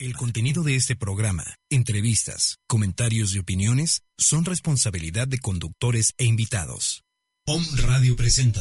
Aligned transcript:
El 0.00 0.14
contenido 0.14 0.62
de 0.62 0.76
este 0.76 0.94
programa, 0.94 1.56
entrevistas, 1.70 2.58
comentarios 2.68 3.34
y 3.34 3.40
opiniones 3.40 4.04
son 4.16 4.44
responsabilidad 4.44 5.26
de 5.26 5.40
conductores 5.40 6.14
e 6.18 6.24
invitados. 6.24 7.02
POM 7.44 7.64
Radio 7.78 8.14
presenta. 8.14 8.60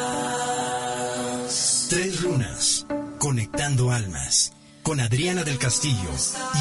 Tres 1.90 2.22
lunas, 2.22 2.86
conectando 3.18 3.90
almas, 3.90 4.54
con 4.82 4.98
Adriana 4.98 5.44
del 5.44 5.58
Castillo 5.58 6.08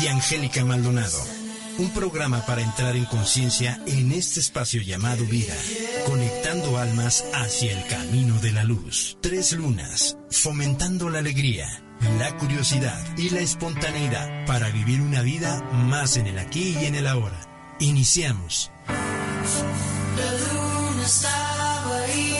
y 0.04 0.08
Angélica 0.08 0.66
Maldonado. 0.66 1.39
Un 1.80 1.92
programa 1.92 2.46
para 2.46 2.62
entrar 2.62 2.98
en 2.98 3.06
conciencia 3.06 3.82
en 3.88 4.12
este 4.12 4.42
espacio 4.42 4.82
llamado 4.82 5.24
vida, 5.24 5.56
conectando 6.06 6.78
almas 6.78 7.24
hacia 7.34 7.72
el 7.72 7.88
camino 7.88 8.38
de 8.40 8.52
la 8.52 8.66
luz. 8.66 9.18
Tres 9.22 9.54
lunas, 9.54 10.18
fomentando 10.30 11.10
la 11.10 11.20
alegría, 11.20 11.82
la 12.18 12.36
curiosidad 12.36 13.02
y 13.18 13.30
la 13.30 13.40
espontaneidad 13.40 14.46
para 14.46 14.70
vivir 14.72 15.00
una 15.00 15.22
vida 15.22 15.62
más 15.72 16.18
en 16.18 16.28
el 16.28 16.38
aquí 16.38 16.76
y 16.82 16.86
en 16.86 16.96
el 16.96 17.08
ahora. 17.08 17.40
Iniciamos. 17.80 18.74
La 20.18 20.32
luna 20.54 21.06
estaba 21.06 21.98
ahí. 22.04 22.40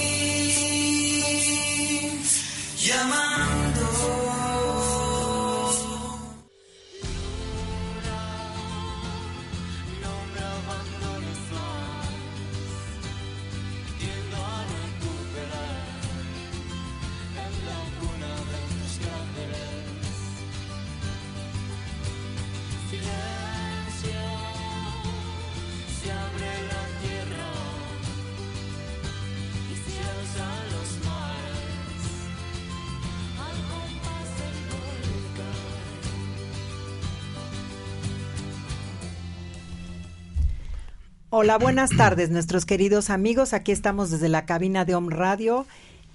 Hola, 41.42 41.58
buenas 41.58 41.92
tardes, 41.92 42.32
nuestros 42.32 42.66
queridos 42.66 43.10
amigos. 43.10 43.54
Aquí 43.54 43.72
estamos 43.72 44.12
desde 44.12 44.28
la 44.28 44.46
cabina 44.46 44.84
de 44.84 44.94
Om 44.94 45.08
Radio. 45.08 45.66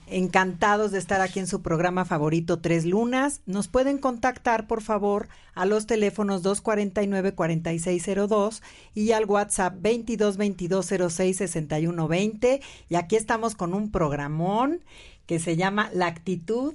Encantados 0.06 0.92
de 0.92 0.98
estar 0.98 1.22
aquí 1.22 1.41
en 1.41 1.47
su 1.47 1.62
programa 1.62 2.05
favorito 2.05 2.58
Tres 2.58 2.84
Lunas. 2.84 3.41
Nos 3.47 3.69
pueden 3.69 3.97
contactar, 3.97 4.67
por 4.67 4.83
favor, 4.83 5.28
a 5.55 5.64
los 5.64 5.86
teléfonos 5.86 6.45
249-4602 6.45 8.61
y 8.95 9.12
al 9.12 9.25
WhatsApp 9.25 9.77
2222066120. 9.83 12.61
Y 12.91 12.95
aquí 12.95 13.17
estamos 13.17 13.55
con 13.55 13.72
un 13.72 13.91
programón 13.91 14.80
que 15.25 15.39
se 15.39 15.56
llama 15.56 15.89
La 15.95 16.06
actitud 16.06 16.75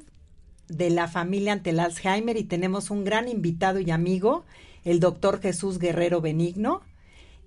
de 0.70 0.90
la 0.90 1.08
familia 1.08 1.54
ante 1.54 1.70
el 1.70 1.80
Alzheimer 1.80 2.36
y 2.36 2.46
tenemos 2.46 2.90
un 2.90 3.04
gran 3.04 3.28
invitado 3.28 3.80
y 3.80 3.92
amigo, 3.92 4.44
el 4.86 5.00
doctor 5.00 5.40
Jesús 5.40 5.78
Guerrero 5.78 6.20
Benigno 6.20 6.82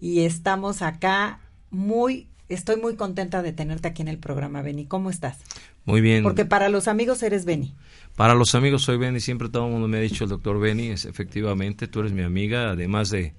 y 0.02 0.24
estamos 0.24 0.82
acá 0.82 1.38
muy, 1.70 2.26
estoy 2.48 2.74
muy 2.74 2.96
contenta 2.96 3.40
de 3.40 3.52
tenerte 3.52 3.86
aquí 3.86 4.02
en 4.02 4.08
el 4.08 4.18
programa, 4.18 4.60
Beni. 4.60 4.84
¿Cómo 4.84 5.10
estás? 5.10 5.38
Muy 5.84 6.00
bien. 6.00 6.24
Porque 6.24 6.44
para 6.44 6.68
los 6.68 6.88
amigos 6.88 7.22
eres 7.22 7.44
Beni. 7.44 7.72
Para 8.16 8.34
los 8.34 8.56
amigos 8.56 8.82
soy 8.82 8.98
Beni, 8.98 9.20
siempre 9.20 9.48
todo 9.48 9.66
el 9.66 9.70
mundo 9.70 9.86
me 9.86 9.98
ha 9.98 10.00
dicho 10.00 10.24
el 10.24 10.30
doctor 10.30 10.58
Beni, 10.58 10.88
es, 10.88 11.04
efectivamente, 11.04 11.86
tú 11.86 12.00
eres 12.00 12.10
mi 12.10 12.22
amiga, 12.22 12.72
además 12.72 13.10
de, 13.10 13.32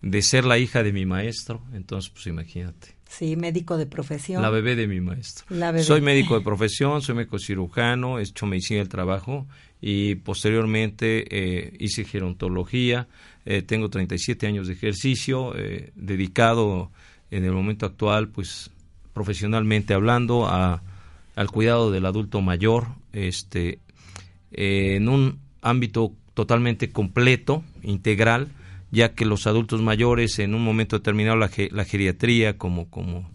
de 0.00 0.22
ser 0.22 0.44
la 0.44 0.58
hija 0.58 0.82
de 0.82 0.92
mi 0.92 1.06
maestro, 1.06 1.62
entonces 1.72 2.10
pues 2.10 2.26
imagínate. 2.26 2.96
Sí, 3.08 3.36
médico 3.36 3.76
de 3.76 3.86
profesión. 3.86 4.42
La 4.42 4.50
bebé 4.50 4.74
de 4.74 4.88
mi 4.88 5.00
maestro. 5.00 5.44
La 5.50 5.70
bebé. 5.70 5.84
Soy 5.84 6.00
médico 6.00 6.36
de 6.36 6.42
profesión, 6.42 7.00
soy 7.00 7.14
médico 7.14 7.38
cirujano, 7.38 8.18
he 8.18 8.22
hecho 8.22 8.46
medicina 8.46 8.80
del 8.80 8.88
trabajo 8.88 9.46
y 9.80 10.16
posteriormente 10.16 11.26
eh, 11.30 11.76
hice 11.78 12.04
gerontología, 12.04 13.06
eh, 13.44 13.62
tengo 13.62 13.90
37 13.90 14.46
años 14.46 14.66
de 14.66 14.74
ejercicio, 14.74 15.56
eh, 15.56 15.92
dedicado 15.94 16.90
en 17.30 17.44
el 17.44 17.52
momento 17.52 17.86
actual, 17.86 18.28
pues 18.28 18.70
profesionalmente 19.12 19.94
hablando, 19.94 20.46
a, 20.46 20.82
al 21.34 21.50
cuidado 21.50 21.90
del 21.90 22.06
adulto 22.06 22.40
mayor, 22.40 22.88
este, 23.12 23.78
en 24.52 25.08
un 25.08 25.38
ámbito 25.60 26.12
totalmente 26.34 26.90
completo, 26.90 27.62
integral, 27.82 28.48
ya 28.90 29.14
que 29.14 29.24
los 29.24 29.46
adultos 29.46 29.80
mayores 29.80 30.38
en 30.38 30.54
un 30.54 30.62
momento 30.62 30.98
determinado 30.98 31.36
la, 31.36 31.50
la 31.70 31.84
geriatría 31.84 32.58
como, 32.58 32.88
como 32.90 33.30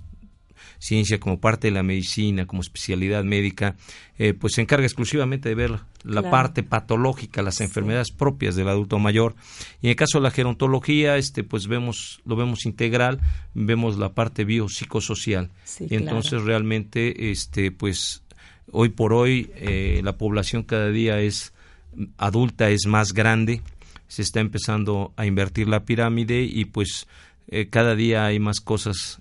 ciencia, 0.80 1.20
como 1.20 1.40
parte 1.40 1.68
de 1.68 1.72
la 1.72 1.84
medicina, 1.84 2.46
como 2.46 2.62
especialidad 2.62 3.24
médica, 3.24 3.76
eh, 4.18 4.34
pues 4.34 4.54
se 4.54 4.62
encarga 4.62 4.86
exclusivamente 4.86 5.50
de 5.50 5.56
ver 5.56 5.72
la 6.04 6.22
Claro. 6.22 6.30
parte 6.32 6.64
patológica, 6.64 7.42
las 7.42 7.60
enfermedades 7.62 8.12
propias 8.12 8.56
del 8.56 8.70
adulto 8.70 8.98
mayor. 9.00 9.36
Y 9.82 9.88
en 9.88 9.90
el 9.92 9.96
caso 9.96 10.20
de 10.20 10.24
la 10.24 10.32
gerontología, 10.32 11.18
este, 11.18 11.44
pues 11.44 11.68
vemos, 11.68 12.22
lo 12.26 12.36
vemos 12.36 12.66
integral, 12.66 13.20
vemos 13.54 13.98
la 13.98 14.14
parte 14.14 14.46
biopsicosocial. 14.46 15.50
Sí, 15.64 15.86
y 15.86 15.88
claro. 15.90 16.04
entonces 16.04 16.44
realmente, 16.44 17.32
este, 17.32 17.72
pues 17.72 18.24
hoy 18.72 18.90
por 18.90 19.14
hoy 19.14 19.50
eh, 19.56 20.02
la 20.04 20.18
población 20.18 20.64
cada 20.64 20.90
día 20.90 21.20
es 21.22 21.54
adulta, 22.18 22.70
es 22.70 22.86
más 22.86 23.14
grande, 23.14 23.62
se 24.08 24.22
está 24.22 24.40
empezando 24.40 25.14
a 25.18 25.26
invertir 25.26 25.68
la 25.68 25.84
pirámide 25.84 26.42
y 26.44 26.66
pues 26.66 27.08
eh, 27.50 27.68
cada 27.70 27.96
día 27.96 28.26
hay 28.26 28.40
más 28.40 28.60
cosas 28.62 29.20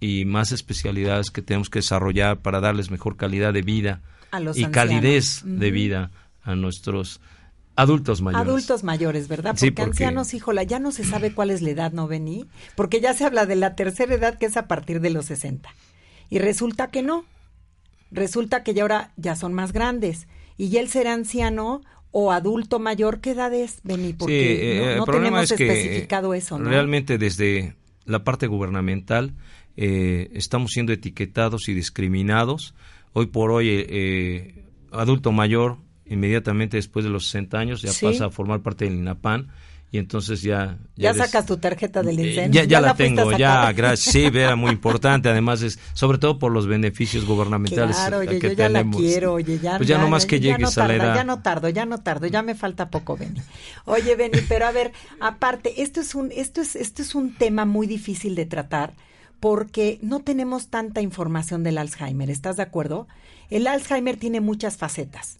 y 0.00 0.24
más 0.24 0.52
especialidades 0.52 1.30
que 1.30 1.42
tenemos 1.42 1.70
que 1.70 1.78
desarrollar 1.78 2.40
para 2.40 2.60
darles 2.60 2.90
mejor 2.90 3.16
calidad 3.16 3.52
de 3.52 3.62
vida 3.62 4.02
A 4.30 4.40
los 4.40 4.56
y 4.56 4.64
ancianos. 4.64 4.74
calidez 4.94 5.42
de 5.44 5.70
vida 5.70 6.10
a 6.42 6.54
nuestros 6.54 7.20
adultos 7.76 8.22
mayores. 8.22 8.46
Adultos 8.48 8.84
mayores, 8.84 9.28
¿verdad? 9.28 9.50
Porque, 9.52 9.60
Sí, 9.66 9.70
porque- 9.70 9.90
ancianos, 9.90 10.32
híjola, 10.34 10.62
ya 10.62 10.78
no 10.78 10.92
se 10.92 11.04
sabe 11.04 11.32
cuál 11.32 11.50
es 11.50 11.60
la 11.62 11.70
edad, 11.70 11.92
¿no, 11.92 12.08
Beni? 12.08 12.46
Porque 12.74 13.00
ya 13.00 13.12
se 13.14 13.24
habla 13.24 13.44
de 13.46 13.56
la 13.56 13.74
tercera 13.74 14.14
edad, 14.14 14.38
que 14.38 14.46
es 14.46 14.56
a 14.56 14.66
partir 14.66 15.00
de 15.00 15.10
los 15.10 15.26
60. 15.26 15.68
Y 16.30 16.38
resulta 16.38 16.90
que 16.90 17.02
no. 17.02 17.24
Resulta 18.10 18.62
que 18.62 18.72
ya 18.74 18.82
ahora 18.82 19.12
ya 19.16 19.36
son 19.36 19.52
más 19.52 19.72
grandes. 19.72 20.26
Y 20.56 20.68
ya 20.70 20.80
el 20.80 20.88
ser 20.88 21.06
anciano 21.08 21.82
o 22.12 22.32
adulto 22.32 22.78
mayor, 22.78 23.20
¿qué 23.20 23.32
edad 23.32 23.52
es, 23.52 23.80
Beni? 23.82 24.12
Porque 24.14 24.32
Sí, 24.56 24.66
eh, 24.88 24.94
no, 24.96 25.04
no 25.06 25.12
tenemos 25.12 25.50
es 25.50 25.52
que 25.58 25.66
especificado 25.68 26.32
eso, 26.34 26.58
¿no? 26.58 26.70
realmente 26.70 27.18
desde 27.18 27.74
la 28.06 28.24
parte 28.24 28.46
gubernamental 28.46 29.34
eh, 29.76 30.30
estamos 30.34 30.72
siendo 30.72 30.92
etiquetados 30.92 31.68
y 31.68 31.74
discriminados. 31.74 32.74
Hoy 33.12 33.26
por 33.26 33.50
hoy, 33.50 33.68
eh, 33.68 33.86
eh, 33.88 34.64
adulto 34.92 35.32
mayor, 35.32 35.78
inmediatamente 36.06 36.76
después 36.76 37.04
de 37.04 37.10
los 37.10 37.26
60 37.26 37.58
años, 37.58 37.82
ya 37.82 37.90
Sí. 37.92 38.06
pasa 38.06 38.26
a 38.26 38.30
formar 38.30 38.60
parte 38.60 38.84
del 38.84 38.94
INAPAN 38.94 39.48
y 39.92 39.98
entonces 39.98 40.42
ya... 40.42 40.78
Ya 40.96 41.14
sacas 41.14 41.46
tu 41.46 41.56
tarjeta 41.58 42.02
del 42.02 42.18
Eh, 42.18 42.28
INSEN. 42.28 42.52
Ya, 42.52 42.64
ya 42.64 42.80
la 42.80 42.94
tengo, 42.94 43.36
ya, 43.36 43.72
gracias. 43.72 44.12
Sí, 44.12 44.24
era 44.24 44.54
muy 44.56 44.70
importante. 44.72 45.28
Además, 45.28 45.62
es 45.62 45.78
sobre 45.94 46.18
todo 46.18 46.38
por 46.38 46.52
los 46.52 46.66
beneficios 46.66 47.24
gubernamentales 47.24 47.96
Claro, 47.96 48.22
eh, 48.22 48.28
oye, 48.28 48.38
que 48.38 48.48
yo 48.48 48.54
ya 48.54 48.66
tenemos. 48.68 49.00
la 49.00 49.06
quiero, 49.06 49.32
oye, 49.34 49.58
ya. 49.58 49.76
Pues 49.78 49.88
ya 49.88 49.98
no 49.98 50.08
más 50.08 50.26
que 50.26 50.40
llegues 50.40 50.60
no 50.60 50.66
a 50.82 50.86
la 50.88 50.94
tarda, 50.94 51.04
edad. 51.06 51.14
Ya 51.16 51.24
no 51.24 51.40
tardo, 51.42 51.68
ya 51.68 51.86
no 51.86 51.98
tardo, 51.98 52.26
ya 52.26 52.42
me 52.42 52.54
falta 52.54 52.90
poco, 52.90 53.16
Beni. 53.16 53.40
Oye, 53.84 54.16
Beni, 54.16 54.40
pero 54.48 54.66
a 54.66 54.72
ver, 54.72 54.92
aparte, 55.20 55.80
esto 55.82 56.00
es 56.00 56.14
un, 56.14 56.30
esto 56.34 56.60
es, 56.60 56.76
esto 56.76 57.02
es 57.02 57.14
un 57.14 57.34
tema 57.34 57.64
muy 57.64 57.86
difícil 57.86 58.34
de 58.34 58.44
tratar 58.46 58.92
porque 59.46 60.00
no 60.02 60.22
tenemos 60.22 60.70
tanta 60.70 61.00
información 61.02 61.62
del 61.62 61.78
Alzheimer, 61.78 62.30
¿estás 62.30 62.56
de 62.56 62.64
acuerdo? 62.64 63.06
El 63.48 63.68
Alzheimer 63.68 64.16
tiene 64.16 64.40
muchas 64.40 64.76
facetas. 64.76 65.38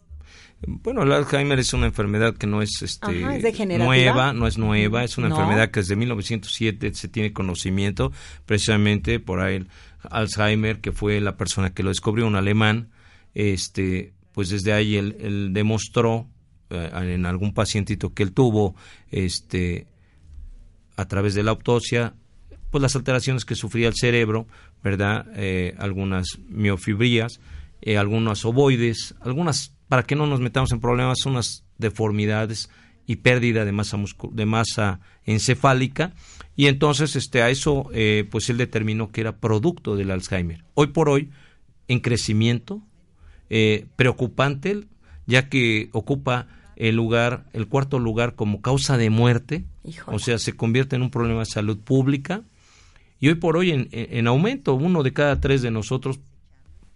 Bueno, 0.65 1.03
el 1.03 1.11
Alzheimer 1.11 1.59
es 1.59 1.73
una 1.73 1.87
enfermedad 1.87 2.37
que 2.37 2.47
no 2.47 2.63
es, 2.63 2.83
este, 2.83 3.25
Ajá, 3.25 3.35
¿es 3.35 3.43
degenerativa? 3.43 3.85
nueva, 3.85 4.33
no 4.33 4.47
es 4.47 4.59
nueva, 4.59 5.03
es 5.03 5.19
una 5.19 5.29
No. 5.29 5.35
enfermedad 5.35 5.73
que 5.73 5.81
desde 5.81 5.97
1907 5.97 6.95
se 6.95 7.09
tiene 7.09 7.33
conocimiento, 7.33 8.13
precisamente 8.45 9.19
por 9.19 9.41
ahí 9.41 9.57
el 9.57 9.69
Alzheimer, 10.09 10.81
que 10.81 10.93
fue 10.93 11.21
la 11.21 11.37
persona 11.37 11.75
que 11.75 11.83
lo 11.83 11.89
descubrió, 11.89 12.29
un 12.29 12.37
alemán, 12.37 12.91
este, 13.35 14.13
pues 14.31 14.51
desde 14.51 14.73
ahí 14.73 14.95
él, 14.95 15.17
él 15.19 15.51
demostró 15.53 16.29
eh, 16.71 16.91
en 16.95 17.27
algún 17.27 17.53
pacientito 17.53 18.15
que 18.15 18.23
él 18.23 18.31
tuvo, 18.31 18.77
este, 19.11 19.89
a 20.97 21.07
través 21.09 21.35
de 21.35 21.43
la 21.43 21.51
autopsia, 21.51 22.15
pues 22.77 22.83
las 22.83 22.97
alteraciones 22.97 23.47
que 23.47 23.55
sufría 23.55 23.89
el 23.89 23.95
cerebro, 23.95 24.47
¿verdad? 24.85 25.25
Eh, 25.35 25.75
algunas 25.79 26.41
miofibrías, 26.47 27.41
eh, 27.81 27.97
algunos 27.97 28.45
ovoides, 28.45 29.15
algunas, 29.23 29.73
para 29.89 30.03
que 30.03 30.15
no 30.15 30.27
nos 30.27 30.41
metamos 30.41 30.73
en 30.73 30.81
problemas, 30.81 31.25
unas 31.25 31.65
deformidades 31.79 32.69
y 33.07 33.17
pérdida 33.17 33.65
de 33.65 33.73
masa 33.73 33.99
de 34.31 34.45
masa 34.45 35.01
encefálica. 35.25 36.13
Y 36.55 36.67
entonces 36.67 37.17
este 37.17 37.41
a 37.41 37.49
eso 37.49 37.89
eh, 37.95 38.29
pues 38.31 38.51
él 38.51 38.59
determinó 38.59 39.11
que 39.11 39.23
era 39.23 39.39
producto 39.39 39.97
del 39.97 40.11
Alzheimer. 40.11 40.63
Hoy 40.75 40.89
por 40.89 41.09
hoy 41.09 41.31
en 41.89 42.01
crecimiento 42.01 42.83
eh, 43.49 43.87
preocupante 43.97 44.83
ya 45.25 45.49
que 45.49 45.89
ocupa 45.93 46.47
el 46.77 46.95
lugar 46.95 47.47
el 47.55 47.69
cuarto 47.69 47.99
lugar 47.99 48.35
como 48.35 48.61
causa 48.61 48.99
de 48.99 49.09
muerte. 49.09 49.65
O 50.05 50.19
sea 50.19 50.37
se 50.37 50.53
convierte 50.53 50.95
en 50.95 51.01
un 51.01 51.11
problema 51.11 51.41
de 51.41 51.47
salud 51.47 51.79
pública 51.79 52.43
y 53.21 53.29
hoy 53.29 53.35
por 53.35 53.57
hoy 53.57 53.71
en, 53.71 53.89
en 53.91 54.27
aumento 54.27 54.75
uno 54.75 55.03
de 55.03 55.13
cada 55.13 55.41
tres 55.41 55.63
de 55.63 55.71
nosotros 55.71 56.21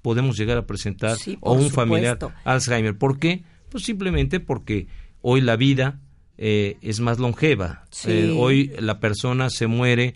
podemos 0.02 0.36
llegar 0.36 0.58
a 0.58 0.66
presentar 0.66 1.16
o 1.40 1.52
un 1.52 1.70
familiar 1.70 2.18
Alzheimer 2.44 2.96
¿por 2.96 3.18
qué? 3.18 3.42
pues 3.70 3.84
simplemente 3.84 4.40
porque 4.40 4.88
hoy 5.22 5.40
la 5.40 5.56
vida 5.56 6.00
eh, 6.42 6.78
es 6.80 7.00
más 7.00 7.18
longeva. 7.18 7.84
Eh, 8.06 8.34
hoy 8.34 8.72
la 8.78 8.98
persona 8.98 9.50
se 9.50 9.66
muere 9.66 10.14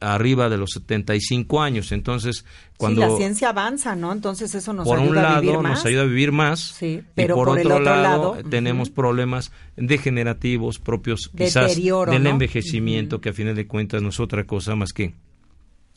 arriba 0.00 0.48
de 0.48 0.56
los 0.56 0.70
75 0.70 1.62
años. 1.62 1.92
Entonces, 1.92 2.44
cuando... 2.76 3.02
Sí, 3.02 3.08
la 3.08 3.16
ciencia 3.16 3.48
avanza, 3.50 3.94
¿no? 3.94 4.12
Entonces 4.12 4.52
eso 4.54 4.72
nos 4.72 4.86
ayuda 4.86 5.00
un 5.00 5.14
lado, 5.14 5.36
a 5.36 5.40
vivir 5.40 5.58
más. 5.58 5.70
nos 5.78 5.86
ayuda 5.86 6.02
a 6.02 6.06
vivir 6.06 6.32
más. 6.32 6.60
Sí, 6.60 7.02
pero 7.14 7.34
y 7.34 7.36
por, 7.36 7.48
por 7.48 7.58
otro, 7.58 7.78
lado, 7.78 8.34
lado, 8.34 8.48
tenemos 8.50 8.90
problemas 8.90 9.52
degenerativos 9.76 10.80
propios 10.80 11.30
quizás 11.36 11.68
Deterioro, 11.68 12.10
del 12.10 12.24
¿no? 12.24 12.30
envejecimiento, 12.30 13.20
que 13.20 13.28
a 13.28 13.32
final 13.32 13.54
de 13.54 13.68
cuentas 13.68 14.02
no 14.02 14.08
es 14.08 14.18
otra 14.18 14.44
cosa 14.44 14.74
más 14.74 14.92
que 14.92 15.14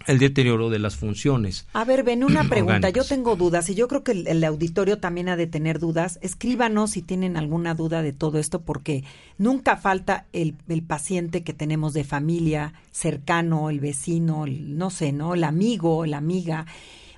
el 0.08 0.20
deterioro 0.20 0.70
de 0.70 0.80
las 0.80 0.96
funciones. 0.96 1.68
A 1.74 1.86
ver, 1.86 2.04
ven, 2.04 2.24
una 2.24 2.44
pregunta. 2.50 2.90
Yo 2.90 3.04
tengo 3.04 3.36
dudas 3.36 3.70
y 3.70 3.76
yo 3.76 3.88
creo 3.88 4.04
que 4.04 4.12
el, 4.14 4.28
el 4.28 4.44
auditorio 4.44 5.00
también 5.00 5.30
ha 5.30 5.36
de 5.36 5.48
tener 5.48 5.80
dudas. 5.80 6.20
Escríbanos 6.22 6.92
si 6.92 7.02
tienen 7.02 7.38
alguna 7.38 7.74
duda 7.76 8.02
de 8.02 8.14
todo 8.14 8.40
esto, 8.40 8.62
porque 8.62 9.04
nunca 9.38 9.78
falta 9.78 10.26
el, 10.34 10.56
el 10.68 10.84
paciente 10.84 11.44
que 11.44 11.54
tenemos 11.54 11.94
de 11.94 12.04
familia, 12.04 12.74
cercano, 12.92 13.70
el 13.70 13.80
vecino, 13.80 14.46
el- 14.46 14.78
no 14.78 14.90
sé, 14.90 15.12
¿no? 15.12 15.34
El 15.34 15.44
amigo, 15.44 16.06
la 16.06 16.18
amiga. 16.18 16.66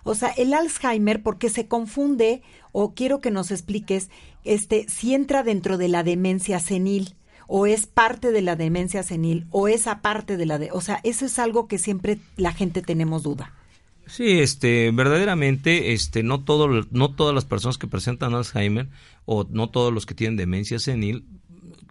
O 0.04 0.14
sea, 0.14 0.30
el 0.30 0.54
Alzheimer, 0.54 1.24
porque 1.24 1.50
se 1.50 1.68
confunde, 1.68 2.44
o 2.72 2.94
quiero 2.94 3.22
que 3.22 3.32
nos 3.32 3.50
expliques, 3.50 4.10
este, 4.44 4.86
si 4.88 5.16
entra 5.16 5.42
dentro 5.42 5.78
de 5.80 5.88
la 5.88 6.04
demencia 6.04 6.60
senil 6.60 7.16
o 7.48 7.66
es 7.66 7.88
parte 7.88 8.32
de 8.32 8.42
la 8.42 8.56
demencia 8.56 9.04
senil 9.04 9.48
o 9.52 9.68
es 9.68 9.88
aparte 9.88 10.38
de 10.38 10.46
la 10.46 10.58
de, 10.58 10.70
o 10.72 10.82
sea, 10.82 11.00
eso 11.04 11.26
es 11.26 11.40
algo 11.40 11.68
que 11.68 11.78
siempre 11.78 12.20
la 12.38 12.54
gente 12.54 12.82
tenemos 12.82 13.24
duda. 13.24 13.54
Sí, 14.08 14.40
este, 14.40 14.92
verdaderamente, 14.92 15.94
este, 15.94 16.22
no 16.22 16.44
todo, 16.44 16.86
no 16.92 17.12
todas 17.12 17.34
las 17.34 17.46
personas 17.46 17.78
que 17.78 17.88
presentan 17.88 18.36
Alzheimer 18.36 18.88
o 19.26 19.48
no 19.50 19.70
todos 19.70 19.92
los 19.92 20.06
que 20.06 20.14
tienen 20.14 20.38
demencia 20.38 20.78
senil 20.78 21.26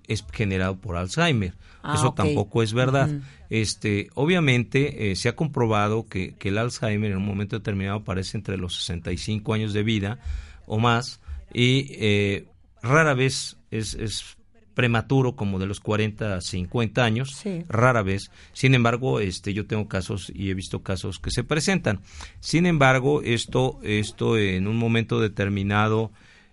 es 0.07 0.25
generado 0.33 0.77
por 0.77 0.97
Alzheimer. 0.97 1.55
Ah, 1.83 1.97
Eso 1.97 2.15
tampoco 2.15 2.63
es 2.63 2.73
verdad. 2.73 3.11
Este, 3.51 4.09
obviamente 4.15 5.11
eh, 5.11 5.17
se 5.17 5.29
ha 5.29 5.37
comprobado 5.37 6.07
que, 6.07 6.35
que 6.35 6.49
el 6.49 6.59
Alzheimer 6.59 7.11
en 7.11 7.19
un 7.19 7.27
momento 7.27 7.59
determinado 7.59 7.99
aparece 7.99 8.37
entre 8.37 8.57
los 8.57 8.77
65 8.77 9.53
años 9.53 9.73
de 9.73 9.83
vida 9.83 10.19
o 10.67 10.79
más 10.79 11.21
y 11.53 11.89
eh, 11.91 12.47
rara 12.83 13.15
vez 13.15 13.59
es, 13.71 13.95
es 13.95 14.37
prematuro 14.75 15.37
como 15.37 15.59
de 15.59 15.67
los 15.67 15.81
40 15.81 16.35
a 16.37 16.41
50 16.41 17.05
años, 17.05 17.31
Sí. 17.35 17.63
rara 17.69 18.03
vez. 18.03 18.31
Sin 18.53 18.75
embargo, 18.75 19.21
este 19.21 19.55
yo 19.55 19.67
tengo 19.67 19.89
casos 19.89 20.31
y 20.35 20.51
he 20.51 20.55
visto 20.55 20.83
casos 20.83 21.19
que 21.19 21.31
se 21.31 21.45
presentan. 21.45 22.01
Sin 22.41 22.67
embargo, 22.67 23.23
esto 23.23 23.79
esto 23.83 24.37
en 24.37 24.67
un 24.67 24.77
momento 24.77 25.21
determinado 25.21 26.11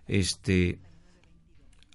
este 0.07 0.79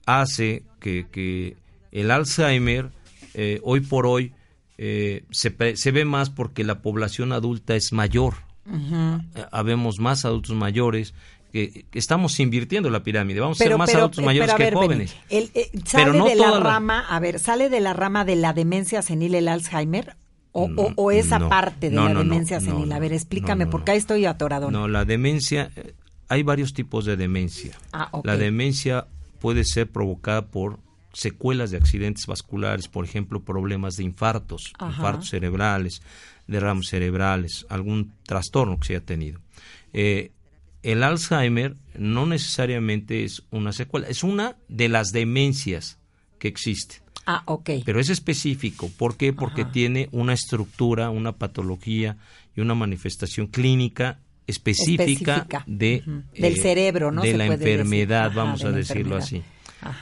hace 0.06 0.62
que, 0.80 1.06
que 1.10 1.56
el 1.92 2.10
Alzheimer 2.10 2.90
eh, 3.34 3.60
hoy 3.64 3.80
por 3.80 4.06
hoy 4.06 4.32
eh, 4.78 5.24
se, 5.30 5.76
se 5.76 5.90
ve 5.90 6.04
más 6.04 6.30
porque 6.30 6.64
la 6.64 6.80
población 6.82 7.32
adulta 7.32 7.74
es 7.76 7.92
mayor. 7.92 8.34
Eh, 8.68 9.44
Habemos 9.52 10.00
más 10.00 10.24
adultos 10.24 10.54
mayores 10.56 11.14
que, 11.56 11.86
estamos 11.92 12.38
invirtiendo 12.40 12.88
en 12.88 12.92
la 12.92 13.02
pirámide. 13.02 13.40
Vamos 13.40 13.60
a 13.60 13.64
ser 13.64 13.78
más 13.78 13.94
adultos 13.94 14.18
eh, 14.18 14.26
mayores 14.26 14.54
pero 14.56 14.80
que 14.80 14.86
jóvenes. 14.86 15.16
el, 15.30 15.50
eh, 15.54 15.70
sale 15.84 16.04
Pero 16.04 16.18
no 16.18 16.26
de 16.26 16.36
la 16.36 16.60
rama, 16.60 17.04
a 17.08 17.18
ver, 17.20 17.38
¿sale 17.38 17.68
de 17.70 17.80
la 17.80 17.92
rama 17.94 18.24
de 18.24 18.36
la 18.36 18.52
demencia 18.52 19.02
senil 19.02 19.34
el 19.34 19.48
Alzheimer? 19.48 20.16
¿O, 20.52 20.68
No, 20.68 20.82
o, 20.82 20.92
o 20.96 21.10
es 21.10 21.28
no. 21.28 21.36
aparte 21.36 21.90
de 21.90 21.96
la 21.96 22.14
demencia 22.14 22.60
senil? 22.60 22.90
a 22.92 22.98
ver, 22.98 23.12
explícame, 23.12 23.66
porque 23.66 23.92
ahí 23.92 23.98
estoy 23.98 24.26
atorado. 24.26 24.70
No, 24.70 24.88
la 24.88 25.04
demencia, 25.04 25.70
eh, 25.76 25.94
hay 26.28 26.42
varios 26.42 26.72
tipos 26.74 27.04
de 27.04 27.16
demencia. 27.16 27.76
Ah, 27.92 28.08
ok. 28.12 28.26
La 28.26 28.36
demencia 28.36 29.06
puede 29.38 29.64
ser 29.64 29.90
provocada 29.90 30.46
por 30.46 30.78
secuelas 31.12 31.70
de 31.70 31.78
accidentes 31.78 32.26
vasculares, 32.26 32.88
por 32.88 33.04
ejemplo, 33.04 33.42
problemas 33.42 33.96
de 33.96 34.04
infartos, 34.04 34.72
Ajá. 34.78 34.92
infartos 34.96 35.28
cerebrales, 35.30 36.02
derrames 36.46 36.88
cerebrales, 36.88 37.66
algún 37.70 38.12
trastorno 38.24 38.78
que 38.78 38.86
se 38.88 38.96
haya 38.96 39.04
tenido. 39.04 39.40
Eh, 39.92 40.32
el 40.86 41.02
Alzheimer 41.02 41.74
no 41.98 42.26
necesariamente 42.26 43.24
es 43.24 43.42
una 43.50 43.72
secuela, 43.72 44.06
es 44.08 44.22
una 44.22 44.56
de 44.68 44.88
las 44.88 45.08
demencias 45.10 45.98
que 46.38 46.48
existen. 46.48 47.00
Ah, 47.26 47.42
ok. 47.46 47.70
Pero 47.84 47.98
es 47.98 48.08
específico. 48.08 48.88
¿Por 48.96 49.16
qué? 49.16 49.32
Porque 49.32 49.62
Ajá. 49.62 49.72
tiene 49.72 50.08
una 50.12 50.32
estructura, 50.32 51.10
una 51.10 51.32
patología 51.32 52.16
y 52.54 52.60
una 52.60 52.74
manifestación 52.76 53.48
clínica 53.48 54.20
específica, 54.46 55.02
Específica. 55.38 55.64
de 55.66 56.04
Ujú. 56.06 56.22
Del 56.40 56.52
eh, 56.52 56.60
cerebro, 56.60 57.10
¿no? 57.10 57.22
De 57.22 57.32
Se 57.32 57.36
la 57.36 57.46
enfermedad, 57.46 58.26
Ajá, 58.26 58.36
vamos 58.36 58.60
de 58.60 58.68
a 58.68 58.70
decirlo 58.72 59.16
así. 59.16 59.42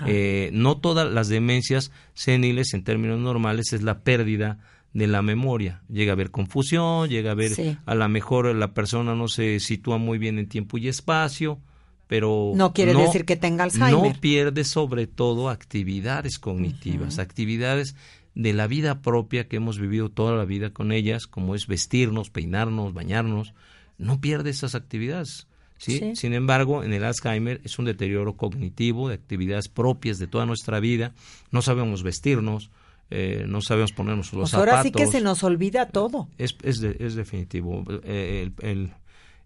Eh, 0.07 0.51
no 0.53 0.77
todas 0.77 1.11
las 1.11 1.29
demencias 1.29 1.93
seniles, 2.13 2.75
en 2.75 2.85
términos 2.85 3.19
normales, 3.21 3.73
es 3.73 3.83
la 3.83 4.01
pérdida 4.01 4.59
de 4.95 5.07
la 5.09 5.21
memoria. 5.21 5.83
Llega 5.91 6.13
a 6.13 6.15
haber 6.15 6.31
confusión, 6.31 7.09
llega 7.11 7.31
a 7.31 7.33
haber, 7.33 7.51
Sí. 7.51 7.77
a 7.85 7.95
lo 7.95 8.09
mejor 8.09 8.55
la 8.55 8.73
persona 8.73 9.15
no 9.15 9.29
se 9.29 9.61
sitúa 9.61 9.99
muy 9.99 10.17
bien 10.19 10.39
en 10.39 10.49
tiempo 10.49 10.79
y 10.79 10.89
espacio, 10.89 11.61
pero 12.07 12.53
No 12.55 12.73
quiere 12.73 12.95
decir 12.95 13.25
que 13.25 13.37
tenga 13.37 13.65
Alzheimer. 13.65 14.15
No 14.15 14.21
pierde 14.21 14.65
sobre 14.65 15.07
todo 15.07 15.49
actividades 15.49 16.39
cognitivas, 16.39 17.19
actividades 17.19 17.97
de 18.35 18.53
la 18.53 18.67
vida 18.67 19.01
propia 19.03 19.49
que 19.49 19.57
hemos 19.57 19.79
vivido 19.79 20.11
toda 20.11 20.37
la 20.37 20.45
vida 20.45 20.71
con 20.71 20.93
ellas, 20.93 21.27
como 21.27 21.55
es 21.55 21.67
vestirnos, 21.67 22.31
peinarnos, 22.31 22.95
bañarnos, 22.95 23.53
no 23.99 24.21
pierde 24.21 24.51
esas 24.51 24.75
actividades. 24.75 25.49
¿sí? 25.79 25.99
Sí. 25.99 26.17
Sin 26.17 26.35
embargo, 26.35 26.85
en 26.85 26.93
el 26.93 27.05
Alzheimer 27.05 27.61
es 27.65 27.79
un 27.79 27.85
deterioro 27.87 28.37
cognitivo 28.37 29.09
de 29.09 29.15
actividades 29.15 29.69
propias 29.69 30.19
de 30.19 30.27
toda 30.29 30.47
nuestra 30.47 30.79
vida. 30.79 31.15
No 31.51 31.63
sabemos 31.63 32.03
vestirnos, 32.03 32.71
eh, 33.15 33.45
no 33.49 33.61
sabemos 33.61 33.93
ponernos 33.93 34.33
los 34.33 34.43
Pues 34.43 34.51
zapatos. 34.51 34.73
ahora 34.73 34.83
sí 34.83 34.91
que 34.93 35.07
se 35.07 35.21
nos 35.21 35.43
olvida 35.45 35.89
todo. 35.89 36.29
Es, 36.39 36.57
es, 36.63 36.81
de- 36.81 36.97
es 37.01 37.15
definitivo. 37.15 37.85
Eh, 38.05 38.51
el, 38.61 38.69
el- 38.69 38.93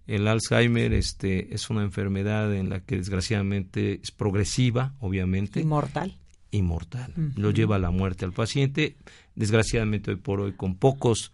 el 0.07 0.27
Alzheimer 0.27 0.95
este, 0.95 1.55
es 1.55 1.69
una 1.69 1.83
enfermedad 1.83 2.55
en 2.55 2.71
la 2.71 2.81
que 2.81 2.97
desgraciadamente 2.97 4.01
es 4.03 4.11
progresiva, 4.11 4.95
obviamente, 5.01 5.61
Inmortal. 5.61 6.17
y 6.51 6.63
mortal. 6.63 7.13
Lo 7.37 7.51
lleva 7.51 7.77
a 7.77 7.79
la 7.79 7.91
muerte 7.91 8.25
al 8.25 8.33
paciente. 8.33 8.97
Desgraciadamente 9.35 10.11
hoy 10.13 10.17
por 10.17 10.41
hoy 10.41 10.53
con 10.53 10.77
pocos, 10.77 11.31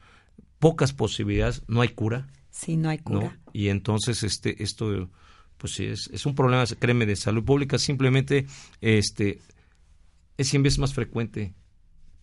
pocas 0.59 0.93
posibilidades, 0.93 1.63
no 1.69 1.83
hay 1.83 1.91
cura, 1.91 2.27
Sí, 2.51 2.77
no 2.77 2.89
hay 2.89 2.99
¿no? 2.99 3.03
cura. 3.05 3.39
Y 3.53 3.69
entonces 3.69 4.25
este, 4.25 4.61
esto 4.63 5.09
pues 5.57 5.75
sí, 5.75 5.85
es, 5.87 6.11
es 6.13 6.27
un 6.27 6.35
problema, 6.35 6.65
créeme, 6.79 7.07
de 7.07 7.15
salud 7.15 7.45
pública. 7.45 7.79
Simplemente 7.79 8.47
este, 8.81 9.39
es 10.37 10.49
100 10.49 10.65
veces 10.65 10.79
más 10.81 10.93
frecuente 10.95 11.55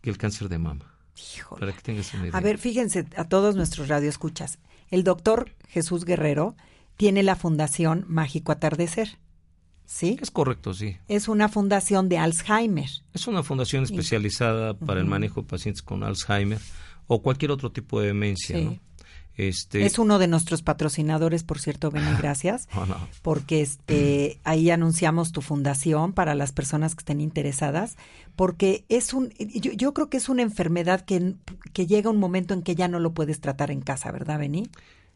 que 0.02 0.10
el 0.10 0.18
cáncer 0.18 0.50
de 0.50 0.58
mama. 0.58 0.96
Híjole. 1.36 1.60
Para 1.60 1.74
que 1.74 1.82
tengas 1.82 2.14
una 2.14 2.28
idea. 2.28 2.38
A 2.38 2.42
ver, 2.42 2.58
fíjense 2.58 3.06
a 3.16 3.26
todos 3.26 3.56
nuestros 3.56 3.88
radioescuchas. 3.88 4.60
El 4.90 5.04
doctor 5.04 5.56
Jesús 5.68 6.06
Guerrero 6.06 6.56
tiene 6.98 7.24
la 7.24 7.36
Fundación 7.36 8.06
Mágico 8.08 8.52
Atardecer. 8.52 9.18
¿Sí? 9.86 10.18
Es 10.22 10.32
correcto, 10.32 10.74
sí. 10.74 10.98
Es 11.08 11.28
una 11.28 11.50
fundación 11.50 12.08
de 12.08 12.18
Alzheimer. 12.18 12.90
Es 13.14 13.28
una 13.28 13.44
fundación 13.44 13.84
especializada 13.84 14.74
para 14.74 15.02
el 15.02 15.06
manejo 15.06 15.42
de 15.42 15.48
pacientes 15.48 15.82
con 15.82 16.04
Alzheimer 16.04 16.60
o 17.08 17.22
cualquier 17.22 17.52
otro 17.52 17.72
tipo 17.72 18.00
de 18.00 18.08
demencia. 18.08 18.58
Sí. 18.58 18.66
¿no? 18.66 18.80
Este, 19.38 19.86
Es 19.86 19.98
uno 19.98 20.20
de 20.20 20.28
nuestros 20.28 20.62
patrocinadores, 20.62 21.44
por 21.44 21.60
cierto, 21.60 21.90
Beni, 21.90 22.12
gracias. 22.18 22.68
Oh, 22.76 22.86
no. 22.86 22.96
Porque 23.22 23.62
este 23.62 24.40
ahí 24.44 24.70
anunciamos 24.70 25.32
tu 25.32 25.42
fundación 25.42 26.14
para 26.14 26.36
las 26.36 26.52
personas 26.52 26.96
que 26.96 27.00
estén 27.00 27.22
interesadas, 27.22 27.98
porque 28.36 28.84
es 28.90 29.14
un 29.14 29.30
yo, 29.40 29.72
yo 29.72 29.94
creo 29.94 30.10
que 30.10 30.18
es 30.18 30.30
una 30.30 30.42
enfermedad 30.42 31.02
que, 31.02 31.36
que 31.74 31.88
llega 31.88 32.10
un 32.10 32.20
momento 32.20 32.54
en 32.54 32.62
que 32.62 32.76
ya 32.76 32.88
no 32.88 33.00
lo 33.00 33.14
puedes 33.14 33.40
tratar 33.40 33.72
en 33.72 33.82
casa, 33.82 34.12
¿verdad, 34.12 34.40
Beni? 34.40 34.70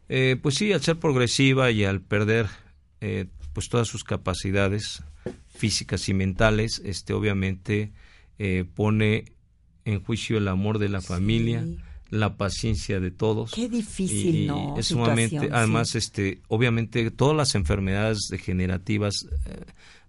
Eh, 0.08 0.38
pues 0.42 0.56
sí, 0.56 0.72
al 0.72 0.82
ser 0.82 0.98
progresiva 0.98 1.72
y 1.72 1.84
al 1.84 2.02
perder 2.02 2.48
eh, 3.02 3.26
pues 3.54 3.70
todas 3.70 3.88
sus 3.88 4.04
capacidades 4.04 5.04
físicas 5.48 6.08
y 6.10 6.14
mentales, 6.14 6.82
este 6.86 7.14
obviamente 7.14 7.92
eh, 8.38 8.66
pone 8.76 9.34
en 9.86 10.04
juicio 10.04 10.38
el 10.38 10.48
amor 10.48 10.80
de 10.80 10.90
la 10.90 11.02
familia, 11.02 11.66
la 12.10 12.38
paciencia 12.38 13.00
de 13.00 13.12
todos. 13.12 13.52
Qué 13.52 13.70
difícil, 13.70 14.36
y, 14.36 14.48
¿no? 14.48 14.76
es 14.78 14.88
sumamente 14.88 15.50
además 15.52 15.96
este 15.96 16.42
obviamente 16.48 17.10
todas 17.12 17.36
las 17.36 17.56
enfermedades 17.56 18.28
degenerativas 18.30 19.28
eh, 19.46 19.66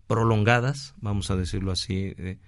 prolongadas 0.06 0.94
vamos 1.00 1.30
a 1.30 1.36
decirlo 1.36 1.72
así 1.72 2.14
eh, 2.18 2.38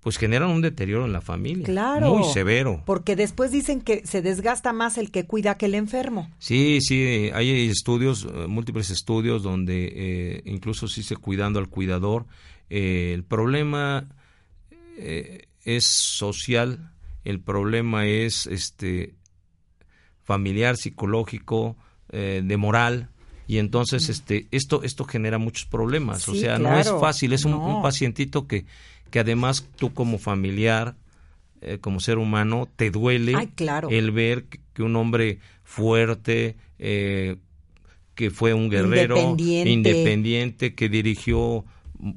pues 0.00 0.18
generan 0.18 0.50
un 0.50 0.62
deterioro 0.62 1.06
en 1.06 1.12
la 1.12 1.20
familia. 1.20 1.64
Claro. 1.64 2.16
Muy 2.16 2.24
severo. 2.32 2.82
Porque 2.84 3.14
después 3.14 3.52
dicen 3.52 3.80
que 3.80 4.04
se 4.04 4.20
desgasta 4.20 4.72
más 4.72 4.98
el 4.98 5.12
que 5.12 5.26
cuida 5.26 5.56
que 5.56 5.66
el 5.66 5.76
enfermo. 5.76 6.28
Sí, 6.40 6.80
sí, 6.80 7.30
hay 7.32 7.68
estudios, 7.68 8.24
eh, 8.24 8.48
múltiples 8.48 8.90
estudios 8.90 9.44
donde 9.44 9.92
eh, 9.94 10.42
incluso 10.44 10.88
se 10.88 11.02
dice 11.02 11.14
cuidando 11.14 11.60
al 11.60 11.68
cuidador. 11.68 12.26
El 12.68 13.22
problema 13.22 14.08
es 14.96 15.84
social, 15.84 16.91
el 17.24 17.40
problema 17.40 18.06
es 18.06 18.46
este 18.46 19.14
familiar, 20.22 20.76
psicológico, 20.76 21.76
eh, 22.10 22.42
de 22.44 22.56
moral. 22.56 23.08
Y 23.46 23.58
entonces 23.58 24.08
este 24.08 24.46
esto 24.50 24.82
esto 24.82 25.04
genera 25.04 25.38
muchos 25.38 25.66
problemas, 25.66 26.28
o 26.28 26.34
sea, 26.34 26.58
no 26.58 26.78
es 26.78 26.90
fácil, 27.00 27.32
es 27.32 27.44
un, 27.44 27.82
pacientito 27.82 28.46
que 28.46 28.64
que 29.10 29.20
además 29.20 29.68
tú 29.76 29.92
como 29.92 30.18
familiar 30.18 30.96
eh, 31.60 31.78
como 31.78 32.00
ser 32.00 32.18
humano 32.18 32.68
te 32.76 32.90
duele 32.90 33.34
Ay, 33.36 33.48
claro. 33.48 33.88
el 33.90 34.10
ver 34.10 34.44
que, 34.44 34.82
un 34.82 34.96
hombre 34.96 35.38
fuerte 35.64 36.56
eh, 36.78 37.36
que 38.14 38.30
fue 38.30 38.54
un 38.54 38.70
guerrero 38.70 39.16
Independiente. 39.16 39.70
independiente, 39.70 40.74
que 40.74 40.88
dirigió 40.88 41.64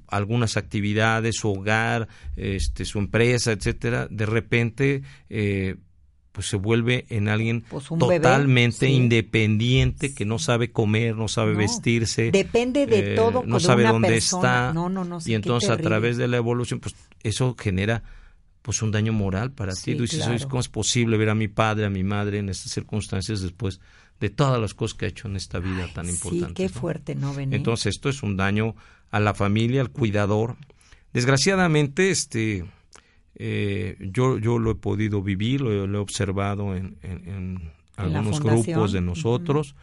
algunas 0.08 0.58
actividades, 0.58 1.36
su 1.38 1.52
hogar, 1.52 2.08
este, 2.36 2.86
su 2.86 3.00
empresa, 3.00 3.52
etcétera, 3.52 4.08
de 4.10 4.26
repente 4.26 5.04
eh, 5.30 5.76
pues 6.32 6.48
se 6.48 6.58
vuelve 6.58 7.06
en 7.10 7.30
alguien 7.30 7.64
Pues 7.70 7.86
totalmente 7.86 8.88
sí. 8.88 8.94
independiente 8.94 10.14
que 10.14 10.26
no 10.26 10.38
sabe 10.40 10.72
comer, 10.72 11.16
no 11.16 11.28
sabe 11.28 11.54
No. 11.54 11.60
vestirse, 11.60 12.32
Depende 12.32 12.86
de 12.88 13.14
eh, 13.14 13.16
todo 13.16 13.44
no 13.46 13.60
sabe 13.60 13.84
una 13.84 13.92
dónde 13.94 14.08
persona. 14.10 14.70
está 14.70 14.74
No, 14.74 15.20
sí, 15.22 15.32
y 15.32 15.36
entonces 15.36 15.70
a 15.70 15.78
través 15.78 16.18
de 16.18 16.28
la 16.28 16.38
evolución 16.38 16.80
pues 16.80 16.96
eso 17.24 17.56
genera 17.58 18.04
pues 18.62 18.82
un 18.82 18.92
daño 18.92 19.14
moral 19.14 19.52
para 19.52 19.74
Sí, 19.74 19.92
ti. 19.92 19.96
Tú 19.96 20.02
dices, 20.04 20.20
claro. 20.22 20.34
"Oye, 20.36 20.46
¿cómo 20.48 20.60
es 20.60 20.70
posible 20.70 21.18
ver 21.18 21.30
a 21.30 21.36
mi 21.36 21.48
padre, 21.48 21.86
a 21.86 21.90
mi 21.92 22.04
madre 22.04 22.40
en 22.40 22.50
estas 22.50 22.72
circunstancias 22.72 23.42
después 23.42 23.80
de 24.20 24.30
todas 24.32 24.60
las 24.60 24.74
cosas 24.74 24.98
que 24.98 25.06
ha 25.06 25.10
hecho 25.10 25.28
en 25.28 25.36
esta 25.36 25.60
vida 25.60 25.88
tan 25.94 26.08
Sí, 26.08 26.14
importante? 26.14 26.64
qué 26.64 26.70
fuerte, 26.70 27.14
¿no? 27.16 27.38
Entonces 27.40 27.96
esto 27.96 28.10
es 28.10 28.24
un 28.24 28.36
daño 28.38 28.76
a 29.16 29.20
la 29.20 29.34
familia, 29.34 29.82
al 29.82 29.92
cuidador. 29.92 30.58
Desgraciadamente, 31.14 32.10
este, 32.12 32.66
eh, 33.36 33.98
yo, 34.00 34.38
yo 34.38 34.60
lo 34.60 34.72
he 34.72 34.76
podido 34.76 35.22
vivir, 35.22 35.62
lo, 35.62 35.88
lo 35.88 35.98
he 35.98 36.02
observado 36.02 36.76
en, 36.76 36.98
en- 37.02 37.28
en 37.30 37.72
algunos 37.98 38.40
grupos 38.74 38.92
de 38.92 39.02
nosotros. 39.02 39.76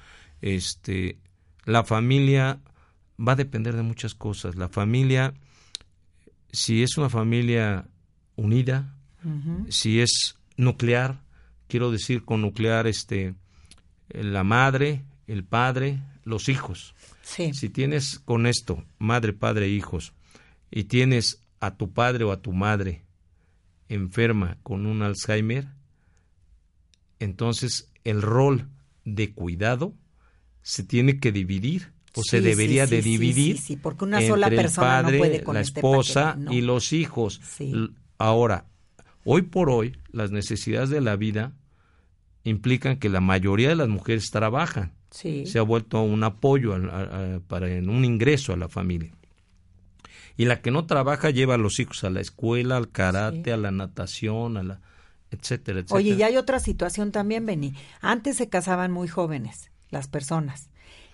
Este, 0.42 1.16
la 1.64 1.82
familia 1.84 2.60
va 3.18 3.32
a 3.32 3.36
depender 3.36 3.74
de 3.74 3.82
muchas 3.82 4.14
cosas. 4.14 4.56
La 4.56 4.68
familia, 4.68 5.32
si 6.52 6.82
es 6.82 6.98
una 6.98 7.08
familia 7.08 7.86
unida, 8.36 8.94
si 9.68 10.00
es 10.00 10.36
nuclear, 10.56 11.20
quiero 11.68 11.90
decir 11.90 12.24
con 12.24 12.42
nuclear, 12.42 12.86
este, 12.86 13.34
la 14.10 14.44
madre, 14.44 15.04
el 15.26 15.44
padre, 15.44 16.02
los 16.24 16.48
hijos. 16.48 16.94
Sí. 17.22 17.54
Si 17.54 17.68
tienes 17.68 18.18
con 18.18 18.46
esto, 18.46 18.84
madre, 18.98 19.32
padre, 19.32 19.68
hijos, 19.68 20.12
y 20.70 20.84
tienes 20.84 21.42
a 21.60 21.76
tu 21.76 21.92
padre 21.92 22.24
o 22.24 22.32
a 22.32 22.42
tu 22.42 22.52
madre 22.52 23.04
enferma 23.88 24.58
con 24.62 24.86
un 24.86 25.02
Alzheimer, 25.02 25.68
entonces 27.20 27.92
el 28.04 28.22
rol 28.22 28.68
de 29.04 29.32
cuidado 29.32 29.94
se 30.62 30.82
tiene 30.82 31.20
que 31.20 31.30
dividir 31.30 31.92
o 32.14 32.22
se 32.22 32.40
debería 32.40 32.86
sí, 32.86 32.96
de 32.96 33.02
dividir 33.02 33.58
porque 33.80 34.04
una 34.04 34.20
sola 34.20 34.48
entre 34.48 34.62
persona 34.62 34.98
el 34.98 35.02
no 35.02 35.08
padre, 35.08 35.18
puede 35.18 35.42
con 35.44 35.54
la 35.54 35.60
este 35.60 35.80
esposa 35.80 36.32
paquete, 36.32 36.44
no. 36.44 36.52
y 36.52 36.60
los 36.60 36.92
hijos. 36.92 37.40
Ahora, 38.18 38.66
hoy 39.24 39.42
por 39.42 39.70
hoy, 39.70 39.96
las 40.10 40.30
necesidades 40.30 40.90
de 40.90 41.00
la 41.00 41.16
vida 41.16 41.54
implican 42.44 42.98
que 42.98 43.08
la 43.08 43.20
mayoría 43.20 43.68
de 43.68 43.76
las 43.76 43.88
mujeres 43.88 44.30
trabajan 44.30 44.92
Sí. 45.12 45.46
se 45.46 45.58
ha 45.58 45.62
vuelto 45.62 46.02
un 46.02 46.24
apoyo 46.24 46.74
al- 46.74 46.90
a- 46.90 47.34
a- 47.36 47.40
para 47.46 47.66
un 47.68 48.04
ingreso 48.04 48.52
a 48.52 48.56
la 48.56 48.68
familia. 48.68 49.12
Y 50.36 50.46
la 50.46 50.62
que 50.62 50.70
no 50.70 50.86
trabaja 50.86 51.30
lleva 51.30 51.54
a 51.54 51.58
los 51.58 51.78
hijos 51.78 52.02
a 52.04 52.10
la 52.10 52.20
escuela, 52.20 52.76
al 52.78 52.90
karate, 52.90 53.42
Sí. 53.44 53.50
a 53.50 53.56
la 53.58 53.70
natación, 53.70 54.56
a 54.56 54.62
la 54.62 54.80
etcétera, 55.30 55.80
etcétera. 55.80 55.96
Oye, 55.98 56.14
y 56.14 56.22
hay 56.22 56.36
otra 56.36 56.58
situación 56.60 57.12
también, 57.12 57.46
Beni. 57.46 57.74
Antes 58.00 58.36
se 58.36 58.48
casaban 58.48 58.90
muy 58.92 59.08
jóvenes 59.08 59.70
las 59.90 60.08
personas. 60.08 60.68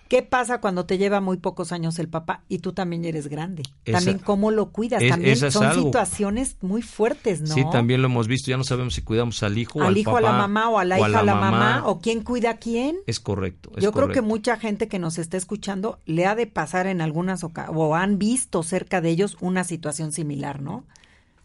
¿Qué 0.09 0.23
pasa 0.23 0.59
cuando 0.59 0.85
te 0.87 0.97
lleva 0.97 1.21
muy 1.21 1.37
pocos 1.37 1.71
años 1.71 1.99
el 1.99 2.09
papá 2.09 2.43
y 2.49 2.59
tú 2.59 2.73
también 2.73 3.05
eres 3.05 3.27
grande? 3.27 3.61
Esa- 3.85 3.99
también 3.99 4.17
cómo 4.17 4.49
lo 4.49 4.71
cuidas. 4.71 5.03
es- 5.03 5.09
también 5.11 5.37
son 5.51 5.65
algo. 5.67 5.83
situaciones 5.85 6.57
muy 6.61 6.81
fuertes, 6.81 7.41
¿no? 7.41 7.53
Sí, 7.53 7.63
también 7.71 8.01
lo 8.01 8.07
hemos 8.07 8.27
visto, 8.27 8.49
ya 8.49 8.57
no 8.57 8.63
sabemos 8.63 8.95
si 8.95 9.03
cuidamos 9.03 9.43
al 9.43 9.57
hijo 9.59 9.77
o 9.79 9.81
al 9.83 9.89
al 9.89 9.97
hijo 9.97 10.17
a 10.17 10.21
la 10.21 10.29
papá, 10.29 10.37
mamá 10.39 10.69
o 10.69 10.79
a 10.79 10.83
la 10.85 10.97
hija 10.97 11.19
a 11.19 11.23
la 11.23 11.35
mamá, 11.35 11.83
o 11.85 12.01
quién 12.01 12.23
cuida 12.23 12.49
a 12.49 12.57
quién. 12.57 12.97
Es 13.05 13.19
correcto. 13.19 13.71
es 13.77 13.83
Yo 13.83 13.91
creo 13.91 14.09
que 14.09 14.21
mucha 14.21 14.57
gente 14.57 14.87
que 14.87 14.97
nos 14.97 15.19
está 15.19 15.37
escuchando 15.37 15.99
le 16.07 16.25
ha 16.25 16.33
de 16.33 16.47
pasar 16.47 16.87
en 16.87 17.01
algunas 17.01 17.43
ocasiones 17.43 17.79
o 17.79 17.95
han 17.95 18.17
visto 18.17 18.63
cerca 18.63 19.01
de 19.01 19.11
ellos 19.11 19.37
una 19.41 19.63
situación 19.63 20.11
similar, 20.11 20.59
¿no? 20.59 20.85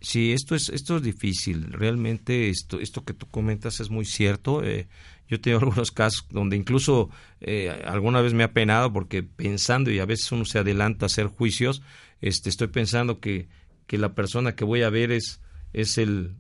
Sí, 0.01 0.33
esto 0.33 0.55
es 0.55 0.69
esto 0.69 0.97
es 0.97 1.03
difícil. 1.03 1.73
Realmente 1.73 2.51
esto 2.51 2.79
esto 2.81 3.05
que 3.05 3.15
tú 3.15 3.27
comentas 3.31 3.81
es 3.81 3.89
muy 3.91 4.05
cierto. 4.05 4.63
Eh, 4.63 4.87
yo 5.29 5.41
tengo 5.41 5.59
algunos 5.61 5.91
casos 5.91 6.27
donde 6.31 6.57
incluso 6.57 7.11
eh, 7.41 7.71
alguna 7.87 8.21
vez 8.21 8.35
me 8.35 8.45
ha 8.45 8.53
penado 8.53 8.93
porque 8.93 9.23
pensando 9.23 9.91
y 9.91 9.99
a 9.99 10.07
veces 10.07 10.31
uno 10.33 10.45
se 10.45 10.59
adelanta 10.59 11.05
a 11.05 11.09
hacer 11.09 11.27
juicios, 11.27 11.83
este 12.21 12.49
estoy 12.51 12.69
pensando 12.69 13.21
que 13.21 13.49
que 13.87 13.99
la 13.99 14.15
persona 14.15 14.55
que 14.57 14.65
voy 14.65 14.83
a 14.83 14.91
ver 14.91 15.13
es 15.13 15.41
es 15.73 15.99
el 15.99 16.35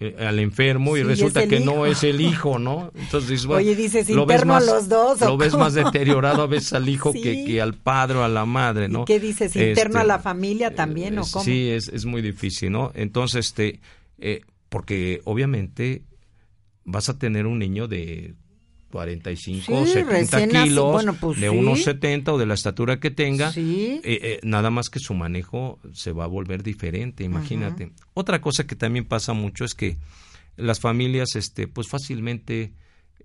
eh, 0.00 0.16
al 0.18 0.38
enfermo 0.38 0.96
y 0.96 1.00
Sí, 1.00 1.06
resulta 1.06 1.46
que 1.46 1.60
no 1.60 1.84
es 1.84 2.04
el 2.04 2.20
hijo, 2.30 2.58
¿no? 2.58 2.90
Entonces 2.94 3.28
dices, 3.28 3.46
bueno, 3.46 3.60
Oye, 3.60 3.76
dices, 3.76 4.08
lo 4.08 4.24
ves 4.24 4.46
más- 4.46 4.64
los 4.66 4.88
dos, 4.88 5.20
¿o 5.20 5.26
Lo 5.26 5.36
ves 5.36 5.54
más 5.54 5.74
deteriorado 5.74 6.42
a 6.42 6.46
veces 6.46 6.72
al 6.72 6.88
hijo 6.88 7.12
Sí. 7.12 7.20
que, 7.20 7.44
que 7.44 7.60
al 7.60 7.74
padre 7.74 8.16
o 8.18 8.22
a 8.24 8.28
la 8.28 8.46
madre, 8.46 8.88
¿no? 8.88 9.02
¿Y 9.02 9.04
qué 9.04 9.20
dices? 9.20 9.54
¿Interno 9.56 9.98
a 9.98 10.02
Este, 10.02 10.08
la 10.08 10.18
familia 10.18 10.74
también 10.74 11.18
o 11.18 11.22
eh, 11.22 11.26
cómo? 11.30 11.44
Sí, 11.44 11.68
es, 11.68 11.88
es 11.88 12.06
muy 12.06 12.22
difícil, 12.22 12.72
¿no? 12.72 12.92
Entonces, 12.94 13.46
este, 13.48 13.80
eh, 14.18 14.40
porque 14.70 15.20
obviamente 15.24 16.02
vas 16.84 17.08
a 17.08 17.18
tener 17.18 17.46
un 17.46 17.58
niño 17.58 17.88
de 17.88 18.34
45, 18.90 19.86
Sí, 19.86 19.92
70 19.92 20.10
recién 20.12 20.48
nacido. 20.52 20.64
kilos, 20.64 20.92
Bueno, 20.92 21.14
pues 21.20 21.40
de 21.40 21.48
sí. 21.50 21.56
unos 21.56 21.82
70 21.84 22.32
o 22.32 22.38
de 22.38 22.46
la 22.46 22.54
estatura 22.54 22.98
que 22.98 23.10
tenga, 23.10 23.52
Sí. 23.52 24.00
eh, 24.04 24.18
eh, 24.22 24.40
nada 24.42 24.70
más 24.70 24.90
que 24.90 24.98
su 24.98 25.14
manejo 25.14 25.78
se 25.92 26.12
va 26.12 26.24
a 26.24 26.26
volver 26.26 26.62
diferente, 26.62 27.22
imagínate. 27.24 27.92
Otra 28.14 28.40
cosa 28.40 28.66
que 28.66 28.74
también 28.76 29.04
pasa 29.04 29.32
mucho 29.32 29.64
es 29.64 29.74
que 29.74 29.98
las 30.56 30.80
familias, 30.80 31.36
este, 31.36 31.68
pues 31.68 31.86
fácilmente, 31.88 32.72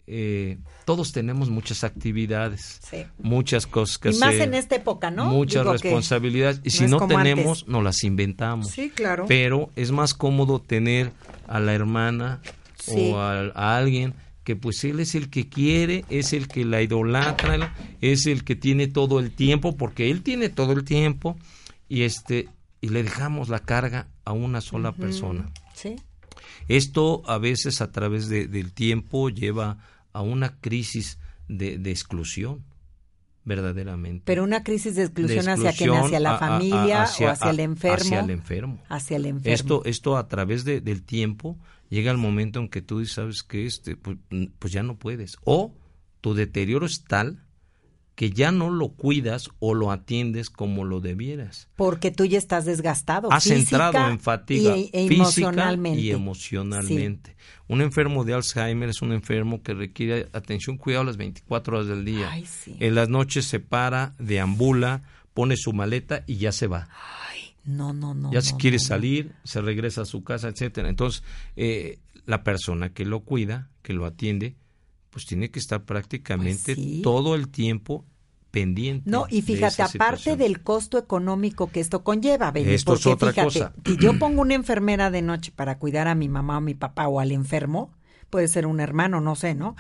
eh, 0.07 0.59
todos 0.85 1.11
tenemos 1.13 1.49
muchas 1.49 1.83
actividades, 1.83 2.79
muchas 3.17 3.65
cosas 3.65 3.97
que 3.97 4.09
Y 4.11 4.17
más 4.19 4.35
en 4.35 4.53
esta 4.53 4.75
época, 4.75 5.09
¿no? 5.09 5.25
muchas 5.25 5.63
Digo 5.63 5.73
responsabilidades, 5.73 6.61
y 6.63 6.69
si 6.69 6.85
no 6.85 7.07
tenemos, 7.07 7.61
antes. 7.61 7.67
nos 7.67 7.83
las 7.83 8.03
inventamos. 8.03 8.69
Sí, 8.69 8.91
claro. 8.91 9.25
Pero 9.27 9.71
es 9.75 9.91
más 9.91 10.13
cómodo 10.13 10.61
tener 10.61 11.11
a 11.47 11.59
la 11.59 11.73
hermana 11.73 12.39
Sí. 12.85 13.11
o 13.11 13.19
a, 13.19 13.51
a 13.55 13.77
alguien 13.77 14.13
que 14.43 14.55
pues 14.55 14.83
él 14.83 14.99
es 14.99 15.15
el 15.15 15.29
que 15.31 15.49
quiere, 15.49 16.05
es 16.09 16.31
el 16.33 16.47
que 16.47 16.65
la 16.65 16.81
idolatra, 16.81 17.73
es 18.01 18.27
el 18.27 18.43
que 18.43 18.55
tiene 18.55 18.87
todo 18.87 19.19
el 19.19 19.31
tiempo, 19.31 19.75
porque 19.75 20.11
él 20.11 20.21
tiene 20.21 20.49
todo 20.49 20.71
el 20.73 20.83
tiempo 20.83 21.35
y 21.89 22.03
este 22.03 22.49
y 22.81 22.89
le 22.89 23.01
dejamos 23.01 23.49
la 23.49 23.59
carga 23.59 24.07
a 24.23 24.33
una 24.33 24.61
sola 24.61 24.91
persona. 24.91 25.49
Sí. 25.73 25.95
Esto 26.67 27.23
a 27.27 27.39
veces 27.39 27.81
a 27.81 27.91
través 27.91 28.27
de- 28.29 28.47
del 28.47 28.71
tiempo 28.73 29.29
lleva 29.29 29.77
a 30.13 30.21
una 30.21 30.57
crisis 30.61 31.17
de, 31.47 31.77
de 31.79 31.89
exclusión, 31.91 32.63
verdaderamente. 33.43 34.23
Pero 34.25 34.43
una 34.43 34.63
crisis 34.63 34.95
de 34.95 35.01
De 35.01 35.05
exclusión 35.07 35.49
hacia 35.49 35.73
quién, 35.73 35.91
hacia 35.93 36.19
la 36.19 36.31
a- 36.31 36.33
a- 36.33 36.35
a- 36.35 36.39
familia 36.59 37.03
hacia- 37.03 37.27
o 37.27 37.31
hacia 37.31 37.49
el 37.51 37.59
enfermo. 37.59 37.95
Hacia 37.97 38.19
el 38.19 38.29
enfermo. 38.29 38.79
Hacia 38.89 39.17
el 39.17 39.25
enfermo. 39.25 39.53
Esto, 39.53 39.85
esto 39.85 40.17
a 40.17 40.27
través 40.27 40.63
de- 40.65 40.81
del 40.81 41.03
tiempo 41.03 41.57
llega 41.95 42.11
el 42.11 42.17
momento 42.17 42.59
en 42.59 42.67
que 42.67 42.81
tú 42.81 43.03
sabes 43.05 43.41
que 43.41 43.65
este, 43.65 43.95
pues, 43.95 44.17
pues 44.59 44.73
ya 44.73 44.83
no 44.83 44.99
puedes. 44.99 45.37
O 45.45 45.73
tu 46.21 46.33
deterioro 46.33 46.85
es 46.85 47.05
tal 47.05 47.41
que 48.15 48.31
ya 48.31 48.51
no 48.51 48.69
lo 48.69 48.89
cuidas 48.89 49.49
o 49.59 49.73
lo 49.73 49.91
atiendes 49.91 50.49
como 50.49 50.85
lo 50.85 51.01
debieras. 51.01 51.69
Porque 51.75 52.11
tú 52.11 52.25
ya 52.25 52.37
estás 52.37 52.65
desgastado. 52.65 53.31
Has 53.31 53.43
física 53.43 53.87
entrado 53.87 54.09
en 54.09 54.19
fatiga 54.19 54.77
y, 54.77 54.89
e 54.93 55.07
física 55.07 55.49
emocionalmente. 55.49 56.01
y 56.01 56.11
emocionalmente. 56.11 57.35
Un 57.67 57.81
enfermo 57.81 58.23
de 58.23 58.33
Alzheimer 58.33 58.89
es 58.89 59.01
un 59.01 59.11
enfermo 59.11 59.61
que 59.63 59.73
requiere 59.73 60.29
atención, 60.33 60.77
cuidado 60.77 61.03
las 61.03 61.17
24 61.17 61.77
horas 61.77 61.87
del 61.87 62.05
día. 62.05 62.29
Ay, 62.31 62.45
sí. 62.45 62.77
En 62.79 62.95
las 62.95 63.09
noches 63.09 63.45
se 63.45 63.59
para, 63.59 64.13
deambula, 64.19 65.03
pone 65.33 65.57
su 65.57 65.73
maleta 65.73 66.23
y 66.27 66.37
ya 66.37 66.51
se 66.51 66.67
va. 66.67 66.87
No, 67.65 67.93
no, 67.93 68.13
no. 68.13 68.31
ya 68.31 68.39
no, 68.39 68.41
si 68.41 68.53
quiere 68.55 68.77
no, 68.77 68.83
no. 68.83 68.87
salir, 68.87 69.33
se 69.43 69.61
regresa 69.61 70.01
a 70.01 70.05
su 70.05 70.23
casa, 70.23 70.47
etcétera. 70.49 70.89
Entonces, 70.89 71.23
eh, 71.55 71.99
la 72.25 72.43
persona 72.43 72.89
que 72.93 73.05
lo 73.05 73.21
cuida, 73.21 73.69
que 73.81 73.93
lo 73.93 74.05
atiende, 74.05 74.55
pues 75.09 75.25
tiene 75.25 75.49
que 75.49 75.59
estar 75.59 75.83
prácticamente 75.85 76.75
Pues 76.75 76.85
sí. 76.85 77.01
todo 77.03 77.35
el 77.35 77.49
tiempo 77.49 78.05
pendiente. 78.51 79.09
No, 79.09 79.25
y 79.29 79.41
fíjate, 79.41 79.81
aparte 79.81 80.17
situación. 80.17 80.37
del 80.39 80.61
costo 80.61 80.97
económico 80.97 81.67
que 81.67 81.79
esto 81.81 82.03
conlleva, 82.03 82.51
Benny, 82.51 82.73
Esto 82.73 82.93
es 82.93 83.01
porque 83.03 83.13
otra 83.13 83.29
fíjate, 83.31 83.45
cosa. 83.47 83.73
si 83.85 83.97
yo 83.97 84.17
pongo 84.17 84.41
una 84.41 84.53
enfermera 84.53 85.11
de 85.11 85.21
noche 85.21 85.51
para 85.55 85.77
cuidar 85.77 86.07
a 86.07 86.15
mi 86.15 86.29
mamá 86.29 86.57
o 86.59 86.61
mi 86.61 86.73
papá 86.73 87.07
o 87.07 87.19
al 87.19 87.31
enfermo, 87.31 87.91
puede 88.29 88.47
ser 88.47 88.65
un 88.65 88.79
hermano, 88.79 89.19
no 89.21 89.35
sé, 89.35 89.55
¿no? 89.55 89.75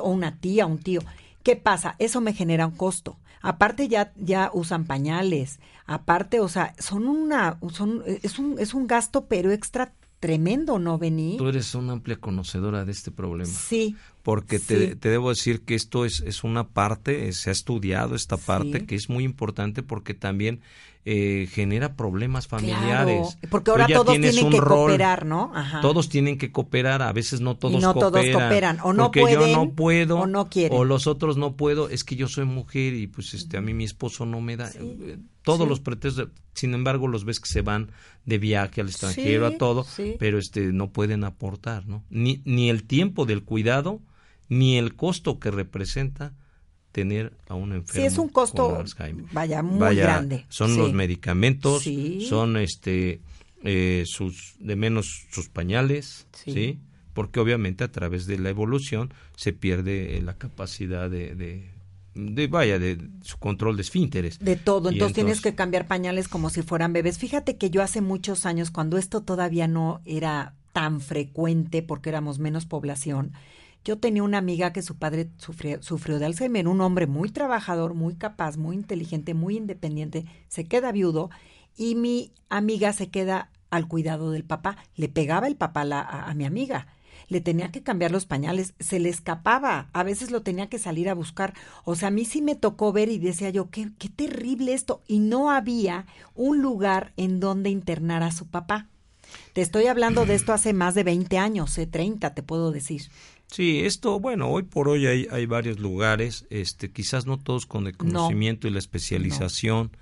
O 0.00 0.10
una 0.10 0.38
tía, 0.40 0.66
un 0.66 0.78
tío. 0.78 1.00
¿Qué 1.44 1.56
pasa? 1.56 1.94
Eso 2.00 2.20
me 2.20 2.32
genera 2.32 2.66
un 2.66 2.74
costo. 2.76 3.18
Aparte 3.42 3.86
ya 3.86 4.12
ya 4.16 4.50
usan 4.54 4.86
pañales. 4.86 5.60
Aparte, 5.86 6.40
o 6.40 6.48
sea, 6.48 6.74
son 6.78 7.06
una 7.06 7.58
son 7.70 8.02
es 8.06 8.38
un 8.38 8.56
es 8.58 8.72
un 8.72 8.86
gasto 8.86 9.26
pero 9.26 9.52
extra 9.52 9.92
tremendo, 10.20 10.78
¿no, 10.78 10.96
Benny? 10.96 11.36
Tú 11.36 11.46
eres 11.48 11.74
una 11.74 11.92
amplia 11.92 12.16
conocedora 12.16 12.86
de 12.86 12.92
este 12.92 13.10
problema. 13.10 13.52
Sí. 13.52 13.94
Porque 14.24 14.58
te, 14.58 14.88
Sí. 14.90 14.96
te 14.96 15.08
debo 15.10 15.28
decir 15.28 15.60
que 15.60 15.74
esto 15.76 16.04
es, 16.04 16.20
es 16.26 16.42
una 16.42 16.66
parte, 16.68 17.28
eh, 17.28 17.32
se 17.32 17.50
ha 17.50 17.52
estudiado 17.52 18.16
esta 18.16 18.36
parte 18.38 18.80
Sí. 18.80 18.86
que 18.86 18.94
es 18.96 19.08
muy 19.08 19.22
importante 19.22 19.82
porque 19.84 20.14
también 20.14 20.60
eh, 21.06 21.46
genera 21.52 21.96
problemas 21.96 22.48
familiares. 22.48 23.20
Claro, 23.36 23.48
porque 23.50 23.70
ahora 23.70 23.86
todos 23.86 24.18
tienen 24.18 24.42
un 24.46 24.50
que 24.52 24.58
rol, 24.58 24.88
cooperar, 24.88 25.26
¿no? 25.26 25.52
Ajá. 25.54 25.82
Todos 25.82 26.08
tienen 26.08 26.38
que 26.38 26.50
cooperar, 26.50 27.02
a 27.02 27.12
veces 27.12 27.42
no 27.42 27.58
todos 27.58 27.82
no 27.82 27.92
todos 27.92 28.10
cooperan. 28.12 28.40
cooperan, 28.40 28.78
o 28.82 28.94
no 28.94 29.02
porque 29.12 29.20
yo 29.20 29.26
pueden, 29.40 29.52
no 29.52 29.70
puedo, 29.72 30.18
o 30.20 30.26
no 30.26 30.48
quieren. 30.48 30.78
o 30.78 30.84
los 30.86 31.06
otros 31.06 31.36
no 31.36 31.56
puedo, 31.56 31.90
es 31.90 32.04
que 32.04 32.16
yo 32.16 32.26
soy 32.26 32.46
mujer 32.46 32.94
y 32.94 33.06
pues 33.06 33.34
este 33.34 33.58
a 33.58 33.60
mí 33.60 33.74
mi 33.74 33.84
esposo 33.84 34.24
no 34.24 34.40
me 34.40 34.56
da. 34.56 34.70
eh, 34.74 35.18
Todos 35.42 35.64
sí. 35.64 35.68
los 35.68 35.80
pretextos, 35.80 36.28
sin 36.54 36.72
embargo, 36.72 37.06
los 37.06 37.26
ves 37.26 37.38
que 37.38 37.50
se 37.50 37.60
van 37.60 37.90
de 38.24 38.38
viaje 38.38 38.80
al 38.80 38.88
extranjero, 38.88 39.46
Sí, 39.50 39.54
a 39.54 39.58
todo, 39.58 39.86
pero 40.18 40.38
este 40.38 40.72
no 40.72 40.88
pueden 40.90 41.24
aportar, 41.24 41.86
¿no? 41.86 42.02
Ni, 42.08 42.40
ni 42.46 42.70
el 42.70 42.84
tiempo 42.84 43.26
del 43.26 43.42
cuidado, 43.44 44.00
ni 44.48 44.76
el 44.78 44.94
costo 44.94 45.38
que 45.38 45.50
representa 45.50 46.34
tener 46.92 47.36
a 47.48 47.54
un 47.54 47.72
enfermo. 47.72 48.00
Sí, 48.00 48.06
es 48.06 48.18
un 48.18 48.28
con 48.28 48.44
costo, 48.44 48.76
Alzheimer. 48.78 49.24
vaya, 49.32 49.62
muy 49.62 49.78
Vaya, 49.80 50.02
grande. 50.04 50.46
Son 50.48 50.70
Sí. 50.70 50.76
los 50.78 50.92
medicamentos, 50.92 51.82
Sí. 51.82 52.24
son 52.28 52.56
este 52.56 53.20
eh, 53.66 54.04
sus 54.06 54.56
de 54.60 54.76
menos 54.76 55.26
sus 55.30 55.48
pañales, 55.48 56.26
Sí. 56.34 56.52
sí. 56.52 56.80
Porque 57.14 57.40
obviamente 57.40 57.82
a 57.84 57.90
través 57.90 58.26
de 58.26 58.38
la 58.38 58.50
evolución 58.50 59.14
se 59.36 59.52
pierde 59.54 60.18
eh, 60.18 60.22
la 60.22 60.36
capacidad 60.36 61.08
de, 61.08 61.34
de, 61.34 61.70
de, 62.14 62.46
vaya 62.48 62.78
de 62.78 62.98
su 63.22 63.38
control 63.38 63.76
de 63.76 63.82
esfínteres. 63.82 64.38
De 64.38 64.56
todo, 64.56 64.90
Y 64.90 64.94
entonces, 64.94 65.14
tienes 65.14 65.40
que 65.40 65.54
cambiar 65.54 65.86
pañales 65.86 66.28
como 66.28 66.50
si 66.50 66.60
fueran 66.62 66.92
bebés. 66.92 67.16
Fíjate 67.18 67.56
que 67.56 67.70
yo 67.70 67.82
hace 67.82 68.02
muchos 68.02 68.44
años, 68.46 68.70
cuando 68.70 68.98
esto 68.98 69.22
todavía 69.22 69.66
no 69.66 70.02
era 70.04 70.54
tan 70.74 71.00
frecuente 71.00 71.82
porque 71.82 72.10
éramos 72.10 72.38
menos 72.40 72.66
población, 72.66 73.32
yo 73.84 73.98
tenía 73.98 74.22
una 74.22 74.38
amiga 74.38 74.72
que 74.72 74.82
su 74.82 74.96
padre 74.96 75.28
sufrió, 75.36 76.18
de 76.18 76.24
Alzheimer, 76.24 76.68
un 76.68 76.80
hombre 76.80 77.06
muy 77.06 77.30
trabajador, 77.30 77.94
muy 77.94 78.14
capaz, 78.14 78.56
muy 78.56 78.76
inteligente, 78.76 79.34
muy 79.34 79.56
independiente, 79.56 80.24
se 80.48 80.64
queda 80.64 80.90
viudo 80.90 81.30
y 81.76 81.94
mi 81.94 82.32
amiga 82.48 82.92
se 82.92 83.10
queda 83.10 83.50
al 83.70 83.86
cuidado 83.86 84.30
del 84.30 84.44
papá. 84.44 84.78
Le 84.96 85.08
pegaba 85.08 85.48
el 85.48 85.56
papá 85.56 85.82
a 85.82 86.32
mi 86.34 86.46
amiga. 86.46 86.86
Le 87.28 87.40
tenía 87.40 87.70
que 87.70 87.82
cambiar 87.82 88.10
los 88.10 88.26
pañales, 88.26 88.74
se 88.80 89.00
le 89.00 89.08
escapaba, 89.08 89.88
a 89.92 90.02
veces 90.02 90.30
lo 90.30 90.42
tenía 90.42 90.68
que 90.68 90.78
salir 90.78 91.08
a 91.08 91.14
buscar. 91.14 91.54
O 91.84 91.94
sea, 91.94 92.08
a 92.08 92.10
mí 92.10 92.24
sí 92.24 92.42
me 92.42 92.54
tocó 92.54 92.92
ver 92.92 93.08
y 93.08 93.18
decía 93.18 93.50
yo, 93.50 93.70
qué, 93.70 93.90
qué 93.98 94.08
terrible 94.08 94.74
esto. 94.74 95.02
Y 95.06 95.20
no 95.20 95.50
había 95.50 96.06
un 96.34 96.60
lugar 96.60 97.12
en 97.16 97.40
donde 97.40 97.70
internar 97.70 98.22
a 98.22 98.32
su 98.32 98.46
papá. 98.46 98.88
Te 99.52 99.62
estoy 99.62 99.86
hablando 99.86 100.26
de 100.26 100.34
esto 100.34 100.52
hace 100.52 100.72
más 100.72 100.94
de 100.94 101.04
20 101.04 101.38
años, 101.38 101.76
eh, 101.78 101.86
30 101.86 102.34
te 102.34 102.42
puedo 102.42 102.72
decir. 102.72 103.02
Sí, 103.46 103.80
esto, 103.80 104.18
bueno, 104.18 104.48
hoy 104.48 104.64
por 104.64 104.88
hoy 104.88 105.06
hay, 105.06 105.28
hay 105.30 105.46
varios 105.46 105.78
lugares, 105.78 106.46
este, 106.50 106.90
quizás 106.90 107.26
no 107.26 107.38
todos 107.38 107.66
con 107.66 107.86
el 107.86 107.92
No. 107.92 107.98
conocimiento 107.98 108.66
y 108.66 108.70
la 108.70 108.78
especialización, 108.80 109.92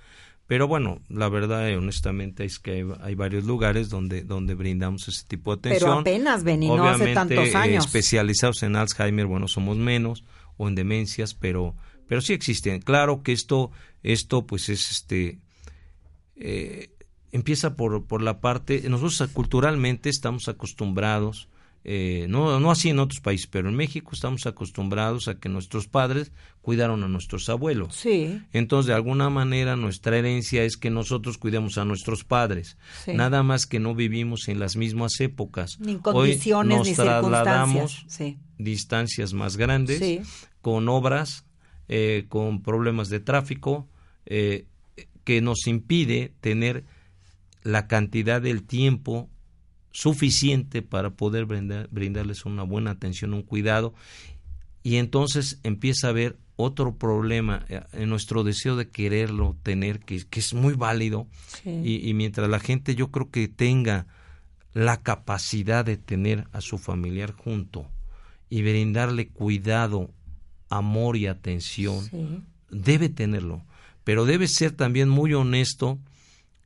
pero 0.47 0.67
bueno, 0.67 1.01
la 1.07 1.29
verdad, 1.29 1.69
eh, 1.69 1.77
honestamente, 1.77 2.45
es 2.45 2.59
que 2.59 2.71
hay, 2.71 2.83
hay 3.01 3.15
varios 3.15 3.45
lugares 3.45 3.89
donde, 3.89 4.23
donde 4.23 4.55
brindamos 4.55 5.07
ese 5.07 5.25
tipo 5.25 5.55
de 5.55 5.59
atención. 5.59 5.89
Pero 5.89 5.99
apenas, 5.99 6.43
Beni, 6.43 6.67
no 6.67 6.87
hace 6.87 7.13
tantos 7.13 7.49
eh, 7.49 7.57
años. 7.57 7.85
especializados 7.85 8.63
en 8.63 8.75
Alzheimer, 8.75 9.25
bueno, 9.25 9.47
somos 9.47 9.77
menos, 9.77 10.23
o 10.57 10.67
en 10.67 10.75
demencias, 10.75 11.33
pero, 11.33 11.75
pero 12.07 12.21
sí 12.21 12.33
existen. 12.33 12.81
Claro 12.81 13.23
que 13.23 13.31
esto, 13.31 13.71
esto, 14.03 14.45
pues 14.45 14.69
es 14.69 14.91
este, 14.91 15.39
eh, 16.35 16.89
empieza 17.31 17.75
por, 17.75 18.05
por 18.05 18.21
la 18.21 18.39
parte, 18.41 18.83
nosotros 18.89 19.29
culturalmente 19.33 20.09
estamos 20.09 20.47
acostumbrados, 20.47 21.47
eh, 21.85 22.27
no, 22.29 22.59
no 22.61 22.71
así 22.71 22.89
en 22.89 22.99
otros 22.99 23.19
países, 23.19 23.47
pero 23.47 23.67
en 23.67 23.75
México 23.75 24.11
estamos 24.13 24.45
acostumbrados 24.45 25.27
a 25.27 25.35
que 25.39 25.49
nuestros 25.49 25.87
padres 25.87 26.31
cuidaron 26.61 27.03
a 27.03 27.09
nuestros 27.09 27.49
abuelos. 27.49 27.95
Sí. 27.95 28.41
Entonces, 28.53 28.87
de 28.87 28.93
alguna 28.93 29.29
manera, 29.29 29.75
nuestra 29.75 30.17
herencia 30.17 30.63
es 30.63 30.77
que 30.77 30.89
nosotros 30.89 31.37
cuidemos 31.37 31.77
a 31.77 31.83
nuestros 31.83 32.23
padres. 32.23 32.77
Sí. 33.03 33.13
Nada 33.13 33.43
más 33.43 33.65
que 33.65 33.79
no 33.79 33.95
vivimos 33.95 34.47
en 34.47 34.59
las 34.59 34.77
mismas 34.77 35.19
épocas. 35.19 35.77
Ni 35.79 35.95
Hoy 35.95 35.99
condiciones 36.01 36.77
nos 36.77 36.87
ni 36.87 36.95
trasladamos 36.95 37.91
circunstancias. 37.91 38.05
Sí. 38.07 38.37
distancias 38.57 39.33
más 39.33 39.57
grandes, 39.57 39.99
Sí. 39.99 40.21
con 40.61 40.87
obras, 40.87 41.45
eh, 41.89 42.25
con 42.29 42.61
problemas 42.61 43.09
de 43.09 43.19
tráfico, 43.19 43.89
eh, 44.25 44.67
que 45.25 45.41
nos 45.41 45.67
impide 45.67 46.31
tener 46.39 46.85
la 47.61 47.87
cantidad 47.87 48.41
del 48.41 48.63
tiempo 48.63 49.29
suficiente 49.93 50.81
para 50.81 51.11
poder 51.11 51.45
brindar- 51.45 51.87
brindarles 51.91 52.43
una 52.45 52.63
buena 52.63 52.91
atención, 52.91 53.33
un 53.33 53.43
cuidado, 53.43 53.93
y 54.83 54.97
entonces 54.97 55.59
empieza 55.63 56.07
a 56.07 56.09
haber 56.09 56.35
otro 56.57 56.95
problema 56.97 57.65
eh, 57.69 57.81
en 57.93 58.09
nuestro 58.09 58.43
deseo 58.43 58.75
de 58.75 58.89
quererlo 58.89 59.55
tener, 59.63 59.99
que, 59.99 60.25
que 60.25 60.39
es 60.41 60.53
muy 60.53 60.73
válido, 60.73 61.27
Sí. 61.63 61.69
y, 61.83 62.09
y 62.09 62.13
mientras 62.13 62.49
la 62.49 62.59
gente 62.59 62.95
yo 62.95 63.09
creo 63.11 63.29
que 63.31 63.47
tenga 63.47 64.07
la 64.73 64.97
capacidad 65.01 65.85
de 65.85 65.97
tener 65.97 66.47
a 66.51 66.59
su 66.59 66.77
familiar 66.79 67.31
junto 67.33 67.85
y 68.49 68.61
brindarle 68.63 69.27
cuidado, 69.29 70.09
amor 70.69 71.15
y 71.17 71.27
atención, 71.27 72.03
Sí. 72.09 72.41
debe 72.71 73.09
tenerlo, 73.09 73.63
pero 74.03 74.25
debe 74.25 74.47
ser 74.47 74.71
también 74.71 75.07
muy 75.07 75.33
honesto 75.35 75.99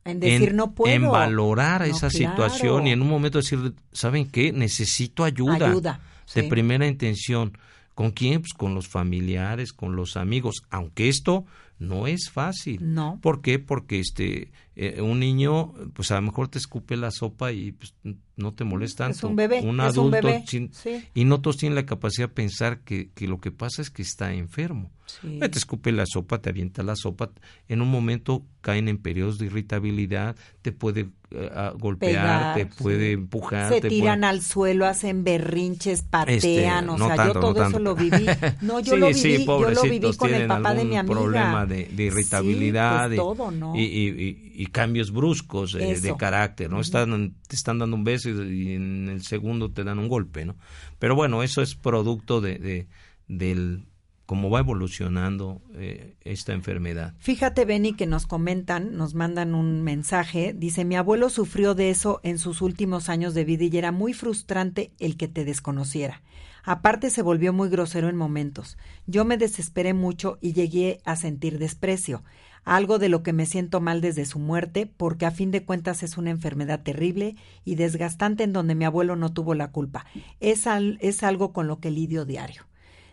En 0.08 0.20
decir 0.20 0.50
en, 0.50 0.56
no 0.56 0.72
puedo. 0.72 0.92
en 0.94 1.08
valorar 1.08 1.80
No, 1.82 1.86
esa 1.86 2.08
claro. 2.08 2.30
situación 2.32 2.86
y 2.86 2.92
en 2.92 3.02
un 3.02 3.08
momento 3.08 3.38
decir, 3.38 3.74
¿saben 3.92 4.28
qué? 4.30 4.52
Necesito 4.52 5.24
ayuda, 5.24 5.68
Ayuda, 5.70 6.00
de 6.34 6.42
sí. 6.42 6.48
primera 6.48 6.86
intención. 6.86 7.56
¿Con 7.94 8.12
quién? 8.12 8.40
Pues 8.40 8.52
con 8.54 8.74
los 8.74 8.86
familiares, 8.88 9.72
con 9.72 9.96
los 9.96 10.16
amigos, 10.16 10.62
aunque 10.70 11.08
esto 11.08 11.44
no 11.78 12.06
es 12.06 12.30
fácil. 12.30 12.78
No. 12.94 13.18
¿Por 13.20 13.42
qué? 13.42 13.58
Porque 13.58 13.98
este 14.00 14.50
eh, 14.80 15.02
un 15.02 15.18
niño, 15.18 15.72
pues 15.92 16.10
a 16.12 16.14
lo 16.16 16.22
mejor 16.22 16.46
te 16.48 16.58
escupe 16.58 16.96
la 16.96 17.10
sopa 17.10 17.50
y 17.50 17.72
pues, 17.72 17.94
no 18.36 18.54
te 18.54 18.62
molesta 18.62 19.04
tanto. 19.04 19.18
Es 19.18 19.24
un 19.24 19.34
bebé, 19.34 19.60
Un 19.62 19.80
adulto 19.80 20.10
bebé, 20.28 20.44
sin- 20.46 20.72
sí. 20.72 21.02
y 21.14 21.24
no 21.24 21.40
todos 21.40 21.56
tienen 21.56 21.74
la 21.74 21.84
capacidad 21.84 22.28
de 22.28 22.34
pensar 22.34 22.80
que, 22.84 23.10
que 23.12 23.26
lo 23.26 23.40
que 23.40 23.50
pasa 23.50 23.82
es 23.82 23.90
que 23.90 24.02
está 24.02 24.32
enfermo. 24.32 24.92
Sí. 25.06 25.38
Eh, 25.42 25.48
Te 25.48 25.58
escupe 25.58 25.90
la 25.90 26.04
sopa, 26.06 26.40
te 26.40 26.50
avienta 26.50 26.82
la 26.84 26.94
sopa, 26.94 27.30
en 27.66 27.80
un 27.82 27.90
momento 27.90 28.44
caen 28.60 28.88
en 28.88 28.98
periodos 28.98 29.38
de 29.38 29.46
irritabilidad, 29.46 30.36
te 30.62 30.70
puede 30.70 31.08
eh, 31.30 31.50
golpear, 31.78 32.12
Pegar, 32.12 32.54
te 32.56 32.66
puede 32.66 33.06
sí. 33.08 33.12
empujar. 33.14 33.72
Se 33.72 33.80
te 33.80 33.88
tiran 33.88 34.20
puede- 34.20 34.30
al 34.30 34.42
suelo, 34.42 34.86
hacen 34.86 35.24
berrinches, 35.24 36.02
patean, 36.02 36.36
Este, 36.36 36.68
o 36.68 36.82
no 36.98 37.06
sea, 37.06 37.16
tanto, 37.16 37.24
yo 37.26 37.34
no 37.34 37.40
todo 37.40 37.52
eso 37.62 37.62
tanto. 37.62 37.78
lo 37.80 37.94
viví. 37.96 38.26
No, 38.62 38.80
yo 38.80 38.94
Sí, 38.94 39.00
lo 39.00 39.06
viví, 39.08 39.44
yo 39.46 39.70
lo 39.70 39.82
viví 39.82 40.16
con 40.16 40.32
el 40.34 40.46
papá 40.46 40.74
de 40.74 40.84
mi 40.84 40.96
amiga. 40.96 41.14
problema 41.14 41.66
de, 41.66 41.86
de 41.86 42.02
irritabilidad 42.04 43.06
pues 43.08 43.14
y- 43.14 43.16
todo, 43.16 43.50
¿no? 43.50 43.74
y, 43.74 43.80
y- 43.82 44.47
y- 44.62 44.66
cambios 44.66 45.10
bruscos 45.12 45.74
eh, 45.74 46.00
de 46.00 46.16
carácter, 46.16 46.70
¿no? 46.70 46.80
Están, 46.80 47.34
te 47.46 47.56
están 47.56 47.78
dando 47.78 47.96
un 47.96 48.04
beso 48.04 48.28
y, 48.30 48.68
y 48.70 48.72
en 48.74 49.08
el 49.08 49.22
segundo 49.22 49.70
te 49.70 49.84
dan 49.84 49.98
un 49.98 50.08
golpe, 50.08 50.44
¿no? 50.44 50.56
Pero 50.98 51.14
bueno, 51.14 51.42
eso 51.42 51.62
es 51.62 51.74
producto 51.74 52.40
de, 52.40 52.58
de- 52.58 52.88
del 53.26 53.86
cómo 54.26 54.50
va 54.50 54.60
evolucionando 54.60 55.62
eh, 55.74 56.16
esta 56.20 56.52
enfermedad. 56.52 57.14
Fíjate, 57.18 57.64
Benny, 57.64 57.94
que 57.94 58.06
nos 58.06 58.26
comentan, 58.26 58.94
nos 58.94 59.14
mandan 59.14 59.54
un 59.54 59.82
mensaje. 59.82 60.52
Dice, 60.54 60.84
mi 60.84 60.96
abuelo 60.96 61.30
sufrió 61.30 61.74
de 61.74 61.88
eso 61.88 62.20
en 62.22 62.38
sus 62.38 62.60
últimos 62.60 63.08
años 63.08 63.32
de 63.32 63.44
vida 63.44 63.64
y 63.64 63.78
era 63.78 63.90
muy 63.90 64.12
frustrante 64.12 64.92
el 64.98 65.16
que 65.16 65.28
te 65.28 65.46
desconociera. 65.46 66.22
Aparte 66.62 67.08
se 67.08 67.22
volvió 67.22 67.54
muy 67.54 67.70
grosero 67.70 68.10
en 68.10 68.16
momentos. 68.16 68.76
Yo 69.06 69.24
me 69.24 69.38
desesperé 69.38 69.94
mucho 69.94 70.36
y 70.42 70.52
llegué 70.52 71.00
a 71.06 71.16
sentir 71.16 71.58
desprecio, 71.58 72.22
algo 72.68 72.98
de 72.98 73.08
lo 73.08 73.22
que 73.22 73.32
me 73.32 73.46
siento 73.46 73.80
mal 73.80 74.00
desde 74.00 74.24
su 74.26 74.38
muerte, 74.38 74.86
porque 74.86 75.26
a 75.26 75.30
fin 75.30 75.50
de 75.50 75.64
cuentas 75.64 76.02
es 76.02 76.16
una 76.18 76.30
enfermedad 76.30 76.82
terrible 76.82 77.36
y 77.64 77.74
desgastante 77.76 78.44
en 78.44 78.52
donde 78.52 78.74
mi 78.74 78.84
abuelo 78.84 79.16
no 79.16 79.32
tuvo 79.32 79.54
la 79.54 79.70
culpa. 79.72 80.04
Es, 80.40 80.66
al- 80.66 80.98
es 81.00 81.22
algo 81.22 81.52
con 81.52 81.66
lo 81.66 81.80
que 81.80 81.90
lidio 81.90 82.24
diario. 82.24 82.62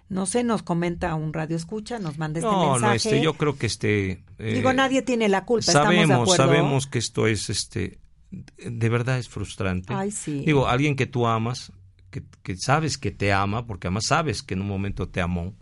No 0.08 0.26
sé, 0.28 0.44
nos 0.44 0.62
comenta 0.62 1.16
un 1.16 1.34
radio 1.34 1.56
escucha, 1.56 1.98
nos 1.98 2.20
manda 2.20 2.40
este 2.40 2.52
no, 2.52 2.74
mensaje. 2.74 2.86
no, 2.88 2.94
este, 2.94 3.22
yo 3.24 3.34
creo 3.34 3.58
que 3.58 3.66
este... 3.66 4.24
eh, 4.38 4.54
Digo, 4.54 4.72
nadie 4.72 5.02
tiene 5.02 5.30
la 5.30 5.46
culpa, 5.46 5.66
estamos 5.72 5.90
de 5.90 5.96
sabemos, 5.96 6.22
acuerdo. 6.30 6.36
sabemos 6.54 6.86
que 6.88 7.00
esto 7.00 7.26
es, 7.26 7.50
este, 7.50 7.98
de 8.32 8.90
verdad 8.90 9.18
es 9.18 9.30
frustrante. 9.30 9.94
Ay, 9.96 10.12
sí. 10.12 10.44
Digo, 10.46 10.68
alguien 10.68 10.96
que 10.96 11.08
tú 11.08 11.26
amas, 11.26 11.72
que, 12.12 12.22
que 12.44 12.56
sabes 12.56 13.00
que 13.00 13.10
te 13.10 13.34
ama, 13.34 13.66
porque 13.66 13.88
además 13.88 14.04
sabes 14.08 14.44
que 14.44 14.54
en 14.54 14.62
un 14.62 14.68
momento 14.68 15.10
te 15.10 15.22
amó, 15.22 15.56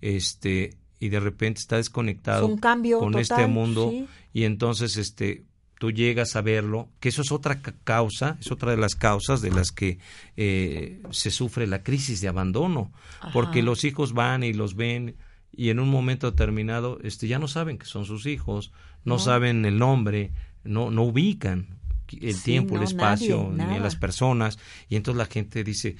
este, 0.00 0.76
y 1.04 1.08
de 1.10 1.20
repente 1.20 1.60
está 1.60 1.76
desconectado 1.76 2.46
Es 2.46 2.52
un 2.52 2.58
cambio 2.58 2.98
con 2.98 3.14
este 3.18 3.46
mundo 3.46 3.90
sí. 3.90 4.06
y 4.32 4.44
entonces 4.44 4.96
este 4.96 5.44
tú 5.78 5.90
llegas 5.90 6.34
a 6.36 6.40
verlo, 6.40 6.88
que 7.00 7.10
eso 7.10 7.20
es 7.20 7.30
otra 7.32 7.60
ca- 7.60 7.74
causa, 7.84 8.38
es 8.40 8.50
otra 8.50 8.70
de 8.70 8.78
las 8.78 8.94
causas 8.94 9.42
de 9.42 9.50
las 9.50 9.70
que 9.70 9.98
eh, 10.36 11.02
se 11.10 11.30
sufre 11.30 11.66
la 11.66 11.82
crisis 11.82 12.20
de 12.22 12.28
abandono, 12.28 12.90
porque 13.32 13.62
los 13.62 13.84
hijos 13.84 14.12
van 14.14 14.44
y 14.44 14.52
los 14.54 14.76
ven 14.76 15.16
y 15.52 15.68
en 15.68 15.80
un 15.80 15.90
momento 15.90 16.30
determinado 16.30 16.98
este 17.02 17.28
ya 17.28 17.38
no 17.38 17.48
saben 17.48 17.76
que 17.76 17.86
son 17.86 18.06
sus 18.06 18.24
hijos, 18.26 18.72
no, 19.04 19.14
No. 19.14 19.18
saben 19.18 19.64
el 19.66 19.78
nombre, 19.78 20.30
no 20.62 20.90
no 20.90 21.02
ubican 21.02 21.66
el 22.10 22.34
Sí, 22.34 22.42
tiempo, 22.44 22.76
no, 22.76 22.80
el 22.80 22.86
espacio, 22.88 23.50
nadie, 23.52 23.74
ni 23.74 23.80
las 23.80 23.96
personas 23.96 24.58
y 24.88 24.96
entonces 24.96 25.18
la 25.18 25.26
gente 25.26 25.64
dice, 25.64 25.96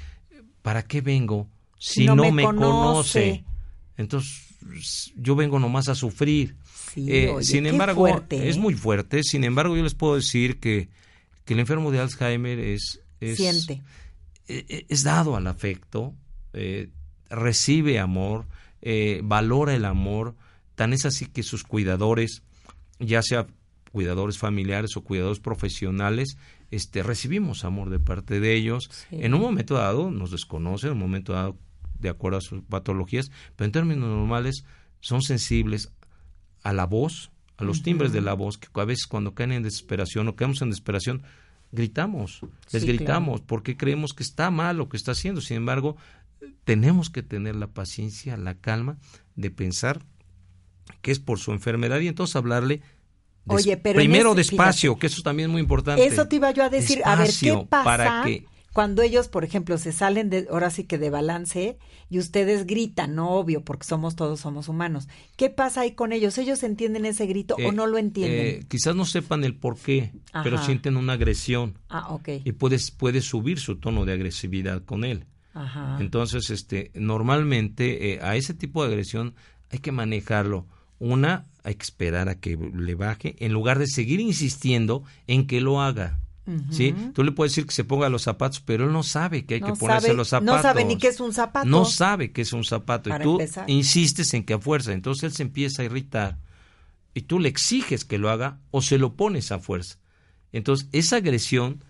¿para 0.63 0.83
qué 0.85 1.03
vengo 1.03 1.49
si 1.79 1.95
Si 2.03 2.07
no 2.07 2.17
no, 2.17 2.23
me 2.25 2.33
me, 2.33 2.43
conoce? 2.45 2.65
conoce? 2.65 3.45
Entonces 3.97 4.54
yo 5.17 5.37
vengo 5.37 5.59
nomás 5.59 5.89
a 5.89 5.95
sufrir. 5.95 6.57
Sí, 6.93 7.07
Eh, 7.11 7.29
oye, 7.31 7.45
sin 7.45 7.67
embargo, 7.67 8.07
fuerte, 8.07 8.49
es 8.49 8.57
¿eh? 8.57 8.61
muy 8.61 8.75
fuerte. 8.75 9.23
Sin 9.23 9.45
embargo, 9.45 9.77
yo 9.77 9.83
les 9.83 9.95
puedo 9.95 10.15
decir 10.17 10.59
que, 10.61 10.89
que 11.45 11.55
el 11.55 11.61
enfermo 11.61 11.91
de 11.91 12.01
Alzheimer 12.01 12.59
es, 12.59 13.01
es, 13.21 13.37
Siente. 13.37 13.83
eh, 14.49 14.87
es 14.89 15.03
dado 15.03 15.37
al 15.37 15.47
afecto, 15.47 16.15
eh, 16.53 16.89
recibe 17.31 17.99
amor, 17.99 18.47
valora 19.23 19.75
el 19.75 19.85
amor. 19.85 20.35
Tan 20.75 20.93
es 20.93 21.05
así 21.07 21.27
que 21.27 21.43
sus 21.43 21.63
cuidadores, 21.65 22.43
ya 22.99 23.23
sea 23.23 23.47
cuidadores 23.93 24.39
familiares 24.39 24.97
o 24.97 25.03
cuidadores 25.05 25.41
profesionales, 25.41 26.37
este, 26.71 27.03
recibimos 27.03 27.65
amor 27.65 27.91
de 27.91 27.99
parte 28.01 28.41
de 28.41 28.55
ellos. 28.55 28.91
Sí. 29.09 29.17
En 29.21 29.35
un 29.35 29.41
momento 29.41 29.75
dado 29.75 30.11
nos 30.11 30.31
desconocen, 30.33 30.89
en 30.91 30.95
un 30.95 31.01
momento 31.01 31.33
dado 31.33 31.57
de 32.05 32.11
acuerdo 32.11 32.39
a 32.39 32.41
sus 32.41 32.63
patologías, 32.63 33.31
pero 33.57 33.67
en 33.67 33.73
términos 33.73 34.09
normales 34.09 34.65
son 35.01 35.23
sensibles 35.23 35.91
a 36.63 36.73
la 36.73 36.87
voz, 36.87 37.31
a 37.57 37.65
los 37.65 37.83
timbres 37.83 38.13
de 38.13 38.21
la 38.21 38.35
voz, 38.35 38.59
que 38.59 38.69
a 38.81 38.85
veces 38.85 39.07
cuando 39.07 39.35
caen 39.35 39.53
en 39.53 39.63
desesperación 39.63 40.29
o 40.29 40.37
caemos 40.37 40.63
en 40.63 40.71
desesperación, 40.71 41.23
gritamos, 41.73 42.41
les 42.73 42.83
Sí, 42.83 42.89
gritamos, 42.89 43.41
porque 43.41 43.77
creemos 43.77 44.13
que 44.15 44.23
está 44.23 44.51
mal 44.51 44.77
lo 44.77 44.89
que 44.89 44.97
está 44.97 45.13
haciendo. 45.13 45.41
Sin 45.41 45.57
embargo, 45.59 45.97
tenemos 46.65 47.11
que 47.11 47.23
tener 47.23 47.57
la 47.57 47.67
paciencia, 47.69 48.37
la 48.37 48.55
calma 48.55 48.97
de 49.35 49.51
pensar 49.51 50.03
que 51.03 51.11
es 51.11 51.19
por 51.19 51.39
su 51.39 51.53
enfermedad 51.53 52.01
y 52.01 52.09
entonces 52.09 52.37
hablarle 52.37 52.81
Oye, 53.47 53.77
pero 53.77 53.97
primero 53.99 54.31
ese- 54.33 54.39
despacio, 54.39 54.93
fíjate. 54.93 55.01
que 55.01 55.07
eso 55.09 55.23
también 55.23 55.51
es 55.51 55.53
muy 55.53 55.61
importante. 55.61 56.07
Eso 56.07 56.27
te 56.29 56.37
iba 56.37 56.51
yo 56.53 56.65
a 56.65 56.71
decir, 56.71 57.03
a 57.05 57.15
ver, 57.17 57.31
¿qué 57.39 57.67
pasa 57.69 57.85
para 57.85 58.23
que 58.25 58.47
cuando 58.75 59.03
ellos, 59.03 59.29
por 59.29 59.45
ejemplo, 59.45 59.79
se 59.79 59.93
salen 59.93 60.31
de, 60.31 60.49
ahora 60.51 60.69
sí 60.69 60.83
que 60.83 60.99
de 60.99 61.09
balance 61.09 61.79
y 62.11 62.19
ustedes 62.19 62.67
gritan, 62.67 63.15
no 63.15 63.31
obvio, 63.31 63.65
porque 63.65 63.87
somos 63.87 64.17
todos 64.17 64.41
somos 64.41 64.69
humanos. 64.69 65.09
¿Qué 65.37 65.49
pasa 65.49 65.83
ahí 65.83 65.93
con 65.93 66.13
ellos? 66.13 66.37
¿Ellos 66.39 66.61
entienden 66.65 67.07
ese 67.07 67.25
grito 67.27 67.55
eh, 67.57 67.67
o 67.69 67.73
no 67.73 67.87
lo 67.87 67.99
entienden? 67.99 68.47
eh, 68.47 68.67
quizás 68.67 68.97
no 68.97 69.05
sepan 69.05 69.45
el 69.45 69.55
por 69.55 69.79
qué, 69.79 70.11
pero 70.43 70.59
sienten 70.59 70.97
una 70.97 71.13
agresión 71.13 71.79
ah, 71.89 72.13
ok. 72.13 72.29
y 72.45 72.51
puedes 72.51 72.91
puede 72.91 73.21
subir 73.21 73.61
su 73.61 73.77
tono 73.77 74.05
de 74.05 74.13
agresividad 74.13 74.83
con 74.85 75.05
él. 75.05 75.27
Ajá. 75.53 75.99
Entonces, 76.01 76.51
este, 76.51 76.91
normalmente 76.95 78.15
eh, 78.15 78.19
a 78.23 78.35
ese 78.35 78.55
tipo 78.55 78.83
de 78.83 78.89
agresión 78.89 79.37
hay 79.71 79.79
que 79.79 79.93
manejarlo. 79.93 80.67
Una, 80.99 81.47
hay 81.63 81.77
que 81.77 81.85
esperar 81.85 82.29
a 82.29 82.41
que 82.41 82.57
le 82.57 82.97
baje 82.97 83.37
en 83.39 83.53
lugar 83.53 83.79
de 83.79 83.87
seguir 83.87 84.19
insistiendo 84.19 85.05
en 85.29 85.47
que 85.47 85.61
lo 85.61 85.81
haga. 85.81 86.19
¿Sí? 86.71 86.95
Tú 87.15 87.25
le 87.25 87.33
puedes 87.33 87.53
decir 87.53 87.67
que 87.67 87.73
se 87.73 87.85
ponga 87.85 88.09
los 88.11 88.23
zapatos, 88.23 88.61
pero 88.61 88.85
él 88.85 88.93
no 88.93 89.03
sabe 89.03 89.47
que 89.47 89.55
hay 89.55 89.61
No 89.61 89.69
que 89.69 89.73
ponerse 89.79 90.09
sabe- 90.09 90.17
los 90.17 90.29
zapatos. 90.29 90.57
no 90.57 90.63
sabe 90.63 90.85
ni 90.85 90.99
qué 90.99 91.09
es 91.09 91.21
un 91.21 91.33
zapato. 91.33 91.67
No 91.67 91.85
sabe 91.87 92.33
que 92.33 92.43
es 92.43 92.53
un 92.53 92.65
zapato. 92.65 93.09
Para 93.11 93.25
y 93.25 93.27
tú 93.27 93.33
empezar. 93.33 93.71
insistes 93.71 94.35
en 94.35 94.45
que 94.45 94.53
a 94.55 94.59
fuerza. 94.59 94.93
Entonces 94.93 95.25
él 95.25 95.33
se 95.33 95.43
empieza 95.43 95.81
a 95.83 95.85
irritar. 95.87 96.37
Y 97.15 97.23
tú 97.23 97.39
le 97.41 97.49
exiges 97.49 98.05
que 98.05 98.19
lo 98.19 98.29
haga 98.29 98.59
o 98.73 98.83
se 98.83 98.99
lo 98.99 99.15
pones 99.15 99.53
a 99.53 99.59
fuerza. 99.59 99.99
Entonces, 100.53 100.89
esa 100.93 101.17
agresión, 101.17 101.83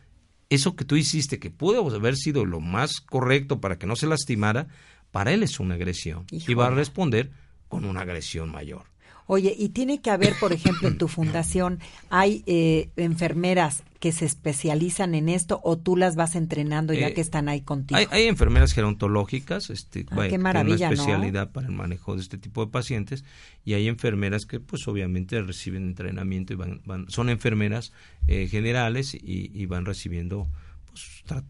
eso 0.51 0.77
que 0.77 0.85
tú 0.85 0.97
hiciste, 0.97 1.39
que 1.39 1.51
pudo 1.51 1.87
haber 1.95 2.17
sido 2.17 2.45
lo 2.45 2.61
más 2.61 3.01
correcto 3.01 3.61
para 3.61 3.79
que 3.79 3.87
no 3.87 3.97
se 3.97 4.07
lastimara, 4.07 4.69
para 5.11 5.33
él 5.33 5.43
es 5.43 5.59
una 5.61 5.75
agresión. 5.75 6.27
Y 6.31 6.55
va 6.55 6.69
a 6.69 6.71
responder 6.71 7.31
con 7.69 7.85
una 7.85 8.03
agresión 8.03 8.53
mayor. 8.53 8.85
Oye, 9.27 9.55
y 9.59 9.71
tiene 9.71 10.01
que 10.01 10.11
haber, 10.11 10.35
por 10.39 10.53
ejemplo, 10.53 10.87
en 10.89 10.99
tu 10.99 11.09
fundación, 11.09 11.79
hay 12.11 12.43
eh, 12.47 12.91
enfermeras 12.97 13.83
que 13.99 14.13
se 14.13 14.27
especializan 14.27 15.15
en 15.15 15.31
esto 15.31 15.61
o 15.65 15.79
tú 15.79 15.97
las 15.97 16.15
vas 16.15 16.35
entrenando 16.35 16.93
ya 16.93 17.09
Eh, 17.09 17.15
que 17.15 17.23
están 17.23 17.49
ahí 17.49 17.63
contigo. 17.63 17.99
Hay, 17.99 18.07
hay 18.11 18.25
enfermeras 18.29 18.73
gerontológicas, 18.75 19.71
este, 19.71 20.05
Ah, 20.11 20.17
vaya, 20.17 20.31
qué 20.31 20.37
maravilla, 20.39 20.89
una 20.89 20.89
¿no? 20.89 20.93
especialidad 20.93 21.53
para 21.53 21.69
el 21.69 21.73
manejo 21.73 22.15
de 22.17 22.21
este 22.21 22.37
tipo 22.37 22.65
de 22.67 22.71
pacientes, 22.71 23.25
y 23.65 23.73
hay 23.73 23.89
enfermeras 23.89 24.45
que, 24.45 24.61
pues, 24.61 24.87
obviamente 24.89 25.41
reciben 25.41 25.85
entrenamiento 25.85 26.53
y 26.53 26.57
van, 26.57 26.83
van- 26.85 27.09
son 27.09 27.31
enfermeras 27.31 27.93
eh, 28.29 28.47
generales 28.49 29.15
y, 29.15 29.51
y 29.55 29.65
van 29.67 29.87
recibiendo, 29.87 30.49
pues, 30.91 31.25
tra- 31.27 31.45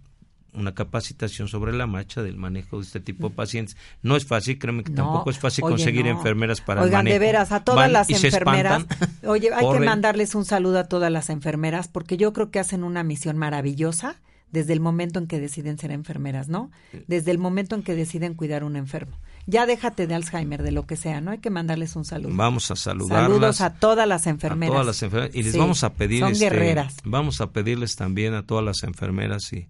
una 0.55 0.75
capacitación 0.75 1.49
sobre 1.49 1.73
la 1.73 1.87
marcha 1.87 2.23
del 2.23 2.37
manejo 2.37 2.79
de 2.79 2.85
este 2.85 3.01
tipo 3.01 3.29
de 3.29 3.35
pacientes. 3.35 3.77
No 4.03 4.17
es 4.17 4.25
fácil, 4.25 4.59
créeme 4.59 4.85
que 4.85 4.91
No, 4.93 5.05
tampoco 5.05 5.31
es 5.31 5.39
fácil 5.39 5.65
oye, 5.65 5.73
conseguir 5.73 6.05
no. 6.05 6.13
enfermeras 6.13 6.61
para 6.61 6.81
el 6.81 6.87
Oigan, 6.87 7.01
manejo. 7.01 7.15
de 7.15 7.19
veras, 7.19 7.53
a 7.53 7.65
todas 7.65 7.85
Van 7.85 7.93
las 7.93 8.11
enfermeras. 8.11 8.87
Oye, 9.27 9.51
hay 9.53 9.73
que 9.73 9.85
mandarles 9.85 10.35
un 10.35 10.45
saludo 10.45 10.79
a 10.79 10.85
todas 10.85 11.11
las 11.11 11.31
enfermeras 11.31 11.89
porque 11.89 12.17
yo 12.17 12.33
creo 12.33 12.51
que 12.51 12.59
hacen 12.61 12.85
una 12.85 13.03
misión 13.03 13.37
maravillosa 13.37 14.17
desde 14.51 14.73
el 14.73 14.81
momento 14.81 15.19
en 15.19 15.27
que 15.27 15.41
deciden 15.41 15.79
ser 15.79 15.91
enfermeras, 15.91 16.49
¿no? 16.49 16.71
Desde 17.09 17.33
el 17.33 17.39
momento 17.39 17.75
en 17.75 17.83
que 17.83 17.95
deciden 17.97 18.35
cuidar 18.35 18.63
a 18.63 18.67
un 18.67 18.77
enfermo. 18.77 19.19
Ya 19.47 19.67
déjate 19.67 20.07
de 20.07 20.15
Alzheimer, 20.15 20.63
de 20.63 20.71
lo 20.71 20.87
que 20.87 20.97
sea, 20.97 21.21
¿no? 21.21 21.33
Hay 21.33 21.39
que 21.39 21.51
mandarles 21.51 21.97
un 21.97 22.05
saludo. 22.05 22.35
Vamos 22.35 22.71
a 22.71 22.77
saludarlas. 22.77 23.31
Saludos 23.31 23.61
a 23.61 23.75
todas 23.75 24.09
las 24.09 24.27
enfermeras. 24.27 24.71
A 24.71 24.73
todas 24.73 24.87
las 24.87 25.03
enfermeras. 25.03 25.35
Y 25.35 25.43
les 25.43 25.53
Sí, 25.53 25.59
vamos 25.59 25.83
a 25.85 25.93
pedir. 25.93 26.21
Son 26.21 26.33
este, 26.33 26.45
guerreras. 26.45 26.97
Vamos 27.05 27.41
a 27.41 27.51
pedirles 27.51 27.97
también 27.97 28.33
a 28.35 28.47
todas 28.47 28.65
las 28.65 28.85
enfermeras 28.85 29.53
y, 29.53 29.67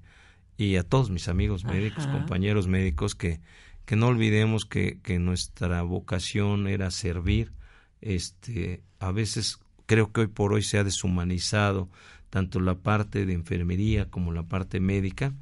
y 0.57 0.77
a 0.77 0.83
todos 0.83 1.11
mis 1.11 1.29
amigos 1.29 1.65
médicos, 1.65 2.05
Ajá. 2.05 2.19
compañeros 2.19 2.69
médicos, 2.69 3.15
que, 3.15 3.41
que 3.85 3.97
no 3.97 4.09
olvidemos 4.09 4.65
que, 4.65 4.99
que 5.03 5.19
nuestra 5.19 5.83
vocación 5.83 6.69
era 6.69 6.91
servir. 6.91 7.53
Este, 8.01 8.83
a 9.01 9.13
veces 9.13 9.59
creo 9.87 10.13
que 10.13 10.23
hoy 10.23 10.27
por 10.29 10.53
hoy 10.53 10.63
se 10.63 10.79
ha 10.79 10.85
deshumanizado 10.85 11.89
tanto 12.31 12.61
la 12.61 12.75
parte 12.75 13.27
de 13.27 13.33
enfermería 13.33 14.11
como 14.11 14.33
la 14.33 14.43
parte 14.45 14.81
médica. 14.81 15.33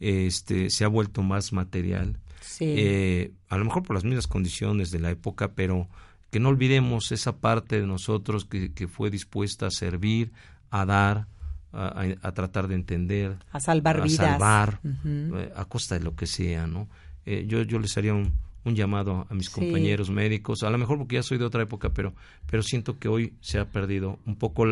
Este, 0.00 0.70
se 0.70 0.84
ha 0.84 0.88
vuelto 0.88 1.22
más 1.22 1.52
material. 1.52 2.18
Sí. 2.40 2.64
Eh, 2.66 3.32
a 3.48 3.56
lo 3.56 3.64
mejor 3.64 3.84
por 3.84 3.94
las 3.94 4.04
mismas 4.04 4.26
condiciones 4.26 4.90
de 4.90 4.98
la 4.98 5.10
época, 5.10 5.52
pero 5.54 5.88
que 6.30 6.40
no 6.40 6.48
olvidemos 6.48 7.12
esa 7.12 7.36
parte 7.36 7.80
de 7.80 7.86
nosotros 7.86 8.44
que, 8.44 8.72
que 8.72 8.88
fue 8.88 9.10
dispuesta 9.10 9.66
a 9.66 9.70
servir, 9.70 10.32
a 10.70 10.84
dar, 10.84 11.28
a, 11.72 11.88
a- 12.02 12.28
a 12.28 12.32
tratar 12.32 12.68
de 12.68 12.74
entender, 12.74 13.36
a 13.50 13.60
salvar 13.60 14.00
a 14.00 14.04
vidas. 14.04 14.16
salvar, 14.18 14.80
Ujú. 14.84 15.36
eh, 15.36 15.52
a 15.56 15.64
costa 15.64 15.98
de 15.98 16.04
lo 16.04 16.14
que 16.14 16.26
sea, 16.26 16.66
¿no? 16.66 16.88
Eh, 17.26 17.44
yo, 17.48 17.62
yo 17.62 17.78
les 17.78 17.96
haría 17.96 18.14
un, 18.14 18.32
un 18.64 18.74
llamado 18.74 19.26
a 19.30 19.34
mis 19.34 19.46
Sí. 19.46 19.52
compañeros 19.54 20.10
médicos, 20.10 20.62
a 20.62 20.70
lo 20.70 20.78
mejor 20.78 20.98
porque 20.98 21.16
ya 21.16 21.22
soy 21.22 21.38
de 21.38 21.44
otra 21.44 21.62
época, 21.62 21.90
pero, 21.90 22.14
pero 22.50 22.62
siento 22.62 22.98
que 22.98 23.08
hoy 23.08 23.34
se 23.40 23.58
ha 23.58 23.64
perdido 23.70 24.18
un 24.26 24.36
poco, 24.36 24.66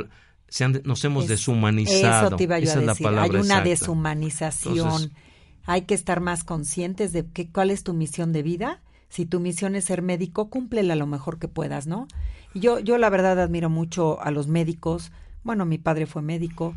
se 0.48 0.64
han 0.64 0.80
nos 0.84 1.04
hemos 1.04 1.24
Es- 1.24 1.30
deshumanizado. 1.30 2.28
Eso 2.28 2.36
te 2.36 2.44
iba 2.44 2.58
yo 2.58 2.64
Esa 2.64 2.78
a 2.78 2.80
es 2.80 2.86
la 2.86 2.94
palabra 2.94 3.22
Hay 3.24 3.30
una 3.30 3.40
exacta. 3.40 3.68
deshumanización. 3.68 4.76
Entonces- 4.78 5.10
Hay 5.66 5.82
que 5.82 5.94
estar 5.94 6.20
más 6.20 6.42
conscientes 6.42 7.12
de 7.12 7.26
qué, 7.26 7.48
cuál 7.50 7.70
es 7.70 7.84
tu 7.84 7.92
misión 7.92 8.32
de 8.32 8.42
vida. 8.42 8.80
Si 9.08 9.26
tu 9.26 9.40
misión 9.40 9.76
es 9.76 9.84
ser 9.84 10.02
médico, 10.02 10.48
cúmplela 10.50 10.94
lo 10.96 11.06
mejor 11.06 11.38
que 11.38 11.48
puedas, 11.48 11.86
¿no? 11.86 12.08
Yo, 12.54 12.78
yo 12.80 12.96
la 12.98 13.10
verdad 13.10 13.38
admiro 13.40 13.68
mucho 13.70 14.20
a 14.22 14.30
los 14.30 14.48
médicos. 14.48 15.12
Bueno, 15.42 15.64
mi 15.66 15.78
padre 15.78 16.06
fue 16.06 16.22
médico 16.22 16.74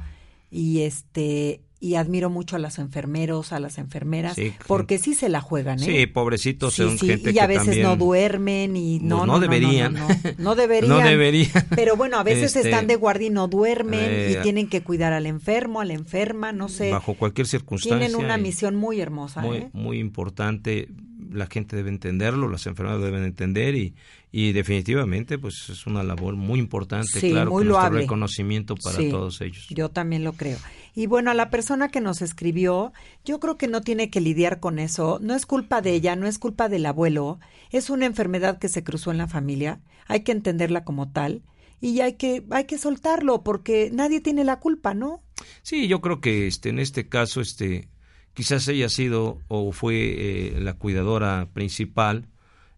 y 0.52 0.82
este 0.82 1.62
y 1.80 1.95
admiro 1.95 2.30
mucho 2.30 2.56
a 2.56 2.60
los 2.60 2.80
enfermeros, 2.80 3.52
a 3.52 3.60
las 3.60 3.78
enfermeras, 3.78 4.36
Sí, 4.36 4.54
porque 4.67 4.97
sí 4.99 5.15
se 5.15 5.28
la 5.28 5.41
juegan, 5.41 5.80
¿eh? 5.82 5.86
Sí, 5.86 6.06
pobrecitos, 6.08 6.76
Sí, 6.76 6.82
son 6.84 6.97
sí, 6.97 7.08
gente 7.08 7.32
y 7.32 7.39
a 7.39 7.41
que 7.41 7.47
veces 7.47 7.65
también- 7.65 7.84
no 7.84 7.95
duermen 7.97 8.78
y 8.78 8.99
no, 8.99 9.17
Pues 9.17 9.28
no, 9.28 9.34
no 9.34 9.39
deberían. 9.41 9.97
No, 10.38 10.56
deberían. 10.56 10.89
No 10.89 10.99
deberían. 11.04 11.52
Pero 11.76 11.97
bueno, 11.97 12.17
a 12.19 12.23
veces 12.23 12.56
Este, 12.56 12.69
están 12.69 12.88
de 12.88 12.95
guardia 12.95 13.28
y 13.28 13.32
no 13.32 13.49
duermen 13.49 13.99
eh, 14.02 14.38
y 14.39 14.43
tienen 14.43 14.69
que 14.69 14.82
cuidar 14.82 15.12
al 15.12 15.26
enfermo, 15.26 15.82
a 15.82 15.86
la 15.86 15.91
enferma, 15.93 16.54
no 16.54 16.69
sé. 16.69 16.89
bajo 16.89 17.15
cualquier 17.15 17.47
circunstancia. 17.47 17.99
Tienen 18.08 18.15
una 18.15 18.38
misión 18.38 18.78
muy 18.78 19.02
hermosa, 19.02 19.41
muy, 19.41 19.58
¿eh? 19.58 19.69
muy 19.73 19.99
importante. 19.99 20.88
La 21.34 21.48
gente 21.48 21.76
debe 21.76 21.89
entenderlo, 21.89 22.48
las 22.48 22.65
enfermeras 22.67 23.02
deben 23.02 23.24
entender 23.24 23.76
y, 23.76 23.96
y 24.32 24.52
definitivamente 24.52 25.38
pues 25.38 25.69
es 25.69 25.86
una 25.86 26.04
labor 26.04 26.36
muy 26.36 26.60
importante, 26.60 27.19
Sí, 27.19 27.32
claro, 27.32 27.52
muy 27.52 27.63
con 27.63 27.67
nuestro 27.74 27.93
reconocimiento 27.98 28.76
para 28.76 28.98
Sí, 28.98 29.10
todos 29.10 29.41
ellos. 29.41 29.67
Yo 29.69 29.89
también 29.89 30.24
lo 30.24 30.34
creo. 30.34 30.58
Y 30.96 31.08
bueno, 31.08 31.32
a 31.32 31.34
la 31.34 31.50
persona 31.50 31.89
que 31.89 32.02
nos 32.02 32.22
escribió, 32.22 32.93
yo 33.26 33.39
creo 33.39 33.58
que 33.58 33.67
no 33.67 33.82
tiene 33.82 34.10
que 34.10 34.22
lidiar 34.22 34.60
con 34.60 34.80
eso. 34.80 35.19
No 35.22 35.36
es 35.36 35.46
culpa 35.46 35.82
de 35.82 35.91
ella, 35.93 36.15
no 36.15 36.28
es 36.28 36.39
culpa 36.39 36.69
del 36.69 36.86
abuelo. 36.86 37.39
Es 37.72 37.89
una 37.89 38.06
enfermedad 38.06 38.60
que 38.60 38.69
se 38.69 38.84
cruzó 38.84 39.12
en 39.12 39.17
la 39.17 39.28
familia. 39.28 39.82
Hay 40.08 40.22
que 40.22 40.32
entenderla 40.32 40.84
como 40.84 41.12
tal 41.12 41.43
y 41.84 42.00
hay 42.00 42.13
que 42.13 42.46
hay 42.50 42.63
que 42.63 42.78
soltarlo 42.78 43.43
porque 43.43 43.89
nadie 43.91 44.22
tiene 44.22 44.46
la 44.46 44.60
culpa, 44.60 44.93
¿no? 44.93 45.22
Sí, 45.63 45.89
yo 45.89 46.00
creo 46.00 46.22
que 46.22 46.48
este 46.48 46.69
en 46.69 46.80
este 46.80 47.10
caso 47.10 47.41
este 47.41 47.89
quizás 48.34 48.67
ella 48.67 48.88
ha 48.88 48.89
sido 48.89 49.39
o 49.48 49.72
fue 49.72 49.96
eh, 49.96 50.60
la 50.60 50.74
cuidadora 50.74 51.50
principal 51.54 52.28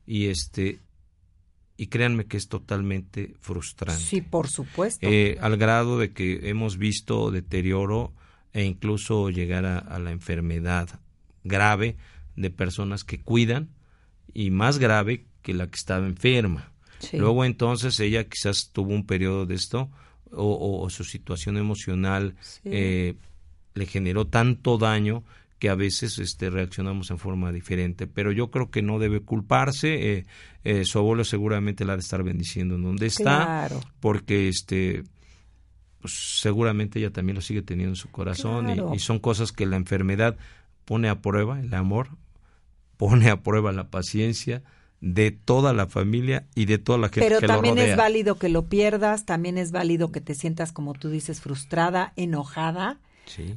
y 0.05 0.27
este 0.27 0.79
y 1.77 1.87
créanme 1.87 2.25
que 2.25 2.37
es 2.37 2.47
totalmente 2.47 3.35
frustrante. 3.41 4.01
Sí, 4.01 4.21
por 4.21 4.47
supuesto. 4.47 5.05
Eh, 5.05 5.37
al 5.41 5.57
grado 5.57 5.99
de 5.99 6.13
que 6.13 6.49
hemos 6.49 6.77
visto 6.77 7.31
deterioro 7.31 8.13
e 8.53 8.63
incluso 8.63 9.29
llegar 9.29 9.65
a, 9.65 9.99
la 9.99 10.11
enfermedad 10.11 11.01
grave 11.43 11.97
de 12.37 12.49
personas 12.49 13.03
que 13.03 13.19
cuidan 13.19 13.69
y 14.33 14.51
más 14.51 14.79
grave 14.79 15.25
que 15.41 15.53
la 15.53 15.67
que 15.67 15.75
estaba 15.75 16.07
enferma. 16.07 16.71
Luego 17.11 17.43
entonces 17.43 17.99
ella 17.99 18.23
quizás 18.23 18.71
tuvo 18.71 18.93
un 18.93 19.05
periodo 19.05 19.45
de 19.45 19.55
esto 19.55 19.91
o, 20.31 20.89
su 20.89 21.03
situación 21.03 21.57
emocional 21.57 22.35
eh, 22.63 23.15
le 23.73 23.85
generó 23.85 24.25
tanto 24.25 24.77
daño 24.77 25.23
que 25.59 25.69
a 25.69 25.75
veces 25.75 26.19
este, 26.19 26.49
reaccionamos 26.49 27.11
en 27.11 27.17
forma 27.17 27.51
diferente, 27.51 28.07
pero 28.07 28.31
yo 28.31 28.51
creo 28.51 28.69
que 28.69 28.81
no 28.81 28.99
debe 28.99 29.21
culparse. 29.21 30.13
Eh, 30.13 30.25
eh, 30.63 30.85
su 30.85 30.99
abuelo 30.99 31.23
seguramente 31.23 31.85
la 31.85 31.93
ha 31.93 31.95
de 31.95 32.01
estar 32.01 32.23
bendiciendo 32.23 32.75
en 32.75 32.83
donde 32.83 33.05
está, 33.05 33.69
porque 33.99 34.49
este, 34.49 35.03
pues, 36.01 36.39
seguramente 36.39 36.99
ella 36.99 37.11
también 37.11 37.35
lo 37.35 37.41
sigue 37.41 37.61
teniendo 37.61 37.93
en 37.93 37.95
su 37.95 38.09
corazón 38.09 38.93
y, 38.93 38.99
son 38.99 39.19
cosas 39.19 39.51
que 39.51 39.65
la 39.65 39.77
enfermedad 39.77 40.37
pone 40.83 41.09
a 41.09 41.21
prueba, 41.21 41.59
el 41.59 41.73
amor 41.73 42.09
pone 42.97 43.29
a 43.29 43.41
prueba 43.41 43.71
la 43.71 43.89
paciencia 43.89 44.63
de 45.01 45.31
toda 45.31 45.73
la 45.73 45.87
familia 45.87 46.45
y 46.55 46.65
de 46.65 46.77
toda 46.77 46.97
la 46.97 47.07
gente 47.09 47.27
Pero 47.27 47.39
que 47.39 47.47
también 47.47 47.75
lo 47.75 47.81
rodea. 47.81 47.93
es 47.93 47.97
válido 47.97 48.37
que 48.37 48.49
lo 48.49 48.67
pierdas, 48.67 49.25
también 49.25 49.57
es 49.57 49.71
válido 49.71 50.11
que 50.11 50.21
te 50.21 50.35
sientas 50.35 50.71
como 50.71 50.93
tú 50.93 51.09
dices 51.09 51.41
frustrada, 51.41 52.13
enojada 52.15 52.99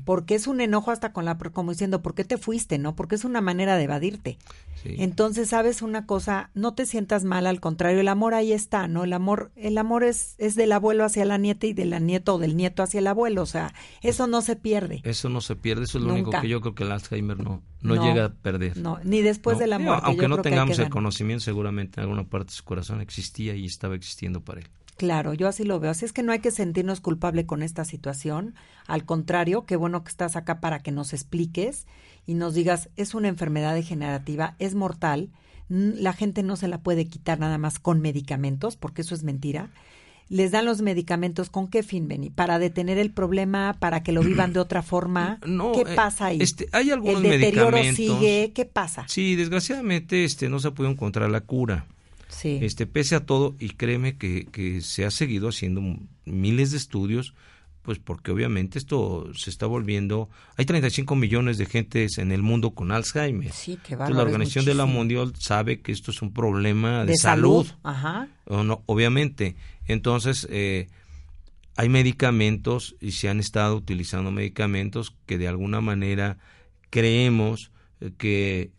porque 0.05 0.35
es 0.35 0.47
un 0.47 0.61
enojo 0.61 0.91
hasta 0.91 1.13
con 1.13 1.25
la, 1.25 1.37
como 1.37 1.73
diciendo, 1.73 2.03
¿por 2.03 2.15
qué 2.15 2.25
te 2.25 2.39
fuiste? 2.39 2.79
¿No? 2.79 2.95
Porque 2.95 3.15
es 3.15 3.25
una 3.25 3.41
manera 3.41 3.77
de 3.77 3.85
evadirte. 3.85 4.39
Entonces, 4.85 5.49
sabes 5.49 5.83
una 5.83 6.07
cosa, 6.07 6.51
no 6.55 6.73
te 6.75 6.87
sientas 6.87 7.25
mal, 7.25 7.47
al 7.47 7.61
contrario, 7.61 8.01
el 8.01 8.09
amor 8.09 8.35
ahí 8.35 8.53
está, 8.53 8.87
¿no? 8.87 9.05
El 9.05 9.13
amor, 9.13 9.51
el 9.57 9.77
amor 9.77 10.05
es, 10.05 10.35
es 10.39 10.55
del 10.55 10.73
abuelo 10.73 11.05
hacia 11.05 11.25
la 11.25 11.37
nieta 11.37 11.67
y 11.67 11.73
de 11.73 11.85
la 11.85 11.99
nieta 11.99 12.33
o 12.33 12.39
del 12.39 12.57
nieto 12.57 12.83
hacia 12.83 13.01
el 13.01 13.07
abuelo, 13.09 13.43
o 13.43 13.47
sea, 13.47 13.75
eso 14.03 14.27
no 14.27 14.41
se 14.41 14.57
pierde. 14.57 15.01
Eso 15.05 15.29
no 15.29 15.41
se 15.41 15.57
pierde, 15.57 15.85
eso 15.85 15.99
es 15.99 16.05
lo 16.05 16.13
único 16.13 16.31
que 16.31 16.49
yo 16.49 16.61
creo 16.61 16.75
que 16.75 16.85
el 16.85 16.93
Alzheimer 16.93 17.39
no, 17.39 17.63
no, 17.81 18.03
llega 18.03 18.27
a 18.27 18.33
perder. 18.33 18.77
No, 18.77 18.99
ni 19.03 19.21
después 19.21 19.59
del 19.59 19.73
amor. 19.73 20.01
Aunque 20.03 20.29
no 20.29 20.41
tengamos 20.43 20.79
el 20.79 20.91
conocimiento, 20.91 21.45
seguramente 21.45 22.01
en 22.01 22.05
alguna 22.05 22.25
parte 22.25 22.51
de 22.51 22.57
su 22.57 22.65
corazón 22.65 23.01
existía 23.01 23.55
y 23.55 23.67
estaba 23.67 23.95
existiendo 23.95 24.41
para 24.41 24.61
él. 24.61 24.69
Claro, 24.99 25.33
yo 25.33 25.47
así 25.47 25.63
lo 25.63 25.79
veo. 25.79 25.93
Así 25.93 26.05
es 26.05 26.13
que 26.13 26.25
no 26.25 26.33
hay 26.33 26.41
que 26.41 26.51
sentirnos 26.51 27.01
culpable 27.01 27.47
con 27.47 27.63
esta 27.63 27.85
situación. 27.85 28.57
Al 28.89 29.05
contrario, 29.05 29.65
qué 29.65 29.77
bueno 29.77 30.03
que 30.03 30.11
estás 30.11 30.35
acá 30.35 30.59
para 30.61 30.81
que 30.81 30.91
nos 30.91 31.13
expliques 31.13 31.87
y 32.27 32.35
nos 32.35 32.53
digas, 32.53 32.91
es 32.97 33.15
una 33.15 33.29
enfermedad 33.29 33.75
degenerativa, 33.75 34.57
es 34.59 34.75
mortal, 34.75 35.31
la 35.69 36.13
gente 36.15 36.43
no 36.43 36.57
se 36.57 36.67
la 36.67 36.83
puede 36.83 37.07
quitar 37.07 37.39
nada 37.39 37.59
más 37.59 37.79
con 37.79 38.01
medicamentos, 38.01 38.77
porque 38.77 39.03
eso 39.03 39.15
es 39.15 39.23
mentira. 39.23 39.71
Les 40.29 40.51
dan 40.51 40.65
los 40.65 40.83
medicamentos 40.83 41.49
con 41.49 41.69
qué 41.69 41.85
fin, 41.85 42.09
Beni? 42.09 42.29
Para 42.29 42.59
detener 42.59 42.99
el 42.99 43.13
problema, 43.13 43.77
para 43.79 44.03
que 44.03 44.11
lo 44.11 44.23
vivan 44.23 44.53
de 44.53 44.59
otra 44.59 44.83
forma. 44.83 45.39
No, 45.47 45.73
¿Qué 45.73 45.93
eh, 45.93 45.95
pasa 45.95 46.27
ahí? 46.27 46.39
Este, 46.41 46.69
hay 46.73 46.91
algunos 46.91 47.23
el 47.23 47.31
deterioro 47.31 47.79
sigue, 47.95 48.51
¿qué 48.53 48.65
pasa? 48.65 49.05
Sí, 49.07 49.37
desgraciadamente 49.37 50.25
este 50.25 50.49
no 50.49 50.59
se 50.59 50.73
puede 50.73 50.91
encontrar 50.91 51.31
la 51.31 51.41
cura. 51.41 51.87
Este, 52.43 52.87
pese 52.87 53.15
a 53.15 53.27
todo, 53.27 53.57
y 53.59 53.71
créeme 53.71 54.17
que, 54.17 54.47
que 54.47 54.81
se 54.81 55.05
ha 55.05 55.11
seguido 55.11 55.49
haciendo 55.49 55.83
miles 56.25 56.71
de 56.71 56.77
estudios, 56.77 57.35
pues 57.89 57.99
porque 57.99 58.31
obviamente 58.31 58.79
esto 58.79 59.33
se 59.35 59.49
está 59.49 59.65
volviendo. 59.65 60.29
Hay 60.59 60.67
35 60.67 61.17
millones 61.17 61.57
de 61.57 61.65
gentes 61.65 62.19
en 62.19 62.33
el 62.33 62.43
mundo 62.43 62.73
con 62.73 62.93
Alzheimer. 62.93 63.51
Sí, 63.53 63.79
la 63.89 64.23
Organización 64.23 64.67
de 64.67 64.75
la 64.75 64.85
Mundial 64.85 65.33
sabe 65.39 65.81
que 65.81 65.93
esto 65.93 66.11
es 66.11 66.21
un 66.21 66.35
problema 66.35 67.07
de, 67.07 67.17
salud. 67.17 67.67
Ajá. 67.83 68.29
no, 68.47 68.83
obviamente. 68.85 69.57
Entonces, 69.87 70.47
eh, 70.51 70.89
hay 71.77 71.89
medicamentos 71.89 72.95
y 73.01 73.13
se 73.13 73.31
han 73.31 73.41
estado 73.41 73.77
utilizando 73.77 74.33
medicamentos 74.33 75.15
que 75.25 75.39
de 75.39 75.49
alguna 75.49 75.81
manera 75.81 76.37
creemos 76.91 77.71
que 78.19 78.73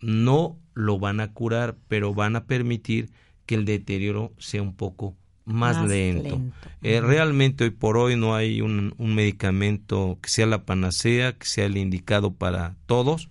no 0.00 0.56
lo 0.78 1.00
van 1.00 1.18
a 1.18 1.32
curar, 1.32 1.76
pero 1.88 2.14
van 2.14 2.36
a 2.36 2.44
permitir 2.44 3.10
que 3.46 3.56
el 3.56 3.64
deterioro 3.64 4.32
sea 4.38 4.62
un 4.62 4.76
poco 4.76 5.16
más, 5.44 5.88
lento. 5.88 6.40
Eh, 6.82 7.00
realmente 7.00 7.64
hoy 7.64 7.70
por 7.70 7.96
hoy 7.96 8.14
no 8.14 8.36
hay 8.36 8.60
un, 8.60 8.94
medicamento 8.96 10.18
que 10.22 10.28
sea 10.28 10.46
la 10.46 10.64
panacea, 10.64 11.36
que 11.36 11.46
sea 11.46 11.66
el 11.66 11.76
indicado 11.76 12.32
para 12.32 12.76
todos. 12.86 13.28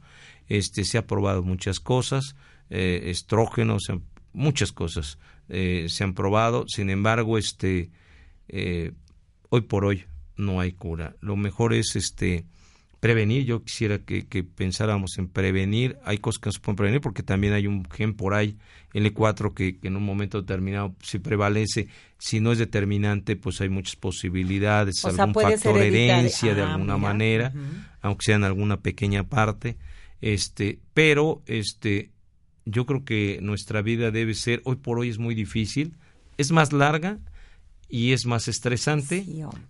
Este 0.49 0.83
se 0.83 0.97
ha 0.97 1.07
probado 1.07 1.41
muchas 1.41 1.79
cosas, 1.79 2.35
eh, 2.69 3.03
estrógenos, 3.05 3.89
muchas 4.33 4.73
cosas 4.73 5.17
eh, 5.47 5.85
se 5.87 6.03
han 6.03 6.13
probado. 6.13 6.65
Sin 6.67 6.89
embargo, 6.89 7.37
este 7.37 7.91
hoy 9.49 9.61
por 9.61 9.85
hoy 9.85 10.03
no 10.35 10.59
hay 10.59 10.73
cura. 10.73 11.15
Lo 11.21 11.37
mejor 11.37 11.73
es 11.73 11.95
este 11.95 12.45
prevenir, 12.99 13.45
yo 13.45 13.63
quisiera 13.63 13.99
que, 13.99 14.23
pensáramos 14.43 15.17
en 15.17 15.27
prevenir, 15.27 15.97
hay 16.03 16.17
cosas 16.17 16.39
que 16.39 16.47
no 16.47 16.51
se 16.53 16.59
pueden 16.59 16.75
prevenir 16.75 17.01
porque 17.01 17.23
también 17.23 17.53
hay 17.53 17.67
un 17.67 17.85
gen 17.89 18.13
por 18.13 18.33
ahí, 18.33 18.57
L4, 18.93 19.53
que, 19.53 19.77
que 19.77 19.87
en 19.87 19.95
un 19.95 20.03
momento 20.03 20.41
determinado 20.41 20.95
si 21.03 21.19
prevalece, 21.19 21.87
si 22.17 22.39
no 22.39 22.51
es 22.51 22.57
determinante, 22.57 23.35
pues 23.35 23.61
hay 23.61 23.69
muchas 23.69 23.95
posibilidades, 23.95 25.05
algún 25.05 25.33
factor 25.33 25.77
herencia 25.77 26.55
de 26.55 26.61
ah, 26.61 26.73
alguna 26.73 26.97
manera, 26.97 27.53
aunque 28.01 28.25
sea 28.25 28.35
en 28.35 28.43
alguna 28.43 28.81
pequeña 28.81 29.23
parte, 29.23 29.77
este, 30.21 30.79
pero 30.93 31.43
este, 31.45 32.09
yo 32.65 32.85
creo 32.85 33.05
que 33.05 33.39
nuestra 33.41 33.81
vida 33.81 34.09
debe 34.09 34.33
ser, 34.33 34.61
hoy 34.65 34.77
por 34.77 34.97
hoy 34.99 35.09
es 35.09 35.19
muy 35.19 35.35
difícil, 35.35 35.95
es 36.37 36.51
más 36.51 36.73
larga, 36.73 37.19
y 37.89 38.11
es 38.11 38.25
más 38.25 38.47
estresante. 38.47 39.25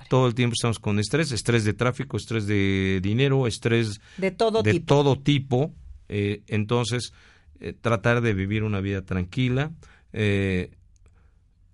todo 0.09 0.27
el 0.27 0.35
tiempo 0.35 0.53
estamos 0.57 0.79
con 0.79 0.99
estrés, 0.99 1.31
estrés 1.31 1.63
de 1.63 1.73
tráfico, 1.73 2.17
estrés 2.17 2.47
de 2.47 2.99
dinero, 3.01 3.47
estrés 3.47 3.99
de 4.17 4.31
todo 4.31 4.63
de 4.63 4.71
tipo. 4.73 4.85
Todo 4.85 5.19
tipo. 5.19 5.73
Eh, 6.09 6.41
entonces, 6.47 7.13
eh, 7.59 7.73
tratar 7.73 8.21
de 8.21 8.33
vivir 8.33 8.63
una 8.63 8.81
vida 8.81 9.03
tranquila, 9.03 9.71
eh, 10.13 10.71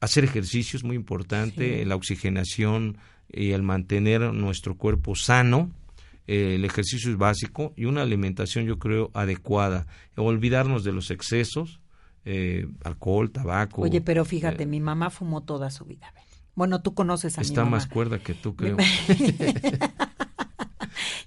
hacer 0.01 0.23
ejercicio 0.25 0.77
es 0.77 0.83
muy 0.83 0.95
importante, 0.95 1.85
la 1.85 1.95
oxigenación 1.95 2.97
y 3.31 3.51
el 3.51 3.63
mantener 3.63 4.21
nuestro 4.33 4.75
cuerpo 4.75 5.15
sano. 5.15 5.71
el 6.25 6.63
ejercicio 6.63 7.11
es 7.11 7.17
básico 7.17 7.73
y 7.75 7.83
una 7.83 8.01
alimentación 8.01 8.65
yo 8.65 8.79
creo 8.79 9.11
adecuada. 9.13 9.87
Olvidarnos 10.15 10.85
de 10.85 10.93
los 10.93 11.11
excesos, 11.11 11.81
alcohol, 12.83 13.29
tabaco. 13.31 13.81
Oye, 13.81 13.99
pero 13.99 14.23
fíjate, 14.23 14.65
mi 14.65 14.79
mamá 14.79 15.09
fumó 15.09 15.41
toda 15.41 15.69
su 15.69 15.83
vida. 15.83 16.13
Bueno, 16.55 16.81
tú 16.81 16.93
conoces 16.93 17.37
a 17.37 17.41
Está 17.41 17.65
mi 17.65 17.71
más 17.71 17.87
cuerda 17.87 18.19
que 18.19 18.33
tú, 18.33 18.55
creo. 18.55 18.77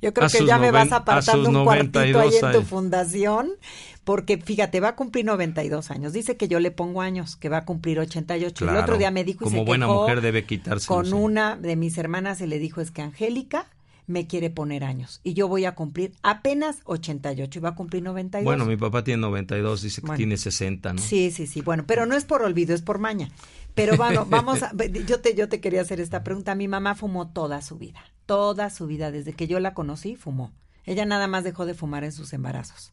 Yo 0.03 0.13
creo 0.13 0.29
que 0.29 0.47
ya 0.47 0.59
me 0.59 0.71
vas 0.71 0.93
apartando 0.93 1.49
un 1.49 1.65
cuartito 1.65 2.21
ahí 2.21 2.31
en 2.41 2.53
tu 2.53 2.63
fundación, 2.63 3.51
porque 4.05 4.39
fíjate, 4.39 4.81
va 4.81 4.91
a 4.91 4.97
cumplir 4.97 5.25
92 5.25 5.91
años. 5.91 6.13
Dice 6.13 6.37
que 6.37 6.49
yo 6.49 6.61
le 6.61 6.71
pongo 6.71 7.01
años, 7.01 7.37
que 7.37 7.49
va 7.49 7.59
a 7.59 7.65
cumplir 7.65 7.99
88. 7.99 8.71
el 8.71 8.77
otro 8.77 8.99
día 8.99 9.11
me 9.11 9.25
dijo 9.25 9.45
y 9.45 9.45
como 9.45 9.65
buena 9.65 9.87
mujer 9.87 10.21
debe 10.21 10.45
quitarse. 10.45 10.87
Con 10.87 11.13
una 11.13 11.57
de 11.57 11.77
mis 11.77 11.99
hermanas 11.99 12.39
se 12.39 12.47
le 12.47 12.59
dijo 12.59 12.81
es 12.81 12.91
que 12.91 13.03
Angélica 13.03 13.67
me 14.07 14.29
quiere 14.29 14.51
poner 14.51 14.85
años 14.85 15.21
y 15.25 15.35
yo 15.35 15.49
voy 15.49 15.65
a 15.65 15.75
cumplir 15.75 16.13
apenas 16.23 16.79
88 16.85 17.59
y 17.59 17.63
va 17.63 17.71
a 17.71 17.75
cumplir 17.75 18.05
92. 18.05 18.45
Bueno, 18.45 18.65
mi 18.65 18.77
papá 18.77 19.03
tiene 19.03 19.21
92, 19.23 19.83
dice 19.83 20.03
que 20.03 20.13
tiene 20.13 20.37
60, 20.37 20.93
¿no? 20.93 21.03
Sí, 21.03 21.33
sí, 21.33 21.47
sí. 21.47 21.61
Bueno, 21.61 21.85
pero 21.87 22.07
no 22.07 22.15
es 22.15 22.25
por 22.25 22.43
olvido, 22.43 22.75
es 22.75 22.83
por 22.83 22.99
maña. 23.01 23.31
Pero 23.77 23.97
bueno, 23.97 24.27
vamos 24.29 24.65
a, 24.65 24.73
yo 25.07 25.21
te, 25.21 25.37
yo 25.37 25.49
te 25.49 25.61
quería 25.61 25.83
hacer 25.83 26.01
esta 26.01 26.25
pregunta. 26.25 26.57
Mi 26.57 26.67
mamá 26.67 26.97
fumó 26.97 27.29
toda 27.29 27.63
su 27.63 27.79
vida, 27.79 28.01
toda 28.25 28.71
su 28.71 28.89
vida, 28.89 29.13
desde 29.13 29.35
que 29.35 29.47
yo 29.47 29.61
la 29.61 29.75
conocí, 29.75 30.17
fumó. 30.17 30.53
Ella 30.85 31.05
nada 31.05 31.29
más 31.29 31.45
dejó 31.45 31.67
de 31.67 31.75
fumar 31.75 32.03
en 32.03 32.13
sus 32.13 32.33
embarazos. 32.33 32.93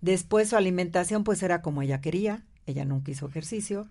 Después 0.00 0.50
su 0.50 0.56
alimentación 0.56 1.24
pues 1.24 1.42
era 1.42 1.62
como 1.62 1.82
ella 1.82 2.00
quería, 2.00 2.44
ella 2.66 2.84
nunca 2.84 3.10
hizo 3.10 3.26
ejercicio. 3.26 3.88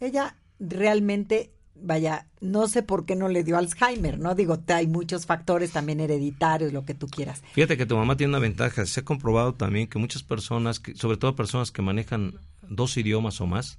Ella 0.00 0.36
realmente, 0.58 1.52
vaya, 1.74 2.28
no 2.40 2.68
sé 2.68 2.82
por 2.82 3.04
qué 3.04 3.16
no 3.16 3.28
le 3.28 3.44
dio 3.44 3.56
Alzheimer, 3.56 4.18
¿no? 4.18 4.34
Digo, 4.34 4.58
hay 4.68 4.86
muchos 4.86 5.26
factores 5.26 5.72
también 5.72 6.00
hereditarios, 6.00 6.72
lo 6.72 6.84
que 6.84 6.94
tú 6.94 7.08
quieras. 7.08 7.42
Fíjate 7.52 7.76
que 7.76 7.86
tu 7.86 7.96
mamá 7.96 8.16
tiene 8.16 8.30
una 8.30 8.38
ventaja. 8.38 8.86
Se 8.86 9.00
ha 9.00 9.04
comprobado 9.04 9.54
también 9.54 9.88
que 9.88 9.98
muchas 9.98 10.22
personas, 10.22 10.80
que, 10.80 10.94
sobre 10.94 11.16
todo 11.16 11.36
personas 11.36 11.70
que 11.70 11.82
manejan 11.82 12.34
dos 12.68 12.96
idiomas 12.96 13.40
o 13.40 13.46
más, 13.46 13.78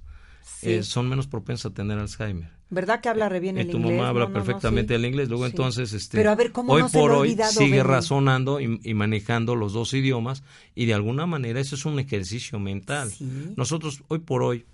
eh, 0.62 0.82
son 0.82 1.08
menos 1.08 1.26
propensas 1.26 1.72
a 1.72 1.74
tener 1.74 1.98
Alzheimer. 1.98 2.50
¿Verdad 2.70 3.00
que 3.00 3.08
habla 3.08 3.28
re 3.28 3.40
bien 3.40 3.58
eh, 3.58 3.62
el 3.62 3.70
tu 3.70 3.78
inglés? 3.78 3.92
Tu 3.92 3.96
mamá 3.96 4.08
habla 4.08 4.32
perfectamente 4.32 4.94
el 4.94 5.04
inglés, 5.04 5.28
luego 5.28 5.46
entonces, 5.46 5.92
este, 5.92 6.16
Pero 6.16 6.30
a 6.30 6.36
ver, 6.36 6.52
¿cómo 6.52 6.72
hoy 6.72 6.84
por 6.92 7.10
hoy 7.10 7.36
sigue 7.50 7.82
razonando 7.82 8.60
y, 8.60 8.94
manejando 8.94 9.56
los 9.56 9.72
dos 9.72 9.92
idiomas 9.92 10.44
y 10.74 10.86
de 10.86 10.94
alguna 10.94 11.26
manera 11.26 11.60
eso 11.60 11.74
es 11.74 11.84
un 11.84 11.98
ejercicio 11.98 12.58
mental. 12.58 13.12
Nosotros 13.56 14.02
hoy 14.08 14.20
por 14.20 14.42
hoy, 14.42 14.66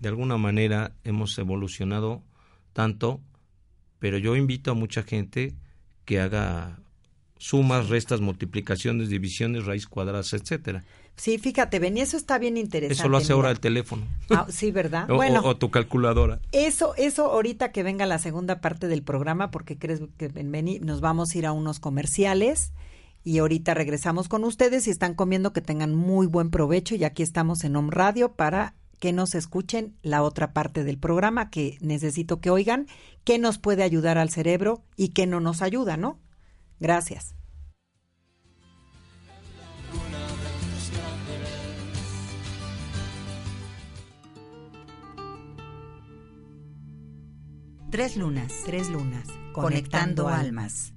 de 0.00 0.08
alguna 0.08 0.36
manera, 0.36 0.92
hemos 1.04 1.38
evolucionado 1.38 2.22
tanto, 2.72 3.20
pero 3.98 4.18
yo 4.18 4.36
invito 4.36 4.70
a 4.70 4.74
mucha 4.74 5.02
gente 5.02 5.54
que 6.04 6.20
haga 6.20 6.78
sumas, 7.40 7.88
restas, 7.88 8.20
multiplicaciones, 8.20 9.08
divisiones, 9.08 9.64
raíz 9.64 9.86
cuadradas, 9.86 10.34
etcétera. 10.34 10.84
Sí, 11.16 11.38
fíjate, 11.38 11.78
Ben, 11.78 11.96
y 11.96 12.02
eso 12.02 12.18
está 12.18 12.38
bien 12.38 12.58
interesante. 12.58 13.00
Eso 13.00 13.08
lo 13.08 13.16
hace 13.16 13.32
ahora 13.32 13.50
el 13.50 13.60
teléfono. 13.60 14.06
Ah, 14.28 14.46
sí, 14.50 14.70
¿verdad? 14.70 15.10
o, 15.10 15.16
bueno, 15.16 15.40
o 15.42 15.56
tu 15.56 15.70
calculadora. 15.70 16.38
Eso, 16.52 16.94
eso 16.96 17.32
ahorita 17.32 17.72
que 17.72 17.82
venga 17.82 18.04
la 18.04 18.18
segunda 18.18 18.60
parte 18.60 18.88
del 18.88 19.02
programa, 19.02 19.50
porque 19.50 19.78
crees 19.78 20.02
que 20.18 20.28
Beni, 20.28 20.80
nos 20.80 21.00
vamos 21.00 21.34
a 21.34 21.38
ir 21.38 21.46
a 21.46 21.52
unos 21.52 21.80
comerciales 21.80 22.74
y 23.24 23.38
ahorita 23.38 23.72
regresamos 23.72 24.28
con 24.28 24.44
ustedes. 24.44 24.84
Si 24.84 24.90
están 24.90 25.14
comiendo, 25.14 25.54
que 25.54 25.62
tengan 25.62 25.94
muy 25.94 26.26
buen 26.26 26.50
provecho 26.50 26.94
y 26.94 27.04
aquí 27.04 27.22
estamos 27.22 27.64
en 27.64 27.74
Home 27.74 27.90
Radio 27.90 28.32
para 28.32 28.74
que 28.98 29.14
nos 29.14 29.34
escuchen 29.34 29.96
la 30.02 30.22
otra 30.22 30.52
parte 30.52 30.84
del 30.84 30.98
programa 30.98 31.48
que 31.48 31.78
necesito 31.80 32.42
que 32.42 32.50
oigan, 32.50 32.86
qué 33.24 33.38
nos 33.38 33.56
puede 33.56 33.82
ayudar 33.82 34.18
al 34.18 34.28
cerebro 34.28 34.82
y 34.94 35.08
qué 35.08 35.26
no 35.26 35.40
nos 35.40 35.62
ayuda, 35.62 35.96
¿no? 35.96 36.18
Gracias. 36.80 37.36
Tres 47.90 48.16
lunas. 48.16 48.62
Tres 48.64 48.88
lunas. 48.88 49.28
Conectando 49.52 50.28
almas. 50.28 50.94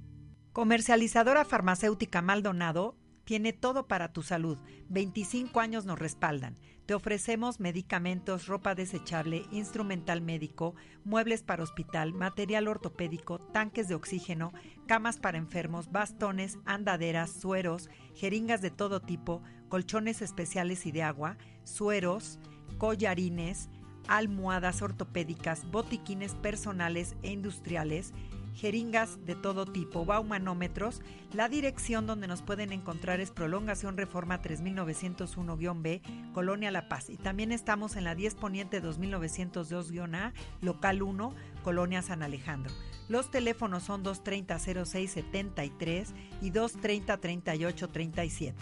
Comercializadora 0.52 1.44
farmacéutica 1.44 2.22
Maldonado 2.22 2.96
tiene 3.24 3.52
todo 3.52 3.86
para 3.86 4.12
tu 4.12 4.22
salud. 4.22 4.58
25 4.88 5.60
años 5.60 5.84
nos 5.84 5.98
respaldan. 5.98 6.56
Te 6.86 6.94
ofrecemos 6.94 7.60
medicamentos, 7.60 8.46
ropa 8.46 8.74
desechable, 8.74 9.46
instrumental 9.50 10.20
médico, 10.20 10.74
muebles 11.04 11.42
para 11.42 11.62
hospital, 11.62 12.12
material 12.12 12.68
ortopédico, 12.68 13.38
tanques 13.38 13.88
de 13.88 13.94
oxígeno, 13.94 14.52
camas 14.86 15.18
para 15.18 15.38
enfermos, 15.38 15.90
bastones, 15.90 16.58
andaderas, 16.66 17.30
sueros, 17.30 17.88
jeringas 18.14 18.60
de 18.60 18.70
todo 18.70 19.00
tipo, 19.00 19.42
colchones 19.70 20.20
especiales 20.20 20.84
y 20.84 20.92
de 20.92 21.02
agua, 21.02 21.38
sueros, 21.62 22.38
collarines, 22.76 23.70
almohadas 24.06 24.82
ortopédicas, 24.82 25.64
botiquines 25.70 26.34
personales 26.34 27.16
e 27.22 27.30
industriales, 27.30 28.12
jeringas 28.54 29.24
de 29.26 29.34
todo 29.34 29.66
tipo, 29.66 30.04
baumanómetros. 30.04 31.02
La 31.32 31.48
dirección 31.48 32.06
donde 32.06 32.28
nos 32.28 32.42
pueden 32.42 32.72
encontrar 32.72 33.20
es 33.20 33.30
Prolongación 33.30 33.96
Reforma 33.96 34.40
3901-B, 34.40 36.02
Colonia 36.32 36.70
La 36.70 36.88
Paz. 36.88 37.10
Y 37.10 37.16
también 37.16 37.52
estamos 37.52 37.96
en 37.96 38.04
la 38.04 38.14
10 38.14 38.36
Poniente 38.36 38.82
2902-A, 38.82 40.32
Local 40.60 41.02
1, 41.02 41.34
Colonia 41.62 42.02
San 42.02 42.22
Alejandro. 42.22 42.72
Los 43.08 43.30
teléfonos 43.30 43.82
son 43.82 44.04
230-0673 44.04 46.14
y 46.40 46.50
230-3837. 46.50 48.54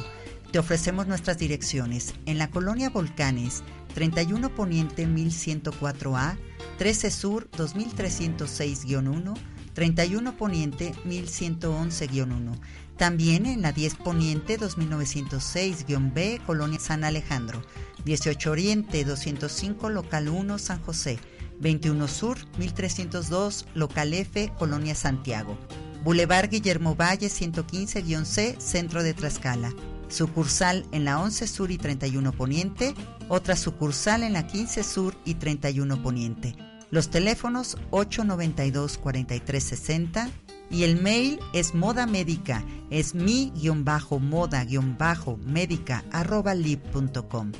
Te 0.52 0.60
ofrecemos 0.60 1.08
nuestras 1.08 1.36
direcciones 1.36 2.14
en 2.26 2.38
la 2.38 2.48
colonia 2.48 2.90
Volcanes, 2.90 3.64
31 3.94 4.54
Poniente 4.54 5.08
1104A, 5.08 6.36
13 6.78 7.10
Sur 7.10 7.50
2306-1, 7.56 9.34
31 9.74 10.36
Poniente 10.36 10.92
1111-1 11.04 12.52
también 13.00 13.46
en 13.46 13.62
la 13.62 13.72
10 13.72 13.94
Poniente 13.94 14.60
2906-B, 14.60 16.42
Colonia 16.44 16.78
San 16.78 17.02
Alejandro. 17.02 17.62
18 18.04 18.50
Oriente 18.50 19.06
205, 19.06 19.88
Local 19.88 20.28
1, 20.28 20.58
San 20.58 20.82
José. 20.82 21.18
21 21.60 22.06
Sur 22.08 22.36
1302, 22.58 23.64
Local 23.72 24.12
F, 24.12 24.52
Colonia 24.58 24.94
Santiago. 24.94 25.56
Boulevard 26.04 26.50
Guillermo 26.50 26.94
Valle 26.94 27.28
115-C, 27.28 28.56
Centro 28.58 29.02
de 29.02 29.14
Tlaxcala. 29.14 29.72
Sucursal 30.08 30.84
en 30.92 31.06
la 31.06 31.20
11 31.20 31.46
Sur 31.46 31.70
y 31.70 31.78
31 31.78 32.32
Poniente. 32.32 32.94
Otra 33.30 33.56
sucursal 33.56 34.24
en 34.24 34.34
la 34.34 34.46
15 34.46 34.82
Sur 34.82 35.16
y 35.24 35.36
31 35.36 36.02
Poniente. 36.02 36.54
Los 36.90 37.08
teléfonos 37.08 37.78
892-4360 37.92 40.49
y 40.70 40.84
el 40.84 41.02
mail 41.02 41.40
es 41.52 41.74
moda 41.74 42.06
médica, 42.06 42.64
es 42.90 43.14
mi-moda-médica 43.14 46.04
arroba 46.12 46.54
lib.com. 46.54 47.52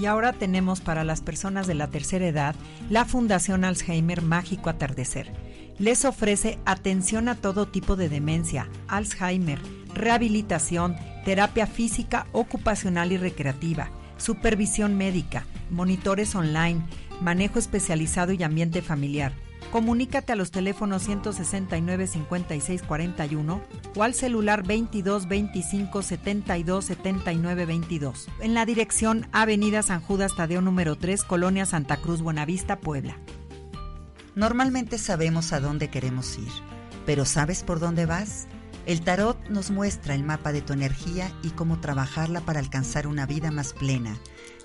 Y 0.00 0.06
ahora 0.06 0.32
tenemos 0.32 0.80
para 0.80 1.02
las 1.02 1.20
personas 1.20 1.66
de 1.66 1.74
la 1.74 1.90
tercera 1.90 2.28
edad 2.28 2.54
la 2.88 3.04
Fundación 3.04 3.64
Alzheimer 3.64 4.22
Mágico 4.22 4.70
Atardecer. 4.70 5.32
Les 5.80 6.04
ofrece 6.04 6.60
atención 6.64 7.28
a 7.28 7.34
todo 7.34 7.66
tipo 7.66 7.96
de 7.96 8.08
demencia, 8.08 8.68
Alzheimer, 8.86 9.58
rehabilitación, 9.92 10.94
terapia 11.24 11.66
física, 11.66 12.28
ocupacional 12.32 13.10
y 13.10 13.16
recreativa, 13.16 13.90
supervisión 14.16 14.96
médica, 14.96 15.44
monitores 15.70 16.36
online, 16.36 16.84
manejo 17.20 17.58
especializado 17.58 18.32
y 18.32 18.44
ambiente 18.44 18.82
familiar 18.82 19.32
Comunícate 19.72 20.32
a 20.32 20.36
los 20.36 20.50
teléfonos 20.50 21.04
169 21.04 22.08
56 22.08 22.82
41 22.82 23.60
o 23.94 24.02
al 24.02 24.14
celular 24.14 24.66
22 24.66 25.28
25 25.28 26.02
72 26.02 26.84
79 26.84 27.66
22 27.66 28.28
en 28.40 28.54
la 28.54 28.66
dirección 28.66 29.28
Avenida 29.30 29.82
San 29.82 30.00
Judas 30.00 30.34
Tadeo 30.34 30.60
número 30.60 30.96
3, 30.96 31.22
Colonia 31.22 31.66
Santa 31.66 31.98
Cruz, 31.98 32.20
Buenavista, 32.20 32.80
Puebla. 32.80 33.16
Normalmente 34.34 34.98
sabemos 34.98 35.52
a 35.52 35.60
dónde 35.60 35.88
queremos 35.88 36.36
ir, 36.36 36.50
pero 37.06 37.24
¿sabes 37.24 37.62
por 37.62 37.78
dónde 37.78 38.06
vas? 38.06 38.48
El 38.86 39.02
tarot 39.02 39.38
nos 39.50 39.70
muestra 39.70 40.16
el 40.16 40.24
mapa 40.24 40.50
de 40.52 40.62
tu 40.62 40.72
energía 40.72 41.30
y 41.44 41.50
cómo 41.50 41.78
trabajarla 41.78 42.40
para 42.40 42.58
alcanzar 42.58 43.06
una 43.06 43.24
vida 43.24 43.52
más 43.52 43.72
plena. 43.72 44.18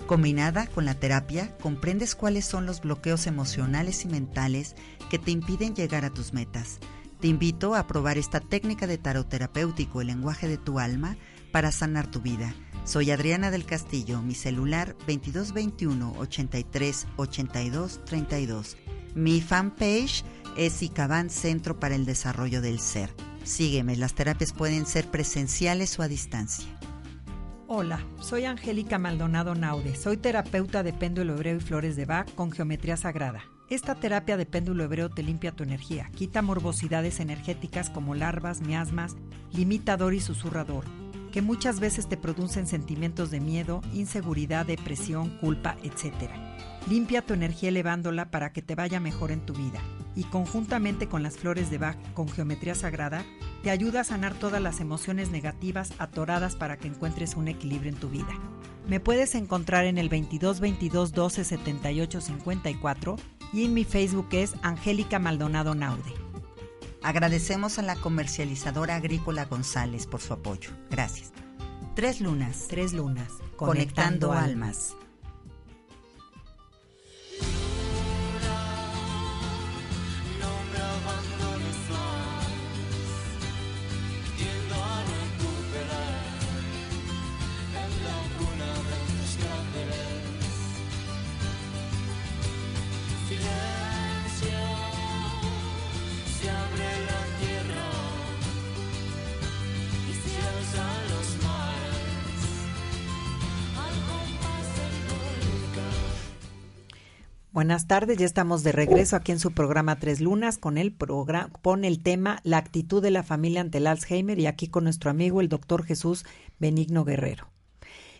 Combinada 0.06 0.66
con 0.68 0.84
la 0.84 0.94
terapia, 0.94 1.56
comprendes 1.58 2.14
cuáles 2.14 2.44
son 2.44 2.66
los 2.66 2.80
bloqueos 2.80 3.26
emocionales 3.26 4.04
y 4.04 4.08
mentales 4.08 4.76
que 5.10 5.18
te 5.18 5.30
impiden 5.30 5.74
llegar 5.74 6.04
a 6.04 6.10
tus 6.10 6.32
metas. 6.32 6.78
Te 7.20 7.28
invito 7.28 7.74
a 7.74 7.86
probar 7.86 8.18
esta 8.18 8.40
técnica 8.40 8.86
de 8.86 8.98
tarot 8.98 9.28
terapéutico, 9.28 10.00
el 10.00 10.08
lenguaje 10.08 10.48
de 10.48 10.58
tu 10.58 10.78
alma, 10.78 11.16
para 11.50 11.72
sanar 11.72 12.10
tu 12.10 12.20
vida. 12.20 12.54
Soy 12.84 13.10
Adriana 13.10 13.50
del 13.50 13.64
Castillo, 13.64 14.22
mi 14.22 14.34
celular 14.34 14.94
2221 15.06 16.14
83 16.18 17.06
82 17.16 18.04
32. 18.04 18.76
Mi 19.14 19.40
fanpage 19.40 20.24
es 20.56 20.82
ICABAN 20.82 21.30
Centro 21.30 21.80
para 21.80 21.96
el 21.96 22.04
Desarrollo 22.04 22.60
del 22.60 22.78
Ser. 22.78 23.14
Sígueme, 23.44 23.96
las 23.96 24.14
terapias 24.14 24.52
pueden 24.52 24.86
ser 24.86 25.10
presenciales 25.10 25.98
o 25.98 26.02
a 26.02 26.08
distancia. 26.08 26.66
Hola, 27.68 27.98
soy 28.20 28.44
Angélica 28.44 28.96
Maldonado 28.96 29.56
Naude, 29.56 29.96
soy 29.96 30.16
terapeuta 30.16 30.84
de 30.84 30.92
péndulo 30.92 31.34
hebreo 31.34 31.56
y 31.56 31.60
flores 31.60 31.96
de 31.96 32.04
Bach 32.04 32.32
con 32.36 32.52
geometría 32.52 32.96
sagrada. 32.96 33.42
Esta 33.68 33.96
terapia 33.96 34.36
de 34.36 34.46
péndulo 34.46 34.84
hebreo 34.84 35.08
te 35.10 35.24
limpia 35.24 35.50
tu 35.50 35.64
energía, 35.64 36.08
quita 36.14 36.42
morbosidades 36.42 37.18
energéticas 37.18 37.90
como 37.90 38.14
larvas, 38.14 38.60
miasmas, 38.60 39.16
limitador 39.52 40.14
y 40.14 40.20
susurrador, 40.20 40.84
que 41.32 41.42
muchas 41.42 41.80
veces 41.80 42.08
te 42.08 42.16
producen 42.16 42.68
sentimientos 42.68 43.32
de 43.32 43.40
miedo, 43.40 43.80
inseguridad, 43.92 44.64
depresión, 44.64 45.30
culpa, 45.40 45.76
etc. 45.82 46.30
Limpia 46.88 47.22
tu 47.22 47.34
energía 47.34 47.70
elevándola 47.70 48.30
para 48.30 48.52
que 48.52 48.62
te 48.62 48.76
vaya 48.76 49.00
mejor 49.00 49.32
en 49.32 49.44
tu 49.44 49.54
vida 49.54 49.80
y 50.16 50.24
conjuntamente 50.24 51.08
con 51.08 51.22
las 51.22 51.36
flores 51.36 51.70
de 51.70 51.78
Bach 51.78 51.96
con 52.14 52.28
geometría 52.28 52.74
sagrada, 52.74 53.24
te 53.62 53.70
ayuda 53.70 54.00
a 54.00 54.04
sanar 54.04 54.34
todas 54.34 54.60
las 54.60 54.80
emociones 54.80 55.30
negativas 55.30 55.92
atoradas 55.98 56.56
para 56.56 56.78
que 56.78 56.88
encuentres 56.88 57.36
un 57.36 57.46
equilibrio 57.46 57.92
en 57.92 58.00
tu 58.00 58.08
vida. 58.08 58.32
Me 58.88 58.98
puedes 58.98 59.34
encontrar 59.34 59.84
en 59.84 59.98
el 59.98 60.08
22 60.08 60.60
22 60.60 61.12
12 61.12 61.44
78 61.44 62.20
54 62.20 63.16
y 63.52 63.64
en 63.64 63.74
mi 63.74 63.84
Facebook 63.84 64.28
es 64.32 64.54
Angélica 64.62 65.18
Maldonado 65.18 65.74
Naude. 65.74 66.14
Agradecemos 67.02 67.78
a 67.78 67.82
la 67.82 67.94
comercializadora 67.94 68.96
agrícola 68.96 69.44
González 69.44 70.06
por 70.06 70.20
su 70.20 70.32
apoyo. 70.32 70.70
Gracias. 70.90 71.32
Tres 71.94 72.20
lunas. 72.20 72.66
Tres 72.68 72.92
lunas. 72.92 73.32
Conectando, 73.56 74.32
almas. 74.32 74.96
Buenas 107.56 107.86
tardes, 107.86 108.18
ya 108.18 108.26
estamos 108.26 108.64
de 108.64 108.72
regreso 108.72 109.16
aquí 109.16 109.32
en 109.32 109.38
su 109.38 109.52
programa 109.52 109.96
Tres 109.96 110.20
Lunas 110.20 110.58
con 110.58 110.76
el 110.76 110.92
programa 110.92 111.48
pone 111.62 111.88
el 111.88 112.02
tema 112.02 112.38
La 112.42 112.58
actitud 112.58 113.02
de 113.02 113.10
la 113.10 113.22
familia 113.22 113.62
ante 113.62 113.78
el 113.78 113.86
Alzheimer 113.86 114.38
y 114.38 114.46
aquí 114.46 114.68
con 114.68 114.84
nuestro 114.84 115.10
amigo 115.10 115.40
el 115.40 115.48
doctor 115.48 115.82
Jesús 115.82 116.26
Benigno 116.58 117.06
Guerrero. 117.06 117.48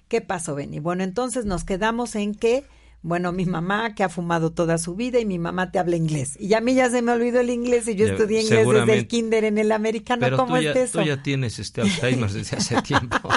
¿Qué 0.09 0.23
pasó, 0.23 0.55
Beni? 0.55 0.79
Bueno, 0.79 1.05
entonces 1.05 1.45
nos 1.45 1.65
quedamos 1.65 2.15
en 2.15 2.35
que, 2.35 2.65
bueno, 3.03 3.31
mi 3.33 3.45
mamá 3.45 3.95
que 3.95 4.05
ha 4.05 4.09
fumado 4.09 4.53
toda 4.53 4.79
su 4.79 4.95
vida 4.95 5.21
y 5.21 5.27
mi 5.27 5.39
mamá 5.39 5.71
te 5.71 5.79
habla 5.79 5.97
inglés. 5.97 6.41
Y 6.41 6.55
a 6.55 6.63
mí 6.63 6.75
ya 6.75 6.89
se 6.89 7.03
me 7.03 7.13
olvidó 7.13 7.41
el 7.41 7.51
inglés 7.51 7.87
y 7.89 7.95
yo 7.95 8.07
Ya, 8.07 8.13
estudié 8.15 8.41
inglés 8.41 8.67
desde 8.67 8.95
el 8.95 9.07
kinder 9.07 9.45
en 9.45 9.59
el 9.59 9.71
americano. 9.71 10.21
Pero 10.21 10.39
¿Cómo 10.39 10.57
tú 10.57 10.63
ya, 10.63 10.71
es 10.71 10.77
eso? 10.77 11.01
tú 11.01 11.05
ya 11.05 11.23
tienes 11.23 11.59
este 11.59 11.83
Alzheimer 11.83 12.31
desde 12.31 12.57
hace 12.57 12.81
tiempo. 12.81 13.29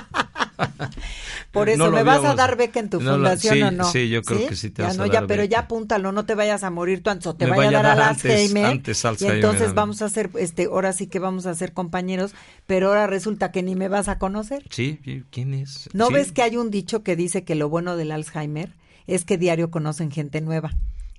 Por 1.51 1.69
eso, 1.69 1.85
No 1.85 1.91
¿me 1.91 2.03
vas 2.03 2.23
a 2.23 2.35
dar 2.35 2.57
beca 2.57 2.79
en 2.79 2.89
tu 2.89 2.99
no 2.99 3.11
lo- 3.11 3.15
fundación 3.15 3.55
sí, 3.55 3.61
o 3.63 3.71
no? 3.71 3.83
sí, 3.91 4.09
yo 4.09 4.21
creo 4.21 4.47
que 4.47 4.55
sí 4.55 4.69
te 4.69 4.81
Ya 4.83 4.89
vas 4.89 4.97
no, 4.97 5.03
a 5.03 5.07
ya, 5.07 5.13
dar 5.13 5.27
pero 5.27 5.43
ya 5.43 5.49
beca. 5.57 5.59
apúntalo, 5.65 6.11
no 6.11 6.25
te 6.25 6.35
vayas 6.35 6.63
a 6.63 6.69
morir 6.69 7.01
tú 7.01 7.09
antes, 7.09 7.25
o 7.27 7.35
te 7.35 7.45
vaya 7.45 7.63
a 7.63 7.65
vaya 7.65 7.79
a 7.79 7.83
dar 7.83 7.91
al 7.99 8.01
antes- 8.09 8.25
Alzheimer. 8.31 8.65
antes 8.65 9.03
y 9.03 9.07
Alzheimer, 9.07 9.35
entonces 9.37 9.69
¿no? 9.69 9.73
vamos 9.75 10.01
a 10.01 10.05
hacer, 10.05 10.29
este, 10.37 10.65
ahora 10.65 10.93
sí 10.93 11.07
que 11.07 11.19
vamos 11.19 11.45
a 11.45 11.55
ser 11.55 11.73
compañeros, 11.73 12.33
pero 12.67 12.89
ahora 12.89 13.07
resulta 13.07 13.51
que 13.51 13.63
ni 13.63 13.75
me 13.75 13.87
vas 13.87 14.07
a 14.09 14.19
conocer. 14.19 14.63
Sí, 14.69 14.99
sí, 15.03 15.23
¿quién 15.31 15.53
es? 15.53 15.89
¿No 15.93 16.07
Sí. 16.07 16.13
ves 16.13 16.31
que 16.31 16.43
hay 16.43 16.57
un 16.57 16.69
dicho 16.69 17.03
que 17.03 17.15
dice 17.15 17.43
que 17.43 17.55
lo 17.55 17.69
bueno 17.69 17.97
del 17.97 18.11
Alzheimer 18.11 18.73
es 19.07 19.25
que 19.25 19.37
diario 19.37 19.71
conocen 19.71 20.11
gente 20.11 20.41
nueva? 20.41 20.71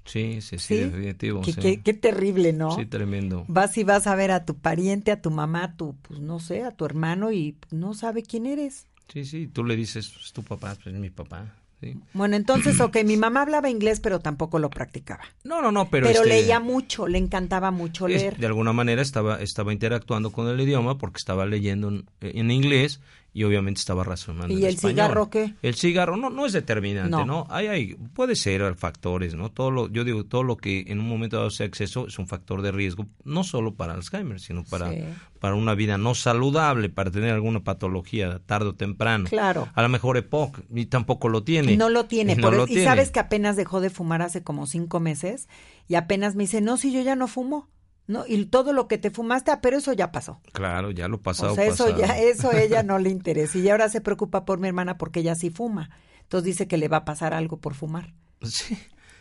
Sí, 0.05 0.41
sí, 0.41 0.59
sí, 0.59 0.77
Sí. 0.77 0.77
definitivo. 0.77 1.41
Qué, 1.43 1.53
sí. 1.53 1.61
qué- 1.61 1.81
qué 1.83 1.95
terrible, 1.95 2.53
¿no? 2.53 2.75
Sí, 2.75 2.87
tremendo. 2.87 3.45
Vas 3.49 3.77
y 3.79 3.85
vas 3.85 4.07
a 4.07 4.15
ver 4.15 4.31
a 4.31 4.45
tu 4.45 4.57
pariente, 4.57 5.13
a 5.13 5.21
tu 5.21 5.31
mamá, 5.31 5.65
a 5.65 5.77
tu, 5.77 5.95
pues 6.03 6.21
no 6.21 6.41
sé, 6.41 6.63
a 6.65 6.71
tu 6.71 6.85
hermano 6.85 7.31
y 7.33 7.57
no 7.71 7.95
sabe 7.95 8.23
quién 8.23 8.47
eres. 8.47 8.87
Sí, 9.13 9.25
sí, 9.25 9.47
tú 9.49 9.65
le 9.65 9.77
dices, 9.77 10.13
es 10.25 10.33
tu 10.33 10.43
papá, 10.43 10.75
pues 10.83 10.95
es 10.95 11.01
mi 11.01 11.11
papá. 11.11 11.55
Sí. 11.81 11.95
Bueno, 12.13 12.37
entonces, 12.37 12.79
ok, 12.79 12.99
mi 13.07 13.17
mamá 13.17 13.41
hablaba 13.43 13.71
inglés, 13.71 14.01
pero 14.01 14.21
tampoco 14.21 14.59
lo 14.59 14.69
practicaba. 14.69 15.23
No, 15.45 15.63
no, 15.63 15.73
no, 15.73 15.89
pero, 15.89 16.07
Pero, 16.09 16.25
este, 16.25 16.29
leía 16.29 16.61
mucho, 16.61 17.09
le 17.09 17.17
encantaba 17.17 17.71
mucho 17.71 18.07
es- 18.07 18.21
leer. 18.21 18.37
de 18.37 18.47
alguna 18.47 18.75
manera 18.75 19.01
estaba, 19.01 19.41
estaba 19.41 19.73
interactuando 19.73 20.31
con 20.31 20.47
el 20.49 20.61
idioma 20.61 20.99
porque 20.99 21.17
estaba 21.17 21.47
leyendo 21.47 21.89
en, 21.89 22.05
en 22.21 22.51
inglés 22.51 23.01
y 23.33 23.45
obviamente 23.45 23.79
estaba 23.79 24.03
razonando. 24.05 24.53
¿Y 24.53 24.59
en 24.59 24.65
el 24.65 24.75
español. 24.75 24.93
cigarro 25.07 25.31
qué? 25.31 25.55
El 25.63 25.75
cigarro 25.75 26.17
no, 26.17 26.31
no 26.31 26.47
es 26.47 26.53
determinante, 26.53 27.11
No. 27.11 27.25
¿no? 27.25 27.47
Hay, 27.51 27.67
hay, 27.69 27.95
puede 28.15 28.35
ser 28.37 28.75
factores, 28.75 29.35
¿no? 29.35 29.51
Todo 29.51 29.71
lo, 29.71 29.89
yo 29.89 30.03
digo, 30.05 30.25
todo 30.25 30.43
lo 30.43 30.57
que 30.57 30.85
en 30.89 30.99
un 31.01 31.09
momento 31.09 31.37
dado 31.37 31.51
sea 31.51 31.67
exceso 31.67 32.07
es 32.09 32.19
un 32.19 32.27
factor 32.27 32.63
de 32.63 32.73
riesgo, 32.73 33.07
no 33.25 33.45
solo 33.45 33.75
para 33.75 33.95
Alzheimer, 33.95 34.41
sino 34.41 34.65
para, 34.65 34.91
Sí. 34.91 35.05
para 35.39 35.55
una 35.55 35.75
vida 35.75 35.97
no 35.97 36.15
saludable, 36.17 36.89
para 36.89 37.11
tener 37.11 37.33
alguna 37.33 37.63
patología 37.63 38.41
tarde 38.47 38.71
o 38.71 38.75
temprano. 38.75 39.27
Claro. 39.29 39.69
A 39.75 39.83
lo 39.83 39.89
mejor 39.89 40.17
EPOC, 40.17 40.61
y 40.75 40.87
tampoco 40.87 41.29
lo 41.29 41.45
tiene. 41.45 41.77
No 41.77 41.89
lo 41.89 42.07
tiene. 42.07 42.35
No 42.41 42.43
por 42.49 42.53
lo 42.57 42.65
eso- 42.65 42.73
y 42.73 42.75
tiene. 42.77 42.85
sabes 42.85 43.11
que 43.11 43.21
apenas 43.21 43.57
dejó 43.57 43.81
de 43.81 43.91
fumar 43.91 44.23
hace 44.23 44.43
como 44.43 44.67
cinco 44.67 44.99
meses 45.01 45.49
y 45.89 45.95
apenas 45.95 46.35
me 46.35 46.45
dice, 46.45 46.61
no, 46.61 46.77
si 46.77 46.93
yo 46.93 47.01
ya 47.03 47.15
no 47.17 47.29
fumo. 47.29 47.69
No, 48.11 48.25
y 48.27 48.45
todo 48.47 48.73
lo 48.73 48.89
que 48.89 48.99
te 48.99 49.11
fumaste, 49.11 49.51
ah, 49.53 49.61
pero 49.61 49.79
eso 49.79 49.93
ya 49.93 50.11
pasó. 50.11 50.41
Claro, 50.53 50.91
ya 50.91 51.07
lo 51.09 51.21
pasado, 51.23 51.53
o 51.53 51.55
sea, 51.55 51.65
eso 51.67 51.85
pasado. 51.85 52.01
ya, 52.01 52.19
eso 52.19 52.51
ella 52.53 52.83
no 52.83 52.99
le 52.99 53.09
interesa. 53.19 53.57
Y 53.59 53.69
ahora 53.69 53.89
se 53.89 54.01
preocupa 54.01 54.45
por 54.45 54.59
mi 54.59 54.67
hermana 54.69 54.99
porque 54.99 55.21
ella 55.21 55.35
sí 55.37 55.51
fuma. 55.51 55.91
Entonces 56.23 56.45
dice 56.47 56.67
que 56.69 56.77
le 56.77 56.89
va 56.89 56.99
a 56.99 57.05
pasar 57.05 57.35
algo 57.35 57.59
por 57.59 57.75
fumar. 57.75 58.13
Sí. 58.43 58.77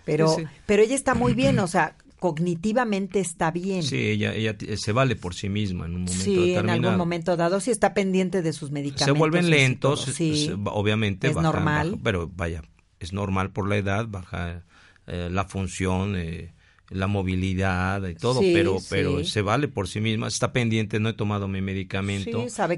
Pero, 0.05 0.27
Sí, 0.35 0.43
pero 0.65 0.81
ella 0.81 0.95
está 0.95 1.13
muy 1.13 1.33
bien, 1.33 1.59
o 1.59 1.67
sea, 1.67 1.95
cognitivamente 2.43 3.19
está 3.19 3.51
bien. 3.51 3.83
Sí, 3.83 3.97
ella, 4.09 4.33
ella 4.33 4.57
t- 4.57 4.75
se 4.77 4.91
vale 4.91 5.15
por 5.15 5.35
sí 5.35 5.49
misma 5.49 5.85
en 5.85 5.95
un 5.95 6.01
momento 6.03 6.23
Sí, 6.23 6.53
en 6.55 6.69
algún 6.69 6.97
momento 6.97 7.35
dado, 7.37 7.59
sí 7.59 7.69
está 7.71 7.93
pendiente 7.93 8.41
de 8.41 8.53
sus 8.53 8.71
medicamentos. 8.71 9.05
se 9.05 9.11
vuelven 9.11 9.49
lentos. 9.49 10.01
Sí, 10.05 10.47
se- 10.47 10.53
obviamente. 10.53 11.27
es 11.27 11.33
bajan, 11.35 11.51
normal. 11.53 11.87
bajan, 11.91 12.03
pero 12.03 12.31
vaya, 12.35 12.63
es 12.99 13.13
normal 13.13 13.51
por 13.51 13.67
la 13.67 13.77
edad, 13.77 14.07
baja 14.07 14.63
eh, 15.07 15.29
la 15.31 15.45
función, 15.45 16.15
eh, 16.15 16.53
la 16.89 17.07
movilidad 17.07 18.07
y 18.07 18.15
todo, 18.15 18.39
Sí, 18.41 18.51
pero, 18.53 18.79
sí. 18.79 18.87
pero 18.89 19.23
se 19.23 19.41
vale 19.41 19.67
por 19.67 19.87
sí 19.87 20.01
misma, 20.01 20.27
está 20.27 20.51
pendiente, 20.51 20.99
no 20.99 21.09
he 21.09 21.13
tomado 21.13 21.47
mi 21.47 21.61
medicamento, 21.61 22.43
Sí, 22.43 22.49
sabe 22.49 22.77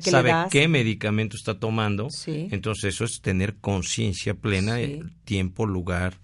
qué 0.52 0.68
medicamento 0.68 1.36
está 1.38 1.60
tomando, 1.60 2.10
Sí. 2.10 2.48
entonces 2.52 2.94
eso 2.96 3.06
es 3.06 3.22
tener 3.22 3.56
conciencia 3.56 4.34
plena, 4.34 4.82
eh, 4.82 5.02
tiempo, 5.24 5.66
lugar 5.66 6.16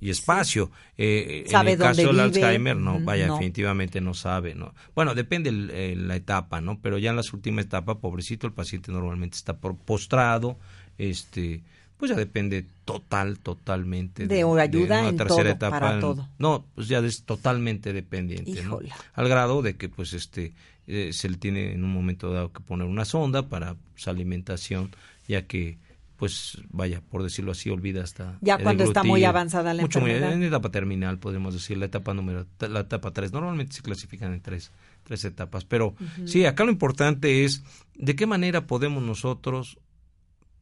y 0.00 0.10
espacio. 0.10 0.70
Eh, 0.98 1.42
en 1.46 1.50
Sabe 1.50 1.72
el 1.72 1.78
caso 1.78 2.06
del. 2.06 2.20
Alzheimer, 2.20 2.76
no, 2.76 3.00
vaya, 3.00 3.26
no. 3.28 3.34
definitivamente 3.34 4.00
no 4.00 4.12
sabe, 4.14 4.54
¿no? 4.54 4.74
Bueno, 4.94 5.14
depende 5.14 5.48
el- 5.50 6.06
la 6.08 6.16
etapa, 6.16 6.60
¿no? 6.60 6.80
Pero 6.80 6.98
ya 6.98 7.10
en 7.10 7.16
las 7.16 7.32
últimas 7.32 7.64
etapas, 7.64 7.96
pobrecito, 7.96 8.46
el 8.46 8.52
paciente 8.52 8.92
normalmente 8.92 9.36
está 9.36 9.58
postrado, 9.58 10.58
este, 10.98 11.62
pues 11.96 12.10
ya 12.10 12.16
depende 12.16 12.64
total, 12.84 13.38
totalmente 13.38 14.26
De 14.26 14.36
ayuda 14.42 15.00
una 15.00 15.08
en 15.08 15.16
tercera 15.16 15.42
todo, 15.44 15.52
etapa. 15.52 15.80
para 15.80 16.00
todo. 16.00 16.28
No, 16.38 16.64
pues 16.74 16.88
ya 16.88 16.98
es 16.98 17.22
totalmente 17.24 17.92
dependiente, 17.92 18.62
¿no? 18.64 18.78
Al 19.14 19.28
grado 19.28 19.62
de 19.62 19.76
que, 19.76 19.88
pues, 19.88 20.12
este, 20.12 20.52
eh, 20.86 21.10
se 21.12 21.28
le 21.28 21.36
tiene 21.36 21.72
en 21.72 21.82
un 21.84 21.92
momento 21.92 22.32
dado 22.32 22.52
que 22.52 22.60
poner 22.60 22.86
una 22.86 23.04
sonda 23.04 23.48
para 23.48 23.76
su 23.96 24.10
alimentación, 24.10 24.90
ya 25.28 25.46
que 25.46 25.78
pues 26.18 26.56
vaya, 26.70 27.02
por 27.10 27.22
decirlo 27.22 27.52
así, 27.52 27.68
olvida 27.68 28.02
hasta 28.02 28.38
Ya 28.40 28.56
cuando 28.56 28.84
está 28.84 29.02
muy 29.04 29.22
avanzada 29.24 29.74
la 29.74 29.82
Mucho 29.82 30.00
muy- 30.00 30.12
enfermedad. 30.12 30.34
en 30.34 30.44
etapa 30.44 30.70
terminal, 30.70 31.18
podemos 31.18 31.52
decir, 31.52 31.76
la 31.76 31.84
etapa 31.84 32.14
número, 32.14 32.46
la 32.70 32.80
etapa 32.80 33.10
3. 33.10 33.34
Normalmente 33.34 33.74
se 33.74 33.82
clasifican 33.82 34.32
en 34.32 34.40
tres, 34.40 34.70
tres 35.04 35.26
etapas. 35.26 35.66
Pero 35.66 35.94
sí, 36.24 36.46
acá 36.46 36.64
lo 36.64 36.70
importante 36.70 37.44
es 37.44 37.62
de 37.96 38.16
qué 38.16 38.26
manera 38.26 38.66
podemos 38.66 39.02
nosotros 39.02 39.76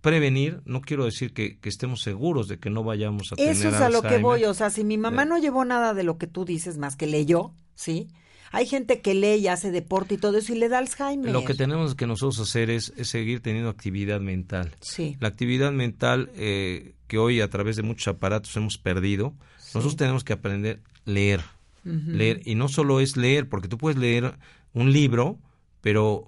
prevenir, 0.04 0.60
no 0.66 0.82
quiero 0.82 1.06
decir 1.06 1.32
que, 1.32 1.58
que 1.58 1.68
estemos 1.70 2.02
seguros 2.02 2.46
de 2.46 2.58
que 2.58 2.68
no 2.70 2.84
vayamos 2.84 3.32
a 3.32 3.36
tener 3.36 3.52
Eso 3.52 3.68
es 3.70 3.74
a 3.76 3.88
lo 3.88 4.02
que 4.02 4.18
voy, 4.18 4.44
o 4.44 4.52
sea, 4.54 4.68
si 4.70 4.84
mi 4.84 4.98
mamá 4.98 5.22
Eh. 5.22 5.26
no 5.26 5.38
llevó 5.38 5.64
nada 5.64 5.94
de 5.94 6.04
lo 6.04 6.18
que 6.18 6.26
tú 6.26 6.44
dices 6.44 6.76
más 6.76 6.94
que 6.94 7.06
leyó, 7.06 7.52
¿sí? 7.74 8.08
Hay 8.52 8.66
gente 8.66 9.00
que 9.00 9.14
lee 9.14 9.36
y 9.36 9.48
hace 9.48 9.72
deporte 9.72 10.14
y 10.14 10.18
todo 10.18 10.36
eso 10.38 10.52
y 10.52 10.58
le 10.58 10.68
da 10.68 10.78
Alzheimer. 10.78 11.32
Lo 11.32 11.44
que 11.44 11.54
tenemos 11.54 11.94
que 11.96 12.06
nosotros 12.06 12.38
hacer 12.38 12.70
es, 12.70 12.92
es 12.96 13.08
seguir 13.08 13.40
teniendo 13.40 13.68
actividad 13.70 14.20
mental. 14.20 14.76
Sí. 14.80 15.16
La 15.18 15.28
actividad 15.28 15.72
mental 15.72 16.30
eh, 16.36 16.94
que 17.08 17.18
hoy 17.18 17.40
a 17.40 17.48
través 17.50 17.74
de 17.76 17.82
muchos 17.82 18.06
aparatos 18.06 18.54
hemos 18.56 18.78
perdido, 18.78 19.34
nosotros 19.74 19.96
tenemos 19.96 20.22
que 20.22 20.34
aprender 20.34 20.82
a 21.06 21.10
leer. 21.10 21.40
Leer, 21.84 22.42
y 22.44 22.54
no 22.54 22.68
solo 22.68 23.00
es 23.00 23.16
leer, 23.16 23.48
porque 23.48 23.68
tú 23.68 23.76
puedes 23.76 23.98
leer 23.98 24.34
un 24.72 24.92
libro, 24.92 25.38
pero 25.80 26.24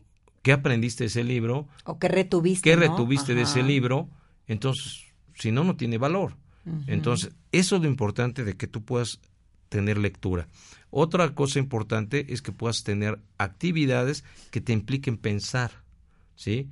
¿qué 0.47 0.53
aprendiste 0.53 1.03
de 1.03 1.09
ese 1.09 1.25
libro? 1.25 1.67
O 1.87 1.99
que 1.99 2.07
retuviste, 2.07 2.71
¿Qué 2.71 2.77
¿no? 2.77 2.83
retuviste 2.83 3.35
de 3.35 3.43
ese 3.43 3.65
libro? 3.65 4.09
Entonces, 4.47 5.03
si 5.35 5.51
no, 5.51 5.65
no 5.65 5.75
tiene 5.75 5.99
valor. 5.99 6.37
Entonces, 6.87 7.33
eso 7.51 7.75
es 7.75 7.83
lo 7.83 7.89
importante 7.89 8.45
de 8.45 8.57
que 8.57 8.69
tú 8.69 8.85
puedas 8.85 9.19
tener 9.69 9.99
lectura. 9.99 10.47
Otra 10.91 11.35
cosa 11.35 11.59
importante 11.59 12.33
es 12.33 12.43
que 12.43 12.53
puedas 12.53 12.85
tener 12.85 13.19
actividades 13.39 14.23
que 14.53 14.61
te 14.61 14.73
impliquen 14.73 15.17
pensar, 15.17 15.83
¿sí? 16.37 16.69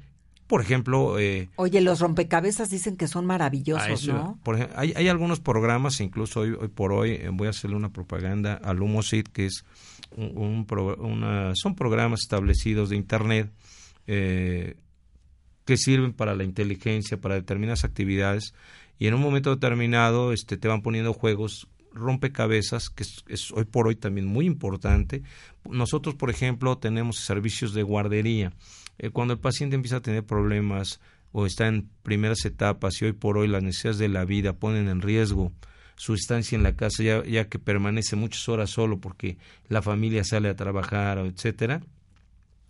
Por 0.46 0.60
ejemplo, 0.60 1.18
eh, 1.18 1.48
Oye, 1.56 1.80
los 1.80 2.00
rompecabezas 2.00 2.68
dicen 2.68 2.96
que 2.96 3.08
son 3.08 3.24
maravillosos, 3.24 3.88
eso, 3.88 4.12
¿no? 4.12 4.38
por 4.42 4.56
ejemplo, 4.56 4.78
hay, 4.78 4.92
hay 4.94 5.08
algunos 5.08 5.40
programas, 5.40 6.00
incluso 6.00 6.40
hoy, 6.40 6.50
hoy 6.60 6.68
por 6.68 6.92
hoy, 6.92 7.12
eh, 7.12 7.30
voy 7.32 7.46
a 7.46 7.50
hacerle 7.50 7.76
una 7.76 7.88
propaganda 7.90 8.54
al 8.62 8.82
Humosit, 8.82 9.28
que 9.28 9.46
es 9.46 9.64
un, 10.16 10.36
un 10.36 10.66
pro- 10.66 10.96
una, 10.96 11.52
son 11.54 11.74
programas 11.74 12.20
establecidos 12.20 12.90
de 12.90 12.96
Internet 12.96 13.50
eh, 14.06 14.76
que 15.64 15.78
sirven 15.78 16.12
para 16.12 16.34
la 16.34 16.44
inteligencia, 16.44 17.18
para 17.18 17.36
determinadas 17.36 17.84
actividades, 17.84 18.52
y 18.98 19.06
en 19.06 19.14
un 19.14 19.22
momento 19.22 19.48
determinado 19.50 20.32
este, 20.34 20.58
te 20.58 20.68
van 20.68 20.82
poniendo 20.82 21.14
juegos 21.14 21.68
rompecabezas, 21.92 22.90
que 22.90 23.02
es, 23.04 23.24
es 23.28 23.50
hoy 23.52 23.64
por 23.64 23.88
hoy 23.88 23.96
también 23.96 24.26
muy 24.26 24.46
importante. 24.46 25.22
Nosotros, 25.64 26.14
por 26.16 26.28
ejemplo, 26.28 26.76
tenemos 26.76 27.16
servicios 27.16 27.72
de 27.72 27.82
guardería. 27.82 28.52
Eh, 28.98 29.10
cuando 29.10 29.34
el 29.34 29.40
paciente 29.40 29.76
empieza 29.76 29.96
a 29.96 30.02
tener 30.02 30.24
problemas 30.24 31.00
o 31.32 31.46
está 31.46 31.66
en 31.66 31.88
primeras 32.02 32.44
etapas 32.44 33.00
y 33.00 33.06
hoy 33.06 33.12
por 33.12 33.38
hoy 33.38 33.48
las 33.48 33.62
necesidades 33.62 33.98
de 33.98 34.08
la 34.08 34.24
vida 34.24 34.54
ponen 34.54 34.88
en 34.88 35.02
riesgo 35.02 35.52
su 35.96 36.14
estancia 36.14 36.56
en 36.56 36.62
la 36.62 36.76
casa, 36.76 37.02
ya, 37.02 37.24
ya 37.24 37.48
que 37.48 37.58
permanece 37.58 38.16
muchas 38.16 38.48
horas 38.48 38.70
solo 38.70 38.98
porque 38.98 39.36
la 39.68 39.82
familia 39.82 40.24
sale 40.24 40.48
a 40.48 40.56
trabajar, 40.56 41.18
etcétera. 41.18 41.82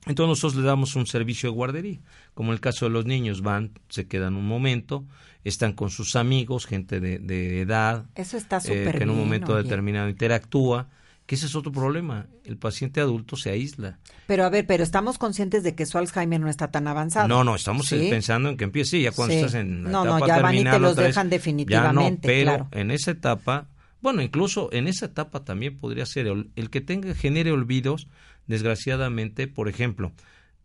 Entonces 0.07 0.29
nosotros 0.29 0.57
le 0.57 0.67
damos 0.67 0.97
un 0.97 1.07
servicio 1.07 1.51
de 1.51 1.57
guardería, 1.57 2.01
como 2.35 2.51
en 2.51 2.55
el 2.55 2.61
caso 2.61 2.85
de 2.85 2.91
los 2.91 3.07
niños, 3.07 3.41
van, 3.41 3.73
se 3.89 4.07
quedan 4.07 4.37
un 4.37 4.47
momento, 4.47 5.07
están 5.45 5.73
con 5.73 5.89
sus 5.89 6.15
amigos, 6.15 6.67
gente 6.67 7.01
de, 7.01 7.19
de 7.19 7.63
edad, 7.63 8.07
Eso 8.15 8.37
está 8.37 8.59
eh, 8.59 8.93
que 8.93 9.03
en 9.03 9.11
un 9.11 9.17
momento 9.17 9.57
determinado 9.57 10.11
interactúa, 10.11 10.91
que 11.27 11.37
ese 11.37 11.47
es 11.47 11.55
otro 11.57 11.73
problema, 11.73 12.27
el 12.45 12.59
paciente 12.59 13.01
adulto 13.01 13.37
se 13.37 13.51
aísla. 13.51 13.99
Pero 14.27 14.45
a 14.45 14.51
ver, 14.51 14.67
pero 14.67 14.83
estamos 14.83 15.17
conscientes 15.17 15.63
de 15.63 15.75
que 15.75 15.87
su 15.87 15.97
Alzheimer 15.97 16.39
no 16.41 16.51
está 16.51 16.71
tan 16.71 16.87
avanzado. 16.87 17.29
No, 17.29 17.45
no, 17.45 17.55
estamos 17.55 17.87
¿Sí? 17.87 18.09
pensando 18.11 18.51
en 18.51 18.57
que 18.59 18.65
empiece, 18.65 19.01
ya 19.01 19.11
cuando 19.13 19.33
Sí. 19.33 19.39
estás 19.41 19.55
en 19.55 19.85
la 19.85 19.91
No, 19.91 20.05
no, 20.05 20.27
ya 20.27 20.41
van 20.41 20.55
y 20.55 20.59
te 20.59 20.65
terminal 20.65 20.83
los 20.83 20.97
vez, 20.97 21.07
dejan 21.07 21.27
ya 21.27 21.29
no, 21.29 21.31
definitivamente, 21.31 22.29
pero 22.29 22.43
claro. 22.51 22.69
en 22.73 22.91
esa 22.91 23.11
etapa, 23.13 23.69
bueno, 24.03 24.21
incluso 24.21 24.71
en 24.73 24.87
esa 24.87 25.07
etapa 25.07 25.45
también 25.45 25.79
podría 25.79 26.05
ser 26.05 26.27
el, 26.27 26.51
el 26.57 26.69
que 26.69 26.83
tenga 26.83 27.15
genere 27.15 27.53
olvidos, 27.53 28.07
desgraciadamente, 28.47 29.47
por 29.49 29.69
ejemplo, 29.69 30.13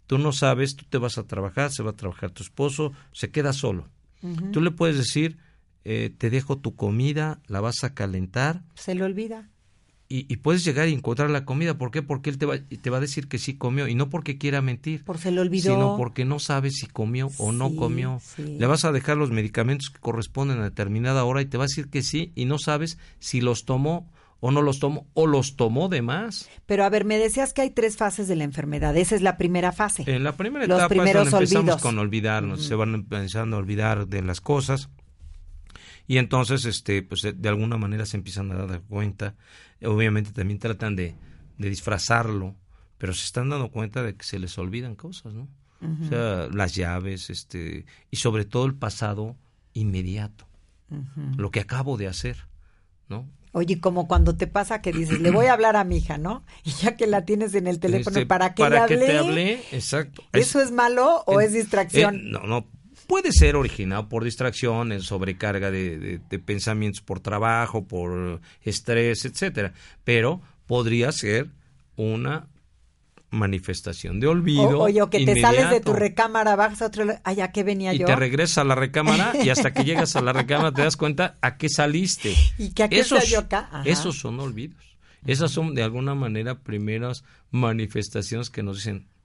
tú 0.08 0.18
no 0.18 0.32
sabes, 0.32 0.76
tú 0.76 0.86
te 0.90 0.98
vas 0.98 1.18
a 1.18 1.24
trabajar, 1.28 1.72
se 1.72 1.84
va 1.84 1.92
a 1.92 1.96
trabajar 1.96 2.32
tu 2.32 2.44
esposo, 2.44 2.92
se 3.14 3.32
queda 3.32 3.54
solo. 3.54 3.88
Tú 4.52 4.60
le 4.60 4.72
puedes 4.72 4.98
decir, 4.98 5.38
eh, 5.86 6.14
te 6.18 6.30
dejo 6.30 6.58
tu 6.58 6.76
comida, 6.76 7.40
la 7.48 7.62
vas 7.62 7.86
a 7.86 7.94
calentar, 7.94 8.64
Se 8.76 8.94
le 8.96 9.04
olvida. 9.04 9.48
Y, 10.12 10.26
y 10.32 10.38
puedes 10.38 10.66
llegar 10.66 10.88
y 10.90 10.94
encontrar 10.94 11.30
la 11.30 11.46
comida. 11.46 11.78
¿Por 11.78 11.92
qué? 11.92 12.02
Porque 12.02 12.32
él 12.32 12.38
te 12.40 12.46
va, 12.48 12.58
te 12.58 12.90
va 12.90 12.98
a 12.98 13.02
decir 13.02 13.28
que 13.28 13.38
sí 13.38 13.54
comió 13.58 13.88
y 13.88 13.94
no 13.96 14.10
porque 14.10 14.38
quiera 14.40 14.62
mentir, 14.62 15.04
Por 15.06 15.20
se 15.20 15.30
le 15.32 15.40
olvidó. 15.40 15.72
sino 15.74 15.98
porque 15.98 16.26
no 16.26 16.40
sabe 16.40 16.72
si 16.72 16.88
comió 16.88 17.30
o 17.38 17.52
no 17.52 17.76
comió. 17.76 18.20
sí. 18.36 18.58
Le 18.60 18.66
vas 18.68 18.86
a 18.86 18.92
dejar 18.92 19.18
los 19.18 19.30
medicamentos 19.32 19.90
que 19.92 20.00
corresponden 20.00 20.60
a 20.60 20.64
determinada 20.64 21.24
hora 21.26 21.42
y 21.42 21.46
te 21.46 21.58
va 21.58 21.66
a 21.66 21.68
decir 21.68 21.90
que 21.90 22.02
sí 22.02 22.32
y 22.36 22.46
no 22.46 22.58
sabes 22.58 22.98
si 23.20 23.40
los 23.40 23.66
tomó 23.66 24.10
o 24.42 24.52
no 24.52 24.62
los 24.62 24.80
tomó 24.80 25.06
o 25.14 25.28
los 25.28 25.58
tomó 25.58 25.90
de 25.90 26.02
más. 26.02 26.50
Pero 26.66 26.86
a 26.86 26.90
ver, 26.90 27.04
me 27.06 27.18
decías 27.18 27.52
que 27.54 27.62
hay 27.62 27.70
tres 27.72 27.98
fases 27.98 28.28
de 28.30 28.38
la 28.38 28.46
enfermedad. 28.46 28.96
Esa 28.98 29.14
es 29.16 29.22
la 29.22 29.36
primera 29.38 29.74
fase. 29.74 30.06
En 30.08 30.24
la 30.24 30.32
primera 30.38 30.66
Los 30.66 30.78
etapa 30.80 30.86
es 30.96 31.00
primeros 31.02 31.24
donde 31.30 31.38
empezamos 31.44 31.64
olvidos. 31.74 31.82
con 31.82 32.00
olvidarnos, 32.00 32.66
se 32.66 32.74
van 32.76 32.94
empezando 32.96 33.58
a 33.58 33.60
olvidar 33.60 34.08
de 34.08 34.22
las 34.24 34.40
cosas 34.42 34.90
y 36.10 36.18
entonces 36.18 36.66
este 36.66 37.04
pues 37.04 37.22
de, 37.22 37.34
de 37.34 37.50
alguna 37.50 37.78
manera 37.78 38.06
se 38.06 38.18
empiezan 38.18 38.52
a 38.52 38.66
dar 38.66 38.82
cuenta. 38.82 39.36
Obviamente 39.82 40.32
también 40.32 40.60
tratan 40.60 40.96
de, 40.96 41.16
de 41.58 41.70
disfrazarlo 41.70 42.56
pero 42.98 43.14
se 43.14 43.24
están 43.24 43.50
dando 43.50 43.70
cuenta 43.70 44.04
de 44.04 44.16
que 44.16 44.26
se 44.26 44.40
les 44.40 44.58
olvidan 44.58 44.96
cosas 44.96 45.34
no 45.34 45.48
o 45.82 46.10
sea 46.10 46.50
las 46.52 46.76
llaves 46.76 47.30
este 47.30 47.86
y 48.12 48.18
sobre 48.18 48.44
todo 48.44 48.66
el 48.66 48.74
pasado 48.74 49.38
inmediato. 49.74 50.46
Lo 51.38 51.52
que 51.52 51.60
acabo 51.62 51.96
de 51.96 52.08
hacer 52.08 52.48
no 53.08 53.28
Oye, 53.52 53.80
como 53.80 54.08
cuando 54.08 54.36
te 54.36 54.46
pasa 54.48 54.82
que 54.82 54.92
dices, 54.92 55.22
le 55.22 55.32
voy 55.32 55.48
a 55.48 55.54
hablar 55.54 55.76
a 55.76 55.84
mi 55.84 55.98
hija, 55.98 56.18
¿no? 56.18 56.44
Y 56.64 56.72
ya 56.72 56.96
que 56.96 57.08
la 57.08 57.26
tienes 57.26 57.56
en 57.56 57.66
el 57.66 57.80
teléfono, 57.80 58.18
Este, 58.18 58.28
¿para 58.28 58.54
qué 58.54 58.62
para 58.62 58.86
le 58.86 59.00
que 59.00 59.06
te 59.06 59.18
hablé 59.18 59.54
exacto. 59.72 60.24
¿Eso 60.34 60.62
es 60.62 60.72
malo 60.72 61.24
o 61.26 61.42
es 61.42 61.54
distracción? 61.54 62.16
eh, 62.16 62.22
no, 62.26 62.44
no. 62.44 62.68
Puede 63.10 63.32
ser 63.34 63.56
originado 63.58 64.08
por 64.08 64.24
distracciones, 64.24 65.04
sobrecarga 65.04 65.70
de, 65.72 65.98
de- 66.00 66.20
de 66.30 66.40
pensamientos 66.40 67.02
por 67.02 67.20
trabajo, 67.20 67.86
por 67.86 68.40
estrés, 68.62 69.26
etcétera. 69.26 69.74
Pero 70.06 70.42
podría 70.68 71.12
ser 71.12 71.48
una 71.98 72.48
manifestación 73.32 74.20
de 74.20 74.28
olvido. 74.28 74.80
O- 74.80 74.84
oye, 74.84 75.02
o 75.02 75.10
que 75.10 75.26
te 75.26 75.40
sales 75.42 75.70
de 75.70 75.82
tu 75.82 75.94
recámara, 75.94 76.56
bajas 76.56 76.82
a 76.82 76.86
otro... 76.88 77.06
lu- 77.06 77.14
Ay, 77.24 77.42
¿a 77.42 77.52
qué 77.52 77.64
venía 77.64 77.94
y 77.94 78.00
yo? 78.00 78.06
te 78.06 78.16
regresas 78.16 78.60
a 78.60 78.64
la 78.64 78.76
recámara 78.76 79.34
y 79.44 79.50
hasta 79.50 79.74
que 79.74 79.84
llegas 79.86 80.16
a 80.16 80.22
la 80.22 80.34
recámara 80.34 80.72
te 80.72 80.82
das 80.84 80.98
cuenta 80.98 81.38
a 81.42 81.58
qué 81.58 81.70
saliste. 81.70 82.34
¿Y 82.58 82.72
que 82.72 82.84
a 82.84 82.90
qué 82.90 83.00
esos, 83.00 83.28
yo 83.30 83.40
acá? 83.40 83.70
Ajá. 83.72 83.84
esos 83.86 84.18
son 84.20 84.40
olvidos. 84.40 84.98
Esas 85.26 85.52
son 85.52 85.76
de 85.76 85.84
alguna 85.84 86.16
manera 86.16 86.60
primeras 86.60 87.24
manifestaciones 87.52 88.50
que 88.50 88.64
nos 88.64 88.78
dicen 88.78 89.08
"Ah, 89.08 89.19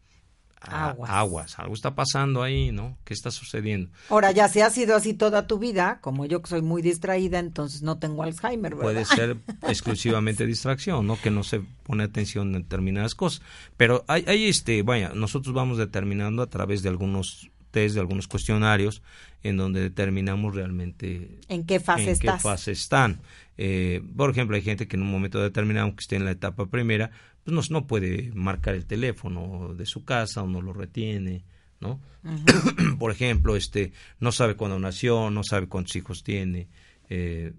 Aguas. 0.71 1.11
aguas, 1.11 1.59
algo 1.59 1.75
está 1.75 1.95
pasando 1.95 2.43
ahí, 2.43 2.73
¿no? 2.73 2.97
¿Qué 3.05 3.15
está 3.15 3.31
sucediendo? 3.31 3.91
Ahora, 4.09 4.33
ya 4.33 4.49
si 4.49 4.61
ha 4.61 4.71
sido 4.71 4.97
así 4.97 5.15
toda 5.15 5.47
tu 5.47 5.59
vida, 5.59 5.99
como 6.01 6.27
yo 6.27 6.43
que 6.43 6.49
soy 6.49 6.63
muy 6.63 6.83
distraída, 6.83 7.39
entonces 7.39 7.83
no 7.83 7.99
tengo 7.99 8.23
Alzheimer, 8.23 8.75
¿verdad? 8.75 8.93
Puede 8.93 9.05
ser 9.05 9.37
exclusivamente 9.69 10.47
distracción, 10.47 11.07
¿no? 11.07 11.21
Que 11.21 11.31
no 11.31 11.43
se 11.43 11.61
pone 11.85 12.05
atención 12.05 12.55
en 12.55 12.63
determinadas 12.63 13.15
cosas. 13.15 13.43
Pero 13.77 14.05
hay, 14.09 14.25
hay 14.27 14.45
este, 14.45 14.83
vaya, 14.83 15.13
nosotros 15.15 15.55
vamos 15.55 15.79
determinando 15.79 16.43
a 16.43 16.47
través 16.49 16.83
de 16.83 16.89
algunos 16.89 17.51
test, 17.75 17.95
de 17.95 18.01
algunos 18.01 18.29
cuestionarios, 18.29 19.03
en 19.43 19.57
donde 19.57 19.81
determinamos 19.81 20.55
realmente 20.55 21.39
¿En 21.49 21.67
qué 21.67 21.81
fase 21.81 22.13
en 22.13 22.19
qué 22.19 22.33
fase 22.39 22.73
están. 22.73 23.21
Eh, 23.59 24.03
por 24.17 24.31
ejemplo, 24.31 24.57
hay 24.57 24.63
gente 24.63 24.89
que 24.89 24.97
en 24.97 25.03
un 25.03 25.11
momento 25.11 25.43
determinado, 25.43 25.87
aunque 25.87 26.01
esté 26.01 26.17
en 26.17 26.25
la 26.25 26.31
etapa 26.31 26.67
primera, 26.67 27.11
pues 27.45 27.71
no, 27.71 27.81
no 27.81 27.87
puede 27.87 28.31
marcar 28.35 28.75
el 28.75 28.87
teléfono 28.87 29.75
de 29.75 29.87
su 29.87 30.05
casa 30.05 30.43
o 30.43 30.47
no 30.47 30.61
lo 30.63 30.73
retiene, 30.73 31.45
¿no? 31.81 32.01
por 32.99 33.11
ejemplo, 33.13 33.57
este, 33.57 33.93
no 34.21 34.33
sabe 34.33 34.57
cuándo 34.57 34.79
nació, 34.79 35.31
no 35.31 35.43
sabe 35.45 35.69
cuántos 35.69 35.95
hijos 35.97 36.23
tiene, 36.25 36.69
eh, 37.11 37.53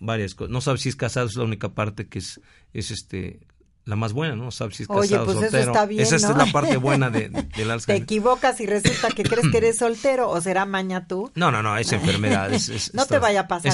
varias 0.00 0.34
cosas. 0.34 0.50
No 0.52 0.60
sabe 0.60 0.78
si 0.78 0.88
es 0.88 0.96
casado, 0.96 1.26
es 1.26 1.36
la 1.36 1.44
única 1.44 1.70
parte 1.74 2.06
que 2.08 2.18
es, 2.18 2.40
es 2.72 2.90
este, 2.90 3.40
la 3.84 3.96
más 3.96 4.12
buena, 4.12 4.34
¿no? 4.34 4.44
No 4.44 4.50
sabe 4.50 4.74
si 4.74 4.82
es 4.82 4.90
Oye, 4.90 5.10
casado 5.10 5.24
pues 5.26 5.36
eso 5.36 5.42
soltero. 5.50 5.72
está 5.72 5.86
bien, 5.86 6.02
Esa 6.02 6.16
es 6.16 6.22
la 6.22 6.46
parte 6.46 6.76
buena 6.78 7.10
de, 7.10 7.28
de- 7.28 7.42
del 7.42 7.50
Te 7.52 7.70
Alzheimer. 7.70 8.02
equivocas 8.02 8.60
y 8.60 8.66
resulta 8.66 9.08
que 9.10 9.22
crees 9.22 9.48
que 9.50 9.58
eres 9.58 9.78
soltero 9.78 10.28
o 10.30 10.40
será 10.40 10.66
maña 10.66 11.06
tú. 11.06 11.30
No, 11.34 11.50
no, 11.52 11.62
no, 11.62 11.76
es 11.78 11.92
enfermedad. 11.92 12.52
es- 12.52 12.68
es- 12.68 12.94
No 12.94 13.06
te 13.06 13.18
vaya 13.18 13.40
a 13.42 13.48
pasar. 13.48 13.72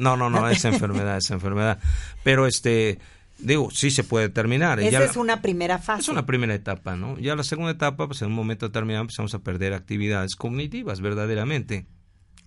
No, 0.00 0.16
no, 0.16 0.28
no, 0.28 0.48
es 0.48 0.64
enfermedad, 0.66 1.16
es 1.16 1.30
enfermedad. 1.30 1.78
Pero 2.22 2.46
este, 2.46 2.98
digo, 3.38 3.70
sí 3.70 3.90
se 3.90 4.04
puede 4.04 4.28
terminar. 4.28 4.80
ya 4.80 4.88
Esa 4.88 4.98
la- 5.00 5.04
es 5.06 5.16
una 5.16 5.42
primera 5.42 5.78
fase. 5.78 6.02
es 6.02 6.08
una 6.08 6.26
primera 6.26 6.54
etapa, 6.54 6.96
¿no? 6.96 7.18
Ya 7.18 7.34
la 7.36 7.44
segunda 7.44 7.72
etapa, 7.72 8.06
pues 8.06 8.22
en 8.22 8.28
un 8.28 8.34
momento 8.34 8.66
determinado 8.66 9.02
empezamos 9.02 9.34
a 9.34 9.40
perder 9.40 9.72
actividades 9.74 10.36
cognitivas, 10.36 11.00
verdaderamente. 11.00 11.86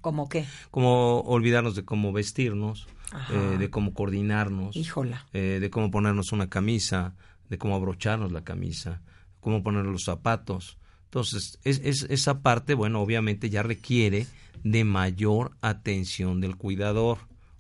¿Cómo 0.01 0.29
qué? 0.29 0.45
Como 0.71 1.21
olvidarnos 1.21 1.75
de 1.75 1.83
cómo 1.83 2.11
vestirnos, 2.13 2.87
eh, 3.31 3.57
de 3.57 3.69
cómo 3.69 3.93
coordinarnos, 3.93 4.75
Híjola. 4.75 5.25
eh, 5.33 5.57
de 5.59 5.69
cómo 5.69 5.89
ponernos 5.91 6.31
una 6.31 6.47
camisa, 6.49 7.15
de 7.49 7.57
cómo 7.57 7.75
abrocharnos 7.75 8.31
la 8.31 8.43
camisa, 8.43 9.01
cómo 9.39 9.63
poner 9.63 9.85
los 9.85 10.03
zapatos. 10.03 10.77
Entonces, 11.05 11.59
es, 11.63 11.81
es- 11.83 12.05
esa 12.09 12.41
parte, 12.41 12.73
bueno, 12.75 13.01
obviamente 13.01 13.49
ya 13.49 13.63
requiere 13.63 14.27
de 14.63 14.83
mayor 14.83 15.55
atención 15.61 16.39
del 16.41 16.55
cuidador 16.55 17.19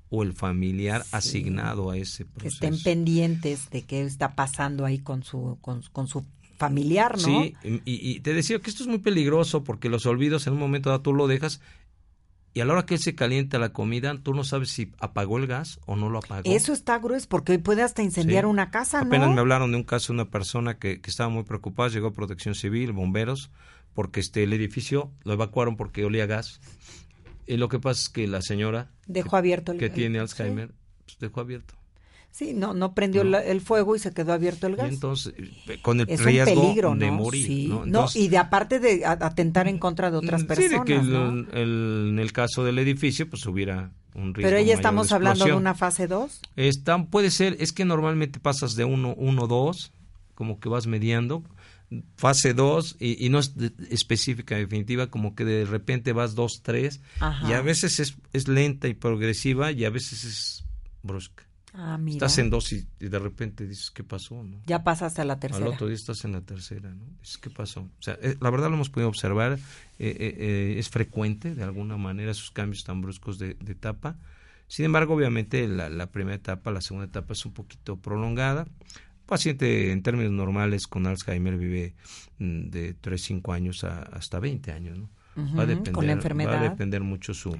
o 0.09 0.23
el 0.23 0.33
familiar 0.33 1.03
asignado 1.11 1.89
a 1.91 1.97
ese 1.97 2.25
Que 2.25 2.29
proceso. 2.31 2.55
estén 2.65 2.83
pendientes 2.83 3.69
de 3.69 3.81
qué 3.83 4.01
está 4.03 4.35
pasando 4.35 4.85
ahí 4.85 4.99
con 4.99 5.23
su, 5.23 5.57
con, 5.61 5.81
con 5.91 6.07
su 6.07 6.25
familiar, 6.57 7.17
¿no? 7.17 7.23
Sí, 7.25 7.53
y, 7.63 7.81
y 7.85 8.19
te 8.21 8.33
decía 8.33 8.59
que 8.59 8.69
esto 8.69 8.83
es 8.83 8.87
muy 8.87 8.99
peligroso 8.99 9.63
porque 9.63 9.89
los 9.89 10.05
olvidos 10.05 10.47
en 10.47 10.53
un 10.53 10.59
momento 10.59 10.89
dado 10.89 11.01
tú 11.01 11.13
lo 11.13 11.27
dejas 11.27 11.59
y 12.53 12.61
a 12.61 12.65
la 12.65 12.71
hora 12.71 12.85
que 12.85 12.93
él 12.93 13.01
se 13.01 13.15
calienta 13.15 13.59
la 13.59 13.73
comida, 13.73 14.17
tú 14.23 14.33
no 14.33 14.45
sabes 14.45 14.69
si 14.69 14.93
apagó 14.99 15.37
el 15.37 15.47
gas 15.47 15.81
o 15.85 15.97
no 15.97 16.09
lo 16.09 16.19
apagó. 16.19 16.43
Eso 16.49 16.71
está 16.71 16.97
grueso 16.99 17.27
porque 17.27 17.51
hoy 17.51 17.57
puede 17.57 17.83
hasta 17.83 18.01
incendiar 18.01 18.45
Sí. 18.45 18.49
una 18.49 18.71
casa, 18.71 19.01
¿no? 19.01 19.07
Apenas 19.07 19.31
me 19.33 19.41
hablaron 19.41 19.71
de 19.71 19.77
un 19.77 19.83
caso 19.83 20.13
de 20.13 20.21
una 20.21 20.29
persona 20.31 20.77
que, 20.77 21.01
que 21.01 21.09
estaba 21.09 21.27
muy 21.29 21.43
preocupada, 21.43 21.89
llegó 21.89 22.07
a 22.07 22.13
Protección 22.13 22.55
Civil, 22.55 22.93
bomberos, 22.93 23.51
porque 23.93 24.21
este 24.21 24.43
el 24.43 24.53
edificio 24.53 25.11
lo 25.25 25.33
evacuaron 25.33 25.75
porque 25.75 26.05
olía 26.05 26.25
gas. 26.27 26.61
Y 27.47 27.57
lo 27.57 27.69
que 27.69 27.79
pasa 27.79 28.01
es 28.01 28.09
que 28.09 28.27
la 28.27 28.41
señora 28.41 28.89
Dejó 29.07 29.31
que, 29.31 29.35
abierto 29.37 29.71
el 29.71 29.77
que 29.77 29.85
el- 29.85 29.91
tiene 29.91 30.19
Alzheimer 30.19 30.71
pues, 31.05 31.17
dejó 31.19 31.41
abierto. 31.41 31.75
Sí, 32.31 32.53
no, 32.53 32.73
no 32.73 32.93
prendió 32.93 33.23
No. 33.23 33.29
la- 33.31 33.43
el 33.45 33.61
fuego 33.61 33.95
y 33.95 33.99
se 33.99 34.11
quedó 34.13 34.33
abierto 34.33 34.67
el 34.67 34.73
Y 34.73 34.75
gas. 34.75 34.89
entonces, 34.89 35.33
eh, 35.37 35.77
con 35.81 36.01
el 36.01 36.09
es 36.09 36.21
riesgo 36.21 36.61
peligro, 36.61 36.95
de 36.95 37.07
¿no? 37.07 37.13
morir. 37.13 37.45
Sí. 37.47 37.67
¿no? 37.67 37.75
No, 37.79 37.85
Entonces, 37.85 38.21
y 38.21 38.27
de 38.27 38.37
aparte 38.37 38.79
de 38.79 39.05
atentar 39.05 39.67
en 39.69 39.77
contra 39.77 40.11
de 40.11 40.17
otras 40.17 40.41
Sí, 40.41 40.47
personas, 40.47 40.71
de 40.71 40.85
que 40.85 40.95
el- 40.99 41.13
¿no? 41.13 41.29
el- 41.53 42.07
en 42.09 42.19
el 42.19 42.33
caso 42.33 42.65
del 42.65 42.77
edificio, 42.79 43.29
pues 43.29 43.45
hubiera 43.45 43.91
un 44.15 44.33
riesgo. 44.33 44.49
Pero 44.53 44.65
ya 44.65 44.73
estamos 44.73 45.13
hablando 45.13 45.45
de 45.45 45.53
una 45.53 45.75
fase 45.75 46.07
2. 46.07 46.41
Está- 46.57 47.01
puede 47.05 47.31
ser, 47.31 47.55
es 47.59 47.71
que 47.71 47.85
normalmente 47.85 48.39
pasas 48.41 48.75
de 48.75 48.83
1, 48.83 49.13
1, 49.17 49.47
2, 49.47 49.93
como 50.33 50.59
que 50.59 50.67
vas 50.67 50.87
mediando, 50.87 51.41
fase 52.17 52.53
2, 52.53 52.97
y, 52.99 53.25
y 53.25 53.29
no 53.29 53.39
es 53.39 53.55
de- 53.55 53.71
específica, 53.89 54.55
definitiva, 54.55 55.07
como 55.07 55.35
que 55.35 55.45
de 55.45 55.65
repente 55.65 56.13
vas 56.13 56.35
2, 56.35 56.61
3, 56.63 57.01
Ajá. 57.19 57.49
y 57.49 57.53
a 57.53 57.61
veces 57.61 57.99
es, 57.99 58.15
es 58.33 58.47
lenta 58.47 58.87
y 58.87 58.93
progresiva, 58.93 59.71
y 59.71 59.85
a 59.85 59.89
veces 59.89 60.23
es 60.23 60.65
brusca. 61.03 61.43
Ah, 61.77 61.97
mira. 61.97 62.15
Estás 62.15 62.37
en 62.37 62.49
2 62.49 62.71
y, 62.73 62.87
y 63.01 63.07
de 63.09 63.19
repente 63.19 63.67
dices, 63.67 63.91
¿qué 63.91 64.01
pasó? 64.03 64.41
¿no? 64.41 64.61
Ya 64.65 64.83
pasaste 64.85 65.21
a 65.21 65.25
la 65.25 65.39
tercera. 65.41 65.65
Al 65.65 65.73
otro 65.73 65.87
día 65.87 65.95
estás 65.97 66.23
en 66.23 66.31
la 66.31 66.39
tercera, 66.41 66.89
¿no? 66.89 67.03
Dices, 67.19 67.37
¿qué 67.37 67.49
pasó? 67.49 67.81
O 67.81 68.01
sea, 68.01 68.17
eh, 68.21 68.37
la 68.39 68.49
verdad 68.49 68.69
lo 68.69 68.75
hemos 68.75 68.89
podido 68.89 69.09
observar, 69.09 69.53
eh, 69.53 69.57
eh, 69.99 70.75
es 70.77 70.87
frecuente 70.89 71.53
de 71.53 71.63
alguna 71.63 71.97
manera 71.97 72.31
esos 72.31 72.51
cambios 72.51 72.85
tan 72.85 73.01
bruscos 73.01 73.37
de, 73.39 73.55
de 73.55 73.71
etapa. 73.73 74.15
Sin 74.67 74.85
embargo, 74.85 75.13
obviamente 75.15 75.67
la, 75.67 75.89
la 75.89 76.07
primera 76.07 76.35
etapa, 76.37 76.71
la 76.71 76.79
segunda 76.81 77.07
etapa 77.07 77.33
es 77.33 77.45
un 77.45 77.51
poquito 77.53 77.97
prolongada. 77.97 78.67
Paciente 79.25 79.91
en 79.91 80.03
términos 80.03 80.31
normales 80.31 80.87
con 80.87 81.07
Alzheimer 81.07 81.57
vive 81.57 81.95
mm, 82.39 82.69
de 82.69 82.93
3, 82.93 83.21
5 83.21 83.53
años 83.53 83.83
a, 83.83 84.01
hasta 84.03 84.39
20 84.39 84.71
años, 84.71 84.97
¿no? 84.99 85.09
Va, 85.57 85.63
a 85.63 85.65
con 85.91 86.07
depender, 86.07 86.47
va 86.47 86.53
a 86.59 86.61
depender 86.61 87.01
mucho 87.01 87.33
su, 87.33 87.57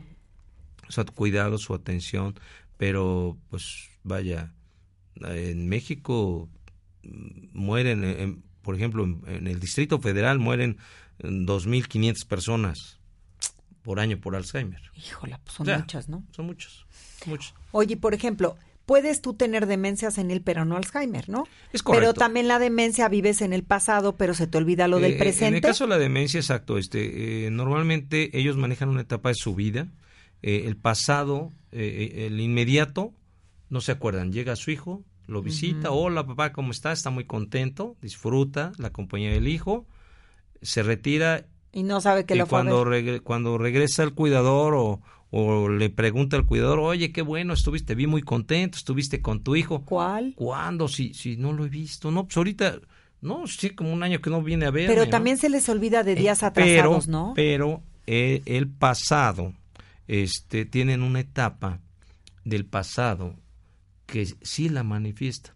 su 0.87 1.05
cuidado, 1.05 1.57
su 1.57 1.73
atención, 1.73 2.35
pero 2.77 3.37
pues 3.49 3.89
vaya, 4.03 4.53
en 5.21 5.67
México 5.67 6.49
mm, 7.03 7.47
mueren, 7.53 8.03
en- 8.03 8.43
por 8.61 8.75
ejemplo, 8.75 9.03
en, 9.03 9.21
en 9.27 9.47
el 9.47 9.59
Distrito 9.59 9.99
Federal 9.99 10.39
mueren 10.39 10.77
mm, 11.23 11.45
2.500 11.45 12.25
personas 12.27 12.99
por 13.81 13.99
año 13.99 14.19
por 14.19 14.35
Alzheimer. 14.35 14.81
Híjola, 14.95 15.39
pues 15.43 15.55
son 15.57 15.67
Ya. 15.67 15.79
muchas, 15.79 16.09
¿no? 16.09 16.23
Son 16.31 16.45
muchos, 16.45 16.85
muchos. 17.25 17.53
Oye, 17.71 17.97
por 17.97 18.13
ejemplo, 18.13 18.57
puedes 18.85 19.21
tú 19.21 19.33
tener 19.33 19.65
demencia 19.65 20.11
senil, 20.11 20.41
pero 20.41 20.63
no 20.65 20.77
Alzheimer, 20.77 21.27
¿no? 21.29 21.45
Es 21.73 21.81
correcto. 21.83 22.01
Pero 22.01 22.13
también 22.13 22.47
la 22.47 22.59
demencia 22.59 23.09
vives 23.09 23.41
en 23.41 23.51
el 23.53 23.63
pasado, 23.63 24.15
pero 24.15 24.33
se 24.33 24.47
te 24.47 24.57
olvida 24.57 24.87
lo 24.87 24.99
Eh, 24.99 25.01
del 25.01 25.17
presente. 25.17 25.47
En 25.47 25.55
el 25.55 25.61
caso 25.61 25.85
de 25.85 25.89
la 25.89 25.97
demencia, 25.97 26.39
exacto, 26.39 26.77
este, 26.77 27.45
eh, 27.47 27.51
normalmente 27.51 28.37
ellos 28.37 28.57
manejan 28.57 28.89
una 28.89 29.01
etapa 29.01 29.29
de 29.29 29.35
su 29.35 29.55
vida. 29.55 29.87
eh, 30.47 30.65
el 30.67 30.77
pasado, 30.77 31.49
eh, 31.71 32.11
eh, 32.13 32.27
el 32.27 32.39
inmediato, 32.39 33.13
no 33.69 33.81
se 33.81 33.91
acuerdan. 33.91 34.31
Llega 34.31 34.55
su 34.55 34.69
hijo, 34.69 35.03
lo 35.25 35.41
visita, 35.41 35.89
hola 35.89 36.27
papá, 36.27 36.51
¿cómo 36.51 36.69
está? 36.69 36.91
Está 36.91 37.09
muy 37.09 37.23
contento, 37.25 37.95
disfruta 37.99 38.71
la 38.77 38.91
compañía 38.91 39.31
del 39.31 39.47
hijo, 39.47 39.87
se 40.61 40.83
retira 40.83 41.47
y 41.71 41.81
no 41.81 41.99
sabe 41.99 42.25
que 42.25 42.35
y 42.35 42.37
lo 42.37 42.45
fue 42.45 42.59
a 42.59 42.61
cuando, 42.63 42.85
ver. 42.85 43.03
regre- 43.05 43.21
cuando 43.23 43.57
regresa 43.57 44.03
el 44.03 44.13
cuidador 44.13 44.75
o, 44.75 45.01
o 45.37 45.67
le 45.67 45.89
pregunta 45.89 46.37
al 46.37 46.45
cuidador, 46.45 46.79
oye, 46.79 47.11
qué 47.11 47.21
bueno, 47.21 47.51
estuviste, 47.51 47.93
vi 47.93 48.07
muy 48.07 48.21
contento, 48.21 48.77
estuviste 48.77 49.21
con 49.21 49.43
tu 49.43 49.57
hijo. 49.57 49.83
¿Cuál? 49.83 50.33
¿Cuándo? 50.37 50.87
Si, 50.87 51.13
si 51.13 51.35
no 51.35 51.51
lo 51.51 51.65
he 51.65 51.69
visto. 51.69 52.09
No, 52.09 52.23
pues 52.23 52.37
ahorita, 52.37 52.79
no, 53.19 53.45
sí, 53.45 53.71
como 53.71 53.91
un 53.91 54.01
año 54.01 54.21
que 54.21 54.29
no 54.29 54.41
viene 54.41 54.65
a 54.65 54.71
ver. 54.71 54.87
Pero 54.87 55.09
también 55.09 55.35
se 55.35 55.49
les 55.49 55.67
olvida 55.67 56.03
de 56.03 56.15
días 56.15 56.41
atrasados, 56.41 57.05
pero, 57.05 57.11
¿no? 57.11 57.33
Pero 57.35 57.83
eh, 58.07 58.43
el 58.45 58.69
pasado, 58.69 59.51
este, 60.07 60.63
tienen 60.63 61.01
una 61.01 61.19
etapa 61.19 61.81
del 62.45 62.65
pasado 62.65 63.35
que 64.05 64.25
sí 64.41 64.69
la 64.69 64.83
manifiestan. 64.83 65.53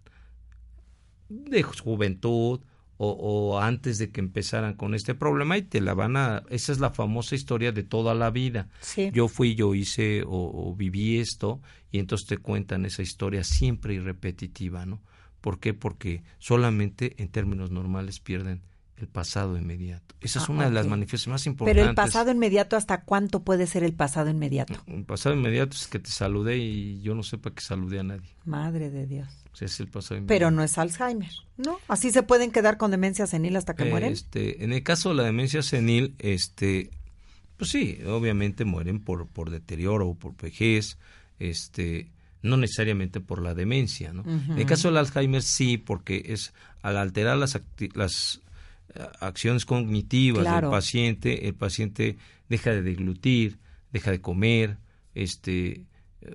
De 1.29 1.63
juventud 1.63 2.59
o, 3.01 3.11
o 3.11 3.59
antes 3.59 3.97
de 3.97 4.11
que 4.11 4.19
empezaran 4.19 4.73
con 4.73 4.93
este 4.93 5.15
problema 5.15 5.57
y 5.57 5.61
te 5.61 5.79
la 5.79 5.93
van 5.93 6.17
a... 6.17 6.43
Esa 6.49 6.73
es 6.73 6.79
la 6.79 6.89
famosa 6.91 7.33
historia 7.33 7.71
de 7.71 7.83
toda 7.83 8.13
la 8.13 8.29
vida. 8.29 8.67
Sí. 8.81 9.09
Yo 9.13 9.29
fui, 9.29 9.55
yo 9.55 9.73
hice 9.73 10.21
o, 10.23 10.29
o 10.69 10.75
viví 10.75 11.17
esto 11.17 11.61
y 11.91 11.99
entonces 11.99 12.27
te 12.27 12.37
cuentan 12.37 12.85
esa 12.85 13.01
historia 13.01 13.45
siempre 13.45 13.93
y 13.93 13.99
repetitiva, 13.99 14.85
¿no? 14.85 14.99
¿Por 15.39 15.61
qué? 15.61 15.73
Porque 15.73 16.23
solamente 16.39 17.15
en 17.23 17.29
términos 17.29 17.71
normales 17.71 18.19
pierden 18.19 18.63
el 18.97 19.07
pasado 19.07 19.57
inmediato. 19.57 20.13
Esa 20.19 20.39
es 20.39 20.49
Ah, 20.49 20.51
una 20.51 20.65
de 20.65 20.71
las 20.71 20.85
manifestaciones 20.85 21.35
más 21.41 21.47
importantes. 21.47 21.81
Pero 21.81 21.89
el 21.89 21.95
pasado 21.95 22.31
inmediato, 22.31 22.75
¿hasta 22.75 23.03
cuánto 23.05 23.43
puede 23.43 23.65
ser 23.65 23.85
el 23.85 23.93
pasado 23.93 24.29
inmediato? 24.29 24.73
El 24.87 25.05
pasado 25.05 25.35
inmediato 25.35 25.77
es 25.77 25.87
que 25.87 25.99
te 25.99 26.09
saludé 26.11 26.57
y 26.57 26.99
yo 26.99 27.15
no 27.15 27.23
sepa 27.23 27.51
que 27.51 27.61
saludé 27.61 28.01
a 28.01 28.03
nadie. 28.03 28.27
Madre 28.43 28.89
de 28.89 29.07
Dios. 29.07 29.29
Es 29.61 29.79
el. 29.79 29.89
Pero 30.25 30.51
no 30.51 30.63
es 30.63 30.77
Alzheimer, 30.77 31.31
¿no? 31.57 31.79
Así 31.87 32.11
se 32.11 32.23
pueden 32.23 32.51
quedar 32.51 32.77
con 32.77 32.91
demencia 32.91 33.27
senil 33.27 33.55
hasta 33.55 33.75
que 33.75 33.85
mueren. 33.85 34.13
Este, 34.13 34.63
en 34.63 34.73
el 34.73 34.83
caso 34.83 35.09
de 35.09 35.15
la 35.15 35.23
demencia 35.23 35.61
senil, 35.61 36.15
este, 36.19 36.89
pues 37.57 37.71
sí, 37.71 37.99
obviamente 38.07 38.65
mueren 38.65 38.99
por, 38.99 39.27
por 39.27 39.49
deterioro 39.49 40.07
o 40.07 40.15
por 40.15 40.35
vejez, 40.37 40.97
este, 41.39 42.09
no 42.41 42.55
necesariamente 42.57 43.19
por 43.19 43.41
la 43.41 43.53
demencia, 43.53 44.13
¿no? 44.13 44.23
En 44.23 44.57
el 44.57 44.65
caso 44.65 44.87
del 44.87 44.97
Alzheimer 44.97 45.41
sí, 45.41 45.77
porque 45.77 46.23
es 46.27 46.53
al 46.81 46.97
alterar 46.97 47.37
las, 47.37 47.59
las 47.95 48.41
eh, 48.95 49.03
acciones 49.19 49.65
cognitivas 49.65 50.43
Claro. 50.43 50.67
del 50.69 50.77
paciente, 50.77 51.47
el 51.47 51.53
paciente 51.53 52.17
deja 52.47 52.71
de 52.71 52.81
deglutir, 52.81 53.57
deja 53.91 54.11
de 54.11 54.21
comer, 54.21 54.77
este, 55.15 55.81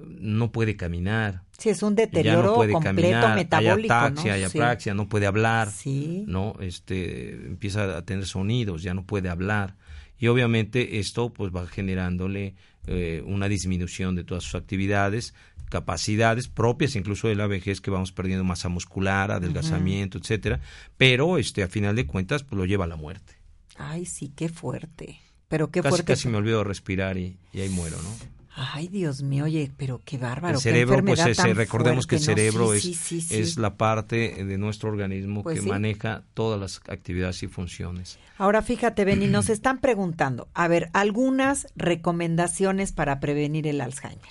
no 0.07 0.51
puede 0.51 0.77
caminar, 0.77 1.43
Sí, 1.59 1.69
es 1.69 1.83
un 1.83 1.95
deterioro 1.95 2.43
no 2.43 2.55
puede 2.55 2.73
completo 2.73 3.11
caminar, 3.21 3.37
metabólico, 3.37 3.95
hay 3.95 4.01
ataxia, 4.09 4.33
¿no? 4.33 4.43
hay 4.45 4.51
Sí. 4.51 4.59
apraxia, 4.59 4.95
no 4.95 5.09
puede 5.09 5.27
hablar, 5.27 5.71
Sí. 5.71 6.25
no 6.27 6.55
este 6.61 7.31
empieza 7.35 7.97
a 7.99 8.03
tener 8.05 8.27
sonidos 8.27 8.83
ya 8.83 8.95
no 8.95 9.05
puede 9.05 9.29
hablar 9.29 9.77
y 10.19 10.29
obviamente 10.29 10.99
esto 11.01 11.33
pues 11.33 11.53
va 11.55 11.67
generándole 11.67 12.55
eh, 12.87 13.23
una 13.27 13.49
disminución 13.49 14.15
de 14.15 14.25
todas 14.25 14.45
sus 14.45 14.55
actividades 14.57 15.35
capacidades 15.71 16.49
propias 16.49 16.97
incluso 16.97 17.29
de 17.29 17.35
la 17.35 17.47
vejez 17.47 17.81
que 17.81 17.91
vamos 17.91 18.13
perdiendo 18.13 18.45
masa 18.45 18.69
muscular 18.69 19.31
adelgazamiento 19.33 20.19
etcétera 20.19 20.61
pero 20.97 21.39
este 21.39 21.63
a 21.63 21.69
final 21.69 21.97
de 21.97 22.07
cuentas 22.07 22.43
pues 22.45 22.57
lo 22.59 22.65
lleva 22.67 22.85
a 22.85 22.89
la 22.89 22.97
muerte 22.97 23.35
Ay, 23.77 24.07
sí, 24.07 24.33
qué 24.37 24.49
fuerte. 24.49 25.19
Pero 25.49 25.71
qué 25.73 25.81
casi 25.83 25.91
fuerte. 25.91 26.13
casi 26.13 26.29
me 26.29 26.37
olvido 26.37 26.63
respirar 26.63 27.17
y, 27.19 27.39
y 27.53 27.61
ahí 27.61 27.69
muero 27.71 27.97
no 27.97 28.44
Ay, 28.57 28.87
Dios 28.87 29.23
mío, 29.23 29.45
oye, 29.45 29.73
pero 29.77 30.01
qué 30.05 30.17
bárbaro. 30.17 30.59
el 30.59 30.63
qué 30.63 30.71
cerebro 30.71 31.03
pues 31.05 31.19
enfermedad 31.19 31.31
ese, 31.31 31.43
tan 31.43 31.57
recordemos 31.57 32.07
que 32.07 32.17
el 32.17 32.23
cerebro 32.23 32.73
Sí, 32.79 32.93
es, 32.93 32.99
sí, 32.99 33.27
es 33.31 33.59
la 33.59 33.77
parte 33.77 34.45
de 34.45 34.59
nuestro 34.59 34.91
organismo 34.91 35.43
Pues 35.43 35.61
que 35.61 35.69
maneja 35.69 36.23
todas 36.35 36.61
las 36.61 36.81
actividades 36.89 37.43
y 37.43 37.49
funciones 37.49 38.19
Ahora 38.39 38.63
fíjate, 38.63 39.05
Beni, 39.05 39.27
nos 39.27 39.49
están 39.51 39.81
preguntando, 39.81 40.49
a 40.55 40.69
ver, 40.69 40.89
algunas 40.93 41.67
recomendaciones 41.75 42.93
para 42.93 43.19
prevenir 43.19 43.67
el 43.67 43.81
Alzheimer. 43.81 44.31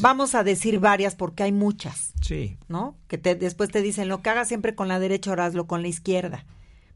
Vamos 0.00 0.34
a 0.34 0.44
decir 0.44 0.80
varias 0.80 1.14
porque 1.14 1.42
hay 1.42 1.52
muchas, 1.52 2.14
sí 2.20 2.56
¿no? 2.68 2.96
Que 3.08 3.18
te, 3.18 3.34
después 3.34 3.70
te 3.70 3.82
dicen, 3.82 4.08
lo 4.08 4.22
que 4.22 4.30
hagas 4.30 4.48
siempre 4.48 4.74
con 4.74 4.88
la 4.88 4.98
derecha, 4.98 5.30
ahora 5.30 5.46
hazlo 5.46 5.66
con 5.66 5.82
la 5.82 5.88
izquierda, 5.88 6.46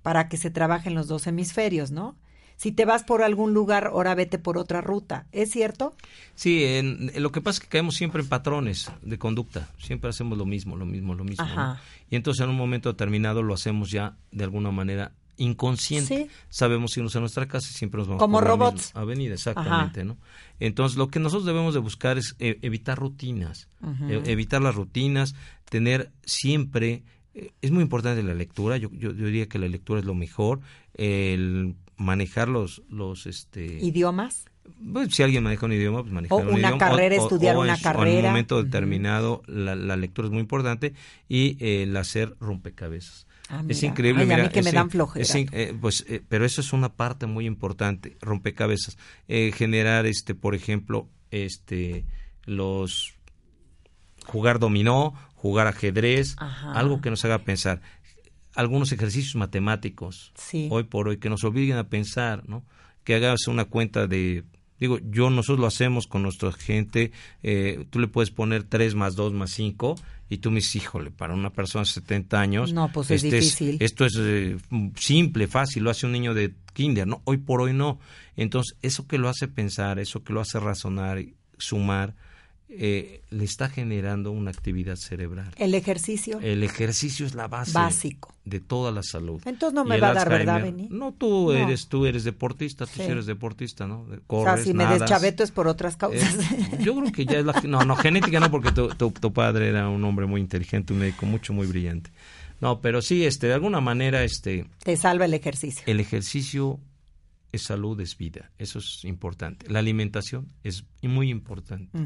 para 0.03 0.29
que 0.29 0.37
se 0.37 0.51
trabajen 0.51 0.95
los 0.95 1.07
dos 1.07 1.27
hemisferios, 1.27 1.91
¿no? 1.91 2.17
Si 2.59 2.73
te 2.73 2.85
vas 2.85 3.05
por 3.05 3.23
algún 3.23 3.55
lugar, 3.55 3.87
ahora 3.87 4.17
vete 4.17 4.39
por 4.39 4.59
otra 4.59 4.81
ruta. 4.81 5.27
¿Es 5.31 5.53
cierto? 5.53 5.95
Sí, 6.35 6.65
en, 6.65 7.13
en 7.15 7.23
lo 7.23 7.31
que 7.31 7.41
pasa 7.41 7.59
es 7.59 7.61
que 7.61 7.69
caemos 7.69 7.95
siempre 7.95 8.21
en 8.21 8.29
patrones 8.29 8.91
de 9.01 9.17
conducta. 9.17 9.71
Siempre 9.79 10.11
hacemos 10.11 10.37
lo 10.37 10.45
mismo, 10.45 10.77
lo 10.77 10.85
mismo, 10.85 11.15
lo 11.15 11.23
mismo. 11.23 11.47
¿no? 11.47 11.77
Y 12.11 12.17
entonces 12.17 12.43
en 12.45 12.51
un 12.51 12.57
momento 12.57 12.91
determinado 12.93 13.45
lo 13.45 13.55
hacemos 13.55 13.93
ya 13.93 14.17
de 14.33 14.43
alguna 14.43 14.73
manera 14.73 15.13
inconsciente. 15.37 16.25
Sí. 16.25 16.31
Sabemos 16.49 16.97
irnos 16.97 17.15
a 17.15 17.21
nuestra 17.21 17.47
casa 17.47 17.69
y 17.71 17.75
siempre 17.75 17.99
nos 17.99 18.09
vamos 18.09 18.21
Como 18.21 18.39
por 18.39 18.43
la 18.45 18.51
robots. 18.51 18.87
misma 18.89 19.01
avenida, 19.03 19.35
exactamente, 19.35 20.05
¿no? 20.05 20.17
Entonces 20.59 20.99
lo 20.99 21.11
que 21.11 21.21
nosotros 21.21 21.47
debemos 21.47 21.75
de 21.75 21.81
buscar 21.81 22.19
es 22.19 22.35
eh, 22.41 22.59
evitar 22.63 22.99
rutinas, 22.99 23.69
eh, 24.09 24.21
evitar 24.27 24.61
las 24.61 24.75
rutinas, 24.75 25.37
tener 25.71 26.11
siempre 26.25 27.05
eh, 27.35 27.53
es 27.63 27.71
muy 27.71 27.83
importante 27.85 28.21
la 28.25 28.35
lectura. 28.35 28.79
Yo, 28.79 28.91
yo, 28.91 29.13
yo 29.13 29.27
diría 29.27 29.49
que 29.49 29.61
la 29.61 29.69
lectura 29.69 30.01
es 30.01 30.07
lo 30.07 30.17
mejor. 30.17 30.59
El 30.95 31.77
manejar 31.99 32.49
los, 32.49 32.83
los 32.89 33.27
este, 33.27 33.65
¿Idiomas? 33.81 34.47
pues, 34.93 35.15
si 35.15 35.23
alguien 35.23 35.43
maneja 35.43 35.67
un 35.67 35.73
idioma, 35.73 36.01
pues 36.03 36.13
manejar 36.13 36.39
O 36.39 36.41
un 36.43 36.49
una 36.49 36.59
idioma. 36.69 36.79
carrera, 36.79 37.17
estudiar 37.17 37.55
en 37.55 37.61
una 37.61 37.75
en 37.75 37.81
carrera. 37.83 38.19
un 38.21 38.27
momento 38.27 38.63
determinado, 38.63 39.43
la, 39.47 39.75
la 39.75 39.97
lectura 39.97 40.27
es 40.29 40.33
muy 40.33 40.41
importante 40.41 40.95
y 41.29 41.57
eh, 41.65 41.83
el 41.85 41.97
hacer 41.97 42.37
rompecabezas. 42.41 43.27
Ah, 43.51 43.63
es 43.67 43.83
increíble, 43.83 44.25
Ay, 44.25 44.31
a 44.33 44.43
mí 44.45 44.49
que 44.51 44.63
me 44.63 44.73
dan 44.73 44.91
flojera. 44.91 45.23
es 45.23 45.35
eh, 45.35 45.75
pues, 45.81 46.05
eh, 46.09 46.23
pero 46.29 46.45
eso 46.45 46.61
es 46.61 46.73
una 46.75 46.91
parte 46.95 47.27
muy 47.27 47.47
importante, 47.47 48.17
rompecabezas. 48.21 48.99
Generar, 49.27 50.05
este, 50.05 50.35
por 50.35 50.55
ejemplo, 50.55 51.09
este, 51.31 52.05
los 52.45 53.15
jugar 54.27 54.59
dominó, 54.59 55.15
jugar 55.35 55.67
ajedrez, 55.67 56.35
Ajá. 56.39 56.73
algo 56.73 57.01
que 57.01 57.09
nos 57.11 57.25
haga 57.25 57.39
pensar. 57.39 57.81
Algunos 58.55 58.91
ejercicios 58.93 59.35
matemáticos, 59.37 60.33
Sí. 60.37 60.69
hoy 60.71 60.85
por 60.85 61.09
hoy, 61.09 61.19
que 61.19 61.31
nos 61.31 61.45
obliguen 61.45 61.77
a 61.77 61.89
pensar, 61.89 62.49
¿no? 62.49 62.65
Que 63.05 63.15
hagas 63.15 63.47
una 63.47 63.65
cuenta 63.67 64.07
de, 64.07 64.45
digo, 64.81 64.99
yo, 65.11 65.31
nosotros 65.31 65.61
lo 65.61 65.67
hacemos 65.67 66.07
con 66.07 66.23
nuestra 66.23 66.53
gente, 66.53 67.13
eh, 67.43 67.87
tú 67.91 67.99
le 68.01 68.09
puedes 68.09 68.31
poner 68.31 68.65
3 68.65 68.95
más 68.95 69.15
2 69.17 69.33
más 69.33 69.51
5 69.53 69.97
y 70.31 70.39
tú 70.39 70.51
me 70.51 70.57
dices, 70.57 70.77
híjole, 70.77 71.11
para 71.11 71.35
una 71.35 71.51
persona 71.51 71.83
de 71.85 71.91
70 71.91 72.41
años, 72.41 72.73
No, 72.73 72.91
pues 72.93 73.11
es 73.11 73.25
este 73.25 73.37
difícil. 73.37 73.77
esto 73.81 74.05
es 74.05 74.15
eh, 74.19 74.57
simple, 74.97 75.47
fácil, 75.47 75.85
lo 75.85 75.91
hace 75.91 76.07
un 76.07 76.13
niño 76.13 76.35
de 76.35 76.55
kinder, 76.75 77.07
¿no? 77.07 77.23
Hoy 77.25 77.39
por 77.39 77.61
hoy 77.63 77.73
no. 77.73 77.99
Entonces, 78.37 78.77
eso 78.83 79.07
que 79.07 79.19
lo 79.19 79.29
hace 79.29 79.49
pensar, 79.49 79.99
eso 79.99 80.23
que 80.23 80.33
lo 80.33 80.41
hace 80.41 80.61
razonar, 80.61 81.23
sumar, 81.59 82.15
eh, 82.71 83.23
le 83.31 83.45
está 83.45 83.69
generando 83.71 84.31
una 84.31 84.51
actividad 84.51 84.97
cerebral. 84.97 85.51
¿El 85.57 85.75
ejercicio? 85.75 86.39
El 86.43 86.63
ejercicio 86.63 87.25
es 87.27 87.35
la 87.35 87.49
base 87.49 87.73
Básico. 87.73 88.35
de 88.45 88.61
toda 88.61 88.93
la 88.93 89.03
salud. 89.03 89.41
Entonces 89.47 89.75
no 89.75 89.85
me 89.85 89.99
va 89.99 90.11
a 90.11 90.15
dar, 90.15 90.29
¿verdad, 90.29 90.63
Beni? 90.63 90.87
No, 90.91 91.13
tú 91.13 91.47
No. 91.51 91.53
eres 91.55 91.89
tú 91.89 92.05
eres 92.07 92.25
deportista, 92.25 92.85
tú 92.87 92.93
Sí. 92.97 93.03
eres 93.03 93.27
deportista, 93.27 93.87
¿no? 93.87 94.01
o 94.03 94.17
Corres, 94.27 94.55
sea, 94.57 94.65
si 94.65 94.75
me 94.75 94.87
deschaveto 94.87 95.43
es 95.43 95.51
por 95.51 95.67
otras 95.67 95.97
causas. 95.97 96.35
Eh, 96.53 96.79
yo 96.85 96.95
creo 97.01 97.13
que 97.13 97.25
ya 97.25 97.39
es 97.39 97.45
la 97.47 97.55
no, 97.65 97.85
no 97.85 97.97
genética 97.97 98.39
no 98.41 98.51
porque 98.51 98.71
tu, 98.73 98.89
tu, 98.91 99.11
tu 99.13 99.33
padre 99.33 99.69
era 99.69 99.89
un 99.89 100.05
hombre 100.05 100.27
muy 100.27 100.41
inteligente, 100.41 100.93
un 100.93 100.99
médico 100.99 101.25
mucho 101.27 101.53
muy 101.53 101.67
brillante. 101.67 102.11
No, 102.61 102.81
pero 102.81 103.01
sí 103.03 103.25
este 103.25 103.47
de 103.47 103.55
alguna 103.55 103.81
manera 103.81 104.25
este 104.25 104.67
Te 104.83 104.97
salva 104.97 105.25
el 105.25 105.33
ejercicio. 105.35 105.83
el 105.87 106.01
ejercicio 106.01 106.79
es 107.53 107.63
salud, 107.63 107.99
es 108.01 108.17
vida, 108.17 108.51
eso 108.59 108.79
es 108.79 109.05
importante. 109.05 109.71
La 109.71 109.79
alimentación 109.79 110.53
es 110.63 110.85
muy 111.03 111.31
importante. 111.31 111.97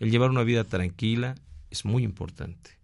El 0.00 0.10
llevar 0.10 0.30
una 0.30 0.42
vida 0.42 0.64
tranquila 0.64 1.34
es 1.70 1.84
muy 1.84 2.02
importante. 2.02 2.78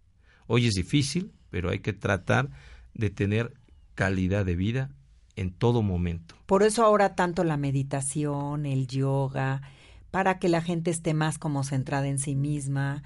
Hoy 0.46 0.66
es 0.66 0.74
difícil, 0.74 1.32
pero 1.50 1.70
hay 1.70 1.80
que 1.80 1.92
tratar 1.92 2.50
de 2.94 3.10
tener 3.10 3.52
calidad 3.94 4.46
de 4.46 4.56
vida 4.56 4.90
en 5.36 5.50
todo 5.50 5.82
momento. 5.82 6.36
Por 6.46 6.62
eso 6.62 6.84
ahora 6.84 7.14
tanto 7.14 7.44
la 7.44 7.56
meditación, 7.56 8.66
el 8.66 8.86
yoga, 8.86 9.62
para 10.10 10.38
que 10.38 10.48
la 10.48 10.62
gente 10.62 10.90
esté 10.90 11.14
más 11.14 11.38
como 11.38 11.64
centrada 11.64 12.08
en 12.08 12.18
sí 12.18 12.34
misma, 12.34 13.02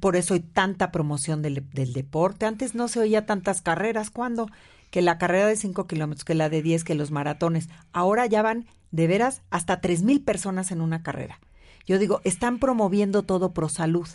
por 0.00 0.16
eso 0.16 0.34
hay 0.34 0.40
tanta 0.40 0.92
promoción 0.92 1.42
del, 1.42 1.64
del 1.72 1.92
deporte. 1.92 2.46
Antes 2.46 2.74
no 2.74 2.88
se 2.88 3.00
oía 3.00 3.26
tantas 3.26 3.62
carreras. 3.62 4.10
¿Cuándo? 4.10 4.48
Que 4.90 5.02
la 5.02 5.18
carrera 5.18 5.46
de 5.46 5.56
5 5.56 5.86
kilómetros, 5.86 6.24
que 6.24 6.34
la 6.34 6.48
de 6.48 6.62
10, 6.62 6.84
que 6.84 6.94
los 6.94 7.10
maratones. 7.10 7.68
Ahora 7.92 8.26
ya 8.26 8.42
van, 8.42 8.66
de 8.90 9.06
veras, 9.06 9.42
hasta 9.50 9.80
tres 9.80 10.02
mil 10.02 10.22
personas 10.22 10.70
en 10.70 10.80
una 10.80 11.02
carrera. 11.02 11.40
Yo 11.86 11.98
digo, 11.98 12.20
están 12.24 12.58
promoviendo 12.58 13.22
todo 13.22 13.52
pro 13.52 13.68
salud. 13.68 14.08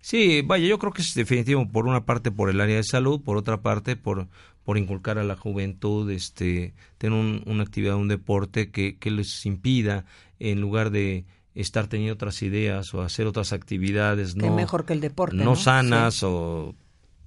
Sí, 0.00 0.42
vaya, 0.42 0.66
yo 0.66 0.78
creo 0.78 0.92
que 0.92 1.02
es 1.02 1.14
definitivo 1.14 1.66
por 1.70 1.86
una 1.86 2.04
parte 2.04 2.30
por 2.30 2.50
el 2.50 2.60
área 2.60 2.76
de 2.76 2.84
salud, 2.84 3.20
por 3.22 3.36
otra 3.36 3.60
parte 3.62 3.96
por 3.96 4.28
por 4.64 4.78
inculcar 4.78 5.18
a 5.18 5.24
la 5.24 5.36
juventud, 5.36 6.10
este, 6.10 6.72
tener 6.96 7.18
un- 7.18 7.42
una 7.44 7.62
actividad, 7.64 7.96
un 7.96 8.08
deporte 8.08 8.70
que, 8.70 8.96
que 8.96 9.10
les 9.10 9.44
impida, 9.44 10.06
en 10.38 10.62
lugar 10.62 10.88
de 10.90 11.26
estar 11.54 11.86
teniendo 11.86 12.14
otras 12.14 12.40
ideas 12.40 12.94
o 12.94 13.02
hacer 13.02 13.26
otras 13.26 13.52
actividades, 13.52 14.36
no, 14.36 14.54
mejor 14.54 14.86
que 14.86 14.94
el 14.94 15.02
deporte. 15.02 15.36
no 15.36 15.44
No, 15.44 15.56
sanas 15.56 16.22
o 16.22 16.74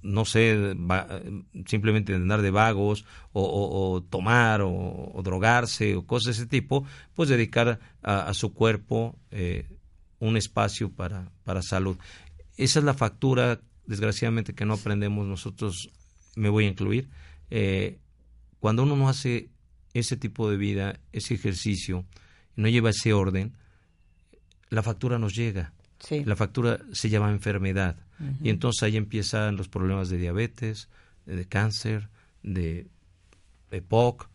no 0.02 0.24
sé, 0.24 0.74
va- 0.74 1.20
simplemente 1.66 2.14
andar 2.14 2.40
de 2.42 2.50
vagos 2.50 3.04
o, 3.32 3.42
o- 3.42 3.92
o 3.94 4.02
tomar 4.02 4.60
o, 4.62 4.70
o 5.14 5.22
drogarse 5.22 5.96
o 5.96 6.06
cosas 6.06 6.36
de 6.36 6.42
ese 6.42 6.46
tipo, 6.46 6.84
pues 7.14 7.28
dedicar 7.28 7.80
a, 8.02 8.28
a 8.28 8.34
su 8.34 8.52
cuerpo 8.54 9.18
eh, 9.30 9.66
un 10.20 10.36
espacio 10.36 10.90
para, 10.90 11.30
para 11.44 11.62
salud. 11.62 11.96
Esa 12.56 12.78
es 12.80 12.84
la 12.84 12.94
factura, 12.94 13.60
desgraciadamente, 13.86 14.54
que 14.54 14.64
no 14.64 14.74
aprendemos 14.74 15.26
nosotros, 15.26 15.90
me 16.36 16.48
voy 16.48 16.64
a 16.66 16.68
incluir. 16.68 17.08
Eh, 17.50 17.98
cuando 18.60 18.82
uno 18.82 18.96
no 18.96 19.08
hace 19.08 19.48
ese 19.94 20.16
tipo 20.16 20.50
de 20.50 20.56
vida, 20.56 20.98
ese 21.12 21.34
ejercicio, 21.34 22.04
no 22.56 22.68
lleva 22.68 22.90
ese 22.90 23.12
orden, 23.12 23.54
la 24.70 24.82
factura 24.82 25.18
nos 25.18 25.34
llega. 25.34 25.72
Sí. 26.00 26.24
La 26.24 26.36
factura 26.36 26.80
se 26.92 27.08
llama 27.08 27.30
enfermedad. 27.30 27.96
Y 28.42 28.50
entonces 28.50 28.82
ahí 28.82 28.96
empiezan 28.96 29.56
los 29.56 29.68
problemas 29.68 30.08
de 30.10 30.18
diabetes, 30.18 30.88
de 31.26 31.44
cáncer, 31.46 32.08
de 32.42 32.86
EPOC, 33.70 34.28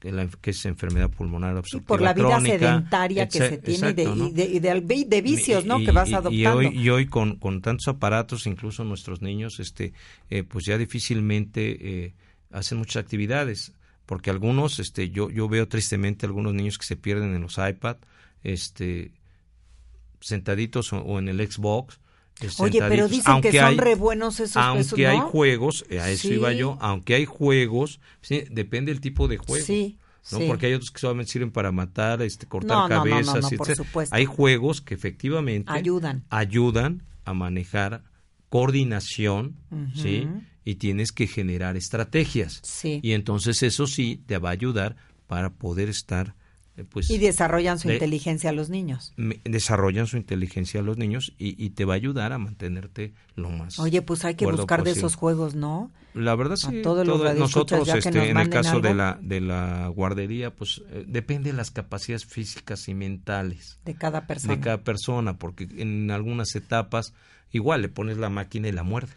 que, 0.00 0.50
es 0.50 0.64
enfermedad 0.66 1.10
pulmonar 1.10 1.56
obstructiva 1.56 1.86
por 1.88 2.02
la 2.02 2.12
vida 2.12 2.26
crónica, 2.28 2.58
sedentaria 2.58 3.28
que 3.28 3.38
se 3.38 3.58
tiene 3.58 3.90
y 3.90 3.92
de, 3.92 4.02
exacto, 4.02 4.16
¿no? 4.16 4.28
y 4.28 4.32
de, 4.32 4.44
y 4.44 4.58
de- 4.58 5.04
de 5.06 5.22
vicios, 5.22 5.64
¿no? 5.64 5.78
Y- 5.78 5.84
que 5.84 5.92
vas 5.92 6.08
y- 6.10 6.14
adoptando. 6.14 6.62
Y 6.62 6.66
hoy, 6.66 6.76
y 6.76 6.88
hoy 6.90 7.06
con, 7.06 7.36
con 7.36 7.62
tantos 7.62 7.86
aparatos, 7.86 8.46
incluso 8.48 8.82
nuestros 8.84 9.22
niños, 9.22 9.60
este, 9.60 9.92
eh, 10.28 10.42
pues 10.42 10.64
ya 10.64 10.76
difícilmente 10.76 12.04
eh, 12.06 12.14
hacen 12.50 12.78
muchas 12.78 13.04
actividades, 13.04 13.72
porque 14.04 14.30
algunos, 14.30 14.80
este, 14.80 15.10
yo, 15.10 15.30
yo 15.30 15.48
veo 15.48 15.68
tristemente 15.68 16.26
algunos 16.26 16.52
niños 16.52 16.78
que 16.78 16.84
se 16.86 16.96
pierden 16.96 17.34
en 17.34 17.40
los 17.42 17.56
iPad, 17.58 17.96
este, 18.42 19.12
sentaditos 20.20 20.92
o, 20.92 20.98
o 20.98 21.18
en 21.18 21.28
el 21.28 21.48
Xbox. 21.50 22.00
Oye, 22.58 22.80
pero 22.88 23.06
dicen 23.08 23.32
aunque 23.32 23.50
que 23.50 23.58
son 23.58 23.66
hay- 23.68 23.76
re 23.76 23.94
buenos 23.94 24.40
esos 24.40 24.56
aunque 24.56 25.06
hay 25.06 25.18
juegos, 25.20 25.84
eh, 25.88 26.00
a 26.00 26.10
eso 26.10 26.28
Sí. 26.28 26.34
iba 26.34 26.52
yo, 26.52 26.76
aunque 26.80 27.14
hay 27.14 27.24
juegos, 27.24 28.00
sí, 28.20 28.44
depende 28.50 28.90
del 28.92 29.00
tipo 29.00 29.28
de 29.28 29.36
juego. 29.38 29.64
Sí, 29.64 29.98
¿no? 30.32 30.38
sí. 30.38 30.44
Porque 30.48 30.66
hay 30.66 30.74
otros 30.74 30.90
que 30.90 30.98
solamente 31.00 31.30
sirven 31.32 31.50
para 31.52 31.70
matar, 31.72 32.20
este, 32.22 32.46
cortar 32.46 32.78
No, 32.78 32.88
cabezas, 32.88 33.42
no, 33.42 33.74
supuesto. 33.76 34.14
Hay 34.14 34.24
juegos 34.24 34.80
que 34.80 34.94
efectivamente 34.94 35.70
Ayudan. 35.72 36.24
ayudan 36.30 37.02
a 37.24 37.32
manejar 37.34 38.02
coordinación, 38.48 39.56
¿sí? 39.94 40.28
Y 40.64 40.76
tienes 40.76 41.10
que 41.12 41.26
generar 41.26 41.76
estrategias. 41.76 42.60
Sí. 42.62 43.00
Y 43.02 43.12
entonces 43.12 43.62
eso 43.62 43.86
sí 43.86 44.22
te 44.26 44.38
va 44.38 44.50
a 44.50 44.52
ayudar 44.52 44.96
para 45.26 45.50
poder 45.54 45.88
estar, 45.88 46.34
pues, 46.90 47.10
Y 47.10 47.18
desarrollan 47.18 47.78
su 47.78 47.88
de- 47.88 47.94
inteligencia 47.94 48.50
los 48.52 48.70
niños. 48.70 49.12
desarrollan 49.44 50.06
su 50.06 50.16
inteligencia 50.16 50.80
los 50.82 50.96
niños 50.98 51.32
y, 51.38 51.62
y 51.62 51.70
te 51.70 51.84
va 51.84 51.94
a 51.94 51.96
ayudar 51.96 52.32
a 52.32 52.38
mantenerte 52.38 53.12
lo 53.36 53.50
más. 53.50 53.78
Oye, 53.78 54.02
pues 54.02 54.24
hay 54.24 54.34
que 54.34 54.46
buscar 54.46 54.82
de 54.84 54.92
esos 54.92 55.14
juegos, 55.14 55.54
¿no? 55.54 55.90
La 56.14 56.34
verdad 56.34 56.54
A 56.54 56.70
sí, 56.70 56.82
todos 56.82 57.06
los 57.06 57.18
todo- 57.20 57.34
nosotros 57.34 57.86
ya 57.86 57.94
que 57.94 57.98
este, 58.00 58.10
nos 58.12 58.26
en 58.28 58.36
el 58.38 58.48
caso 58.50 58.80
de 58.80 58.94
la 58.94 59.18
de 59.22 59.40
la 59.40 59.88
guardería, 59.88 60.54
pues 60.54 60.82
eh, 60.90 61.04
depende 61.06 61.50
de 61.52 61.56
las 61.56 61.70
capacidades 61.70 62.26
físicas 62.26 62.86
y 62.88 62.94
mentales 62.94 63.78
De 63.84 63.94
cada 63.94 64.26
persona. 64.26 64.54
de 64.54 64.60
cada 64.60 64.82
persona, 64.84 65.38
porque 65.38 65.68
en 65.76 66.10
algunas 66.10 66.54
etapas 66.54 67.14
igual 67.50 67.82
le 67.82 67.88
pones 67.88 68.18
la 68.18 68.28
máquina 68.30 68.68
y 68.68 68.72
la 68.72 68.82
muerden. 68.82 69.16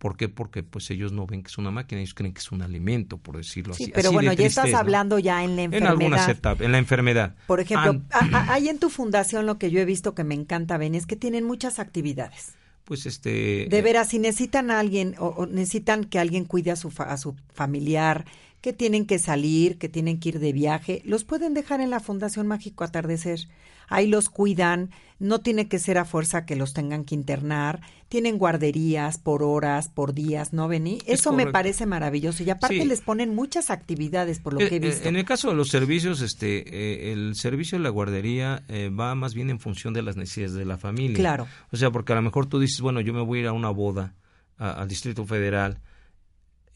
¿Por 0.00 0.16
qué? 0.16 0.28
Porque 0.30 0.62
pues 0.62 0.90
ellos 0.90 1.12
no 1.12 1.26
ven 1.26 1.42
que 1.42 1.48
es 1.48 1.58
una 1.58 1.70
máquina, 1.70 2.00
ellos 2.00 2.14
creen 2.14 2.32
que 2.32 2.40
es 2.40 2.50
un 2.50 2.62
alimento, 2.62 3.18
por 3.18 3.36
decirlo 3.36 3.74
Sí, 3.74 3.84
así. 3.84 3.92
pero 3.94 4.08
Así 4.08 4.08
de 4.08 4.14
bueno, 4.16 4.32
ya 4.32 4.36
triste 4.38 4.60
estás 4.62 4.74
hablando 4.80 5.18
ya 5.18 5.44
en 5.44 5.56
la 5.56 5.62
en 5.62 5.72
enfermedad. 5.74 5.92
algunas 5.92 6.28
etapas, 6.28 6.64
en 6.64 6.72
la 6.72 6.78
enfermedad. 6.78 7.34
Por 7.46 7.60
ejemplo, 7.60 8.00
ahí 8.48 8.68
en 8.70 8.78
tu 8.78 8.88
fundación 8.90 9.44
lo 9.46 9.58
que 9.58 9.70
yo 9.70 9.78
he 9.78 9.84
visto 9.84 10.14
que 10.14 10.24
me 10.24 10.34
encanta, 10.34 10.78
Ben, 10.78 10.94
es 10.94 11.06
que 11.06 11.16
tienen 11.16 11.44
muchas 11.44 11.78
actividades. 11.78 12.54
pues 12.84 13.04
este 13.06 13.66
De 13.70 13.82
veras, 13.82 14.08
si 14.08 14.18
necesitan 14.18 14.70
a 14.70 14.80
alguien 14.80 15.14
o, 15.18 15.26
o 15.28 15.46
necesitan 15.46 16.04
que 16.04 16.18
alguien 16.18 16.44
cuide 16.46 16.70
a 16.72 16.76
su, 16.76 16.90
fa- 16.90 17.12
a 17.12 17.16
su 17.18 17.36
familiar, 17.52 18.24
que 18.60 18.72
tienen 18.72 19.06
que 19.06 19.18
salir, 19.18 19.78
que 19.78 19.88
tienen 19.88 20.20
que 20.20 20.30
ir 20.30 20.38
de 20.38 20.52
viaje, 20.52 21.02
los 21.04 21.24
pueden 21.24 21.54
dejar 21.54 21.80
en 21.80 21.90
la 21.90 22.00
Fundación 22.00 22.46
Mágico 22.46 22.84
Atardecer. 22.84 23.40
Ahí 23.88 24.06
los 24.06 24.28
cuidan, 24.28 24.90
no 25.18 25.40
tiene 25.40 25.66
que 25.66 25.80
ser 25.80 25.98
a 25.98 26.04
fuerza 26.04 26.46
que 26.46 26.54
los 26.54 26.74
tengan 26.74 27.04
que 27.04 27.16
internar, 27.16 27.80
tienen 28.08 28.38
guarderías 28.38 29.18
por 29.18 29.42
horas, 29.42 29.88
por 29.88 30.14
días, 30.14 30.52
¿no, 30.52 30.68
Beni? 30.68 30.98
Es 31.06 31.20
Eso 31.20 31.32
me 31.32 31.46
parece 31.46 31.86
maravilloso. 31.86 32.44
Y 32.44 32.50
aparte 32.50 32.80
Sí. 32.82 32.84
les 32.86 33.00
ponen 33.00 33.34
muchas 33.34 33.68
actividades, 33.70 34.38
por 34.38 34.52
lo 34.54 34.60
Eh, 34.60 34.68
que 34.68 34.74
he 34.76 34.78
eh, 34.78 34.80
visto. 34.80 35.08
En 35.08 35.16
el 35.16 35.24
caso 35.24 35.48
de 35.48 35.54
los 35.56 35.68
servicios, 35.70 36.20
este, 36.20 36.58
eh, 36.68 37.12
el 37.12 37.34
servicio 37.34 37.78
de 37.78 37.82
la 37.82 37.90
guardería 37.90 38.62
eh, 38.68 38.90
va 38.90 39.14
más 39.16 39.34
bien 39.34 39.50
en 39.50 39.58
función 39.58 39.92
de 39.92 40.02
las 40.02 40.16
necesidades 40.16 40.54
de 40.54 40.64
la 40.66 40.78
familia. 40.78 41.16
Claro. 41.16 41.48
O 41.72 41.76
sea, 41.76 41.90
porque 41.90 42.12
a 42.12 42.16
lo 42.16 42.22
mejor 42.22 42.46
tú 42.46 42.60
dices, 42.60 42.80
bueno, 42.80 43.00
yo 43.00 43.12
me 43.12 43.22
voy 43.22 43.38
a 43.38 43.42
ir 43.42 43.46
a 43.48 43.52
una 43.52 43.70
boda 43.70 44.14
a- 44.56 44.72
al 44.82 44.86
Distrito 44.88 45.24
Federal 45.26 45.78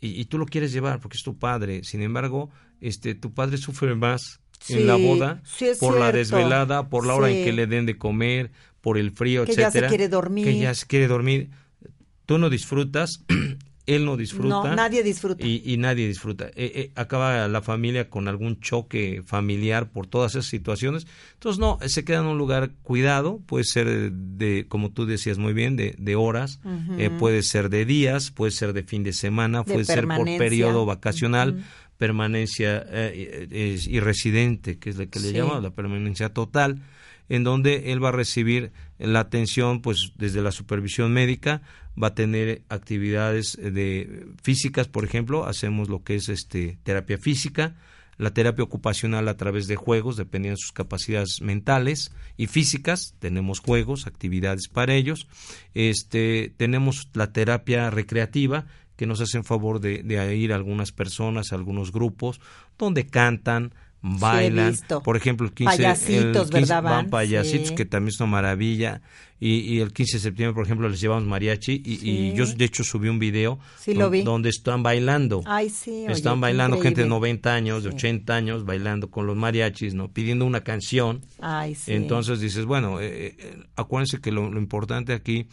y, 0.05 0.21
y 0.21 0.25
tú 0.27 0.39
lo 0.39 0.47
quieres 0.47 0.73
llevar 0.73 1.01
porque 1.01 1.17
es 1.17 1.23
tu 1.23 1.39
padre. 1.39 1.83
Sin 1.85 2.03
embargo, 2.03 2.51
este, 2.81 3.15
tu 3.15 3.33
padre 3.33 3.57
sufre 3.57 3.95
más 3.95 4.41
Sí, 4.61 4.75
en 4.75 4.87
la 4.87 4.97
boda 4.97 5.43
sí 5.45 5.67
por 5.79 5.99
la 5.99 6.11
desvelada, 6.11 6.89
por 6.89 7.07
la 7.07 7.15
hora 7.15 7.31
en 7.31 7.45
que 7.45 7.53
le 7.53 7.67
den 7.67 7.85
de 7.85 7.99
comer, 7.99 8.51
por 8.81 8.97
el 8.97 9.11
frío, 9.11 9.45
Que 9.45 9.53
ya 9.53 9.57
se 9.57 9.63
etcétera. 9.79 9.89
quiere 9.89 10.09
dormir. 10.09 10.45
Que 10.47 10.59
ya 10.59 10.73
se 10.75 10.87
quiere 10.87 11.07
dormir. 11.07 11.51
Tú 12.25 12.39
no 12.39 12.49
disfrutas, 12.49 13.25
él 13.87 14.05
no 14.07 14.17
disfruta. 14.17 14.49
No, 14.49 14.75
nadie 14.75 15.03
disfruta. 15.03 15.47
Y, 15.47 15.63
y 15.65 15.77
nadie 15.77 16.07
disfruta. 16.09 16.47
Eh, 16.49 16.53
eh, 16.75 16.91
acaba 16.95 17.47
la 17.49 17.61
familia 17.61 18.09
con 18.09 18.29
algún 18.29 18.59
choque 18.61 19.23
familiar 19.27 19.91
por 19.91 20.07
todas 20.07 20.33
esas 20.33 20.47
situaciones. 20.47 21.07
Entonces, 21.35 21.59
no, 21.61 21.79
se 21.87 22.03
queda 22.05 22.21
en 22.21 22.27
un 22.27 22.39
lugar 22.39 22.71
cuidado, 22.83 23.41
puede 23.45 23.65
ser 23.65 23.87
de, 23.87 24.11
de, 24.11 24.67
como 24.69 24.91
tú 24.91 25.05
decías 25.05 25.37
muy 25.39 25.53
bien, 25.53 25.77
de, 25.77 25.95
de 25.99 26.17
horas, 26.17 26.61
eh, 26.99 27.11
puede 27.11 27.43
ser 27.43 27.69
de 27.69 27.85
días, 27.85 28.31
puede 28.31 28.53
ser 28.53 28.73
de 28.73 28.85
fin 28.85 29.03
de 29.03 29.13
semana, 29.13 29.59
De 29.65 29.73
puede 29.75 29.85
ser 29.85 30.01
por 30.01 30.09
permanencia. 30.09 30.39
periodo 30.39 30.87
vacacional, 30.87 31.63
permanencia 31.99 32.85
eh, 32.89 33.49
es- 33.51 33.87
y 33.87 34.01
residente, 34.01 34.79
que 34.79 34.91
es 34.91 34.97
la 34.97 35.07
que 35.07 35.21
le 35.21 35.33
llamamos 35.33 35.63
la 35.63 35.71
permanencia 35.71 36.29
total, 36.31 36.81
en 37.29 37.43
donde 37.45 37.91
él 37.93 38.05
va 38.05 38.11
a 38.11 38.13
recibir 38.13 38.71
la 38.99 39.21
atención 39.21 39.81
pues 39.81 40.13
desde 40.17 40.43
la 40.43 40.53
supervisión 40.53 41.13
médica, 41.13 41.63
va 42.01 42.09
a 42.09 42.15
tener 42.15 42.63
actividades 42.69 43.57
de 43.61 44.27
físicas, 44.43 44.89
por 44.89 45.05
ejemplo, 45.05 45.47
hacemos 45.47 45.89
lo 45.89 46.03
que 46.03 46.17
es 46.17 46.29
este 46.29 46.79
terapia 46.83 47.19
física, 47.19 47.77
la 48.17 48.33
terapia 48.33 48.65
ocupacional 48.65 49.29
a 49.29 49.37
través 49.37 49.67
de 49.67 49.77
juegos, 49.77 50.17
dependiendo 50.17 50.57
de 50.57 50.63
sus 50.63 50.73
capacidades 50.73 51.41
mentales 51.41 52.13
y 52.37 52.47
físicas, 52.47 53.15
tenemos 53.19 53.61
juegos, 53.61 54.07
actividades 54.07 54.69
para 54.69 54.95
ellos. 54.95 55.27
Este, 55.75 56.53
tenemos 56.57 57.09
la 57.15 57.33
terapia 57.33 57.91
recreativa, 57.91 58.67
que 58.97 59.07
nos 59.07 59.21
hacen 59.21 59.43
favor 59.43 59.81
de, 59.81 60.05
de 60.05 60.37
ir 60.37 60.53
a 60.53 60.57
algunas 60.57 60.93
personas, 60.93 61.51
a 61.51 61.57
algunos 61.57 61.91
grupos, 61.91 62.41
donde 62.79 63.07
cantan, 63.07 63.75
bailan. 64.05 64.71
visto. 64.73 65.03
Por 65.03 65.17
ejemplo, 65.17 65.47
el 65.47 65.53
15, 65.55 65.77
Payasitos, 65.77 66.49
el 66.49 66.51
15 66.55 66.61
¿verdad, 66.61 66.83
van 66.83 67.11
payasitos, 67.11 67.69
Sí. 67.69 67.75
que 67.75 67.85
también 67.85 68.09
es 68.15 68.21
una 68.21 68.31
maravilla. 68.31 69.01
Y, 69.41 69.57
y 69.75 69.81
el 69.81 69.93
15 69.93 70.19
de 70.19 70.23
septiembre, 70.23 70.55
por 70.55 70.65
ejemplo, 70.65 70.89
les 70.89 71.01
llevamos 71.01 71.25
mariachi. 71.25 71.83
Y, 71.85 71.93
y 71.95 71.97
Sí. 71.99 72.33
yo, 72.37 72.47
de 72.47 72.65
hecho, 72.65 72.85
subí 72.85 73.09
un 73.09 73.19
video 73.19 73.59
Sí, 73.79 73.93
lo 73.95 74.05
don- 74.05 74.13
vi. 74.13 74.23
donde 74.23 74.49
están 74.49 74.83
bailando. 74.83 75.43
Ay, 75.47 75.71
sí. 75.71 75.91
oye, 76.05 76.13
Están 76.13 76.41
bailando 76.41 76.77
gente 76.77 77.01
de 77.03 77.07
increíble. 77.07 77.11
90 77.17 77.55
años, 77.55 77.83
de 77.85 77.91
Sí. 77.91 77.97
80 77.97 78.37
años, 78.37 78.65
bailando 78.65 79.11
con 79.11 79.27
los 79.27 79.37
mariachis, 79.37 79.95
¿no? 79.95 80.09
Pidiendo 80.09 80.45
una 80.47 80.61
canción. 80.63 81.23
Ay, 81.41 81.75
sí. 81.75 81.93
Entonces 81.93 82.41
dices, 82.41 82.65
bueno, 82.65 83.01
eh, 83.01 83.35
eh, 83.39 83.57
acuérdense 83.77 84.21
que 84.21 84.31
lo, 84.33 84.51
lo 84.51 84.59
importante 84.61 85.13
aquí 85.13 85.47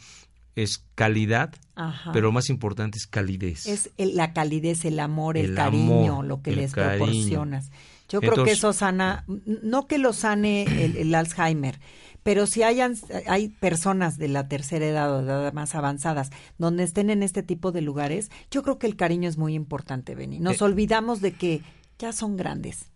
es 0.56 0.84
calidad, 0.96 1.54
Ajá. 1.76 2.12
pero 2.14 2.28
lo 2.28 2.32
más 2.34 2.50
importante 2.50 2.98
es 2.98 3.08
calidez. 3.08 3.66
es 3.66 3.90
el- 3.98 4.16
la 4.16 4.32
calidez, 4.34 4.86
el 4.86 5.00
amor, 5.00 5.38
el, 5.38 5.48
El 5.52 5.56
cariño, 5.56 6.12
amor, 6.14 6.26
lo 6.26 6.42
que 6.42 6.56
les 6.56 6.74
cariño. 6.74 6.98
proporcionas. 7.06 7.72
Yo 8.12 8.20
creo 8.22 8.44
que 8.46 8.52
eso 8.52 8.74
sana, 8.74 9.26
no 9.28 9.88
que 9.88 9.98
lo 9.98 10.14
sane 10.14 10.64
el, 10.84 10.98
el 10.98 11.16
Alzheimer, 11.16 11.80
pero 12.24 12.46
si 12.46 12.62
hayan, 12.62 12.96
hay 13.28 13.50
personas 13.50 14.18
de 14.18 14.28
la 14.28 14.48
tercera 14.48 14.86
edad 14.86 15.12
o 15.16 15.24
de 15.24 15.32
edad 15.32 15.54
más 15.54 15.74
avanzadas 15.74 16.30
donde 16.60 16.84
estén 16.84 17.10
en 17.10 17.24
este 17.24 17.42
tipo 17.42 17.72
de 17.72 17.82
lugares, 17.82 18.30
yo 18.52 18.62
creo 18.62 18.78
que 18.78 18.88
el 18.88 18.96
cariño 18.96 19.28
es 19.28 19.38
muy 19.38 19.56
importante, 19.56 20.14
Beni. 20.14 20.40
Nos 20.40 20.62
Eh. 20.62 20.66
olvidamos 20.66 21.22
de 21.22 21.32
que 21.34 21.62
ya 21.98 22.14
son 22.14 22.38
grandes. 22.38 22.91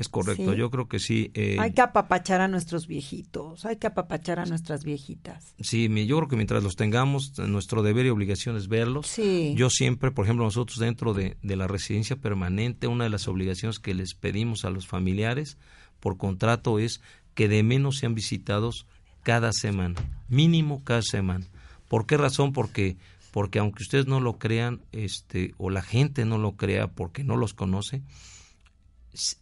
Es 0.00 0.08
correcto, 0.08 0.52
Sí. 0.52 0.58
yo 0.58 0.70
creo 0.70 0.88
que 0.88 0.98
sí. 0.98 1.30
eh, 1.34 1.56
Hay 1.60 1.72
que 1.72 1.82
apapachar 1.82 2.40
a 2.40 2.48
nuestros 2.48 2.86
viejitos, 2.86 3.64
hay 3.66 3.76
que 3.76 3.86
apapachar 3.86 4.38
a 4.40 4.46
nuestras 4.46 4.82
viejitas. 4.82 5.54
Sí, 5.60 5.88
yo 6.06 6.16
creo 6.16 6.28
que 6.28 6.36
mientras 6.36 6.64
los 6.64 6.74
tengamos, 6.74 7.38
nuestro 7.38 7.82
deber 7.82 8.06
y 8.06 8.08
obligación 8.08 8.56
es 8.56 8.66
verlos. 8.68 9.06
Sí. 9.06 9.52
Yo 9.56 9.68
siempre, 9.70 10.10
por 10.10 10.24
ejemplo, 10.24 10.44
nosotros 10.46 10.78
dentro 10.78 11.12
de, 11.14 11.36
de 11.42 11.54
la 11.56 11.66
residencia 11.68 12.16
permanente, 12.16 12.86
una 12.86 13.04
de 13.04 13.10
las 13.10 13.28
obligaciones 13.28 13.78
que 13.78 13.94
les 13.94 14.14
pedimos 14.14 14.64
a 14.64 14.70
los 14.70 14.86
familiares 14.88 15.58
por 16.00 16.16
contrato 16.16 16.78
es 16.78 17.00
que 17.34 17.46
de 17.48 17.62
menos 17.62 17.98
sean 17.98 18.14
visitados 18.14 18.86
cada 19.22 19.52
semana, 19.52 20.00
mínimo 20.28 20.82
cada 20.82 21.02
semana. 21.02 21.46
¿Por 21.88 22.06
qué 22.06 22.16
razón? 22.16 22.52
Porque 22.54 22.96
porque 23.32 23.58
aunque 23.60 23.82
ustedes 23.84 24.06
no 24.06 24.18
lo 24.18 24.38
crean, 24.38 24.80
este 24.92 25.54
o 25.58 25.68
la 25.70 25.82
gente 25.82 26.24
no 26.24 26.38
lo 26.38 26.56
crea 26.56 26.88
porque 26.88 27.22
no 27.22 27.36
los 27.36 27.52
conoce, 27.54 28.02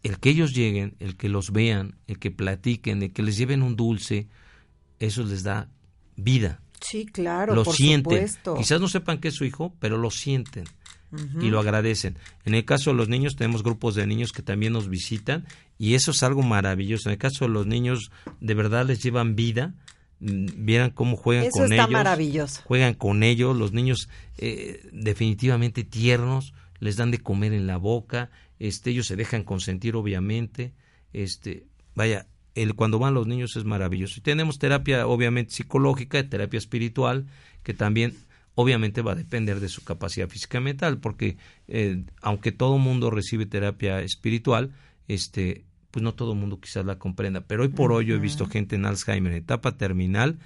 el 0.03 0.19
que 0.19 0.29
ellos 0.29 0.53
lleguen, 0.53 0.95
el 0.99 1.15
que 1.15 1.29
los 1.29 1.51
vean, 1.51 1.95
el 2.07 2.19
que 2.19 2.31
platiquen, 2.31 3.03
el 3.03 3.13
que 3.13 3.21
les 3.23 3.37
lleven 3.37 3.61
un 3.61 3.75
dulce, 3.75 4.27
eso 4.99 5.23
les 5.23 5.43
da 5.43 5.69
vida 6.15 6.61
Sí, 6.81 7.05
claro, 7.05 7.55
lo 7.55 7.63
por 7.63 7.75
sienten. 7.75 8.27
supuesto. 8.27 8.55
Quizás 8.55 8.79
no 8.81 8.87
sepan 8.87 9.19
que 9.19 9.29
es 9.29 9.35
su 9.35 9.45
hijo, 9.45 9.73
pero 9.79 9.97
lo 9.97 10.11
sienten 10.11 10.65
y 11.41 11.49
lo 11.49 11.59
agradecen. 11.59 12.17
En 12.45 12.53
el 12.53 12.65
caso 12.65 12.91
de 12.91 12.95
los 12.95 13.09
niños, 13.09 13.35
tenemos 13.35 13.63
grupos 13.63 13.95
de 13.95 14.05
niños 14.05 14.31
que 14.31 14.43
también 14.43 14.73
nos 14.73 14.89
visitan 14.89 15.45
y 15.79 15.95
eso 15.95 16.11
es 16.11 16.21
algo 16.23 16.43
maravilloso. 16.43 17.09
En 17.09 17.13
el 17.13 17.17
caso 17.17 17.45
de 17.45 17.51
los 17.51 17.65
niños, 17.65 18.11
de 18.39 18.53
verdad 18.53 18.85
les 18.85 19.01
llevan 19.01 19.35
vida. 19.35 19.73
Mm, 20.19 20.65
Vieran 20.65 20.91
cómo 20.91 21.17
juegan 21.17 21.45
Eso 21.45 21.57
con 21.59 21.63
está 21.71 21.83
ellos. 21.83 21.89
maravilloso. 21.91 22.61
Juegan 22.63 22.93
con 22.93 23.23
ellos. 23.23 23.57
Los 23.57 23.73
niños 23.73 24.07
eh, 24.37 24.87
definitivamente 24.93 25.83
tiernos, 25.83 26.53
les 26.79 26.95
dan 26.95 27.09
de 27.11 27.17
comer 27.17 27.53
en 27.53 27.65
la 27.67 27.77
boca. 27.77 28.29
Este, 28.59 28.91
ellos 28.91 29.07
se 29.07 29.15
dejan 29.15 29.43
consentir, 29.43 29.95
obviamente. 29.95 30.73
Este, 31.13 31.65
vaya, 31.95 32.27
el, 32.55 32.75
cuando 32.75 32.99
van 32.99 33.13
los 33.13 33.27
niños 33.27 33.55
es 33.55 33.63
maravilloso. 33.63 34.15
Y 34.19 34.21
tenemos 34.21 34.59
terapia, 34.59 35.07
obviamente, 35.07 35.53
psicológica, 35.53 36.27
terapia 36.27 36.57
espiritual, 36.57 37.27
que 37.63 37.73
también 37.73 38.15
obviamente 38.55 39.01
va 39.01 39.13
a 39.13 39.15
depender 39.15 39.61
de 39.61 39.69
su 39.69 39.85
capacidad 39.85 40.27
física 40.27 40.57
y 40.57 40.61
mental, 40.61 40.97
porque 40.99 41.37
eh, 41.69 42.03
aunque 42.21 42.51
todo 42.51 42.77
mundo 42.77 43.09
recibe 43.09 43.45
terapia 43.45 44.01
espiritual, 44.01 44.73
este, 45.07 45.63
pues 45.91 46.03
no 46.03 46.13
todo 46.13 46.35
mundo 46.35 46.59
quizás 46.59 46.85
la 46.85 46.99
comprenda. 46.99 47.41
Pero 47.41 47.63
hoy 47.63 47.69
por 47.69 47.93
hoy 47.93 48.07
yo 48.07 48.15
he 48.15 48.19
visto 48.19 48.47
gente 48.47 48.75
en 48.75 48.85
Alzheimer 48.85 49.31
en 49.31 49.37
etapa 49.37 49.77
terminal, 49.77 50.39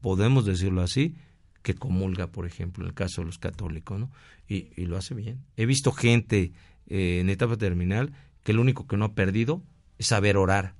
podemos 0.00 0.46
decirlo 0.46 0.82
así, 0.82 1.16
que 1.62 1.74
comulga, 1.74 2.28
por 2.28 2.46
ejemplo, 2.46 2.84
en 2.84 2.90
el 2.90 2.94
caso 2.94 3.22
de 3.22 3.26
los 3.26 3.38
católicos, 3.38 3.98
¿no? 3.98 4.10
Y, 4.48 4.68
y 4.76 4.86
lo 4.86 4.96
hace 4.96 5.14
bien. 5.14 5.44
He 5.56 5.66
visto 5.66 5.92
gente 5.92 6.52
eh, 6.88 7.18
en 7.20 7.28
etapa 7.30 7.56
terminal 7.56 8.12
que 8.42 8.52
lo 8.52 8.60
único 8.62 8.86
que 8.86 8.96
no 8.96 9.04
ha 9.06 9.14
perdido 9.14 9.62
es 9.98 10.06
saber 10.08 10.36
orar, 10.36 10.74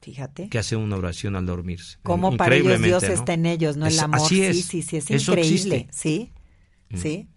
Fíjate. 0.00 0.48
que 0.48 0.58
hace 0.58 0.76
una 0.76 0.96
oración 0.96 1.36
al 1.36 1.46
dormirse. 1.46 1.98
Cómo 2.02 2.36
para 2.36 2.56
ellos 2.56 2.80
Dios 2.82 3.02
¿no? 3.02 3.08
está 3.08 3.34
en 3.34 3.46
ellos, 3.46 3.76
no 3.76 3.86
el 3.86 3.92
Es- 3.94 4.02
amor. 4.02 4.20
así 4.20 4.36
Sí, 4.36 4.42
es. 4.44 4.64
sí, 4.66 4.82
sí, 4.82 4.96
es 4.96 5.10
Eso 5.10 5.32
increíble. 5.32 5.76
existe. 5.76 5.88
Sí, 5.92 6.32
Mm. 6.90 6.96
sí. 6.98 7.28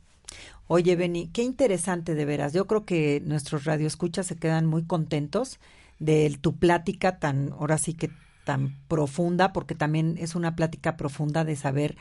Oye, 0.68 0.96
Beni, 0.96 1.28
qué 1.28 1.44
interesante 1.44 2.16
de 2.16 2.26
veras. 2.26 2.52
Yo 2.54 2.66
creo 2.66 2.86
que 2.86 3.22
nuestros 3.26 3.66
radioescuchas 3.66 4.26
se 4.26 4.36
quedan 4.36 4.66
muy 4.66 4.84
contentos 4.84 5.60
de 6.00 6.36
tu 6.42 6.56
plática 6.58 7.20
tan, 7.20 7.52
ahora 7.52 7.78
sí 7.78 7.94
que 7.94 8.10
tan 8.46 8.76
profunda, 8.88 9.54
porque 9.54 9.76
también 9.76 10.16
es 10.20 10.36
una 10.36 10.56
plática 10.56 10.98
profunda 10.98 11.46
de 11.46 11.56
saber 11.56 11.98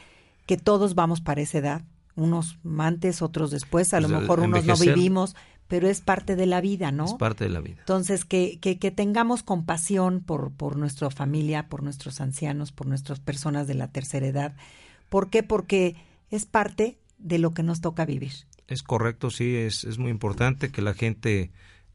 que 0.47 0.57
todos 0.57 0.95
vamos 0.95 1.21
para 1.21 1.43
esa 1.43 1.59
edad, 1.59 1.83
unos 2.17 2.59
antes, 2.79 3.23
otros 3.23 3.51
después, 3.51 3.93
a 3.93 4.01
lo 4.01 4.09
Pues, 4.09 4.21
mejor 4.21 4.41
unos 4.41 4.65
no 4.65 4.77
vivimos, 4.77 5.37
pero 5.69 5.89
es 5.89 6.01
parte 6.01 6.37
de 6.37 6.47
la 6.47 6.61
vida, 6.61 6.93
¿no? 6.93 7.05
Es 7.07 7.15
parte 7.15 7.45
de 7.45 7.51
la 7.51 7.61
vida. 7.61 7.77
Entonces, 7.81 8.25
que, 8.25 8.59
que, 8.61 8.79
que 8.79 8.91
tengamos 8.91 9.43
compasión 9.43 10.21
por, 10.21 10.53
por 10.53 10.77
nuestra 10.77 11.11
familia, 11.11 11.69
por 11.69 11.83
nuestros 11.83 12.21
ancianos, 12.21 12.71
por 12.73 12.87
nuestras 12.87 13.21
personas 13.21 13.67
de 13.67 13.75
la 13.75 13.89
tercera 13.89 14.27
edad. 14.27 14.55
¿Por 15.09 15.31
qué? 15.31 15.43
Porque 15.43 15.97
es 16.31 16.45
parte 16.47 16.99
de 17.19 17.39
lo 17.39 17.53
que 17.53 17.63
nos 17.63 17.81
toca 17.81 18.05
vivir. 18.05 18.33
Es 18.69 18.83
correcto, 18.83 19.31
sí, 19.31 19.55
es, 19.57 19.85
es 19.85 19.99
muy 19.99 20.11
importante 20.11 20.71
que 20.71 20.83
la 20.83 20.95
gente 20.95 21.51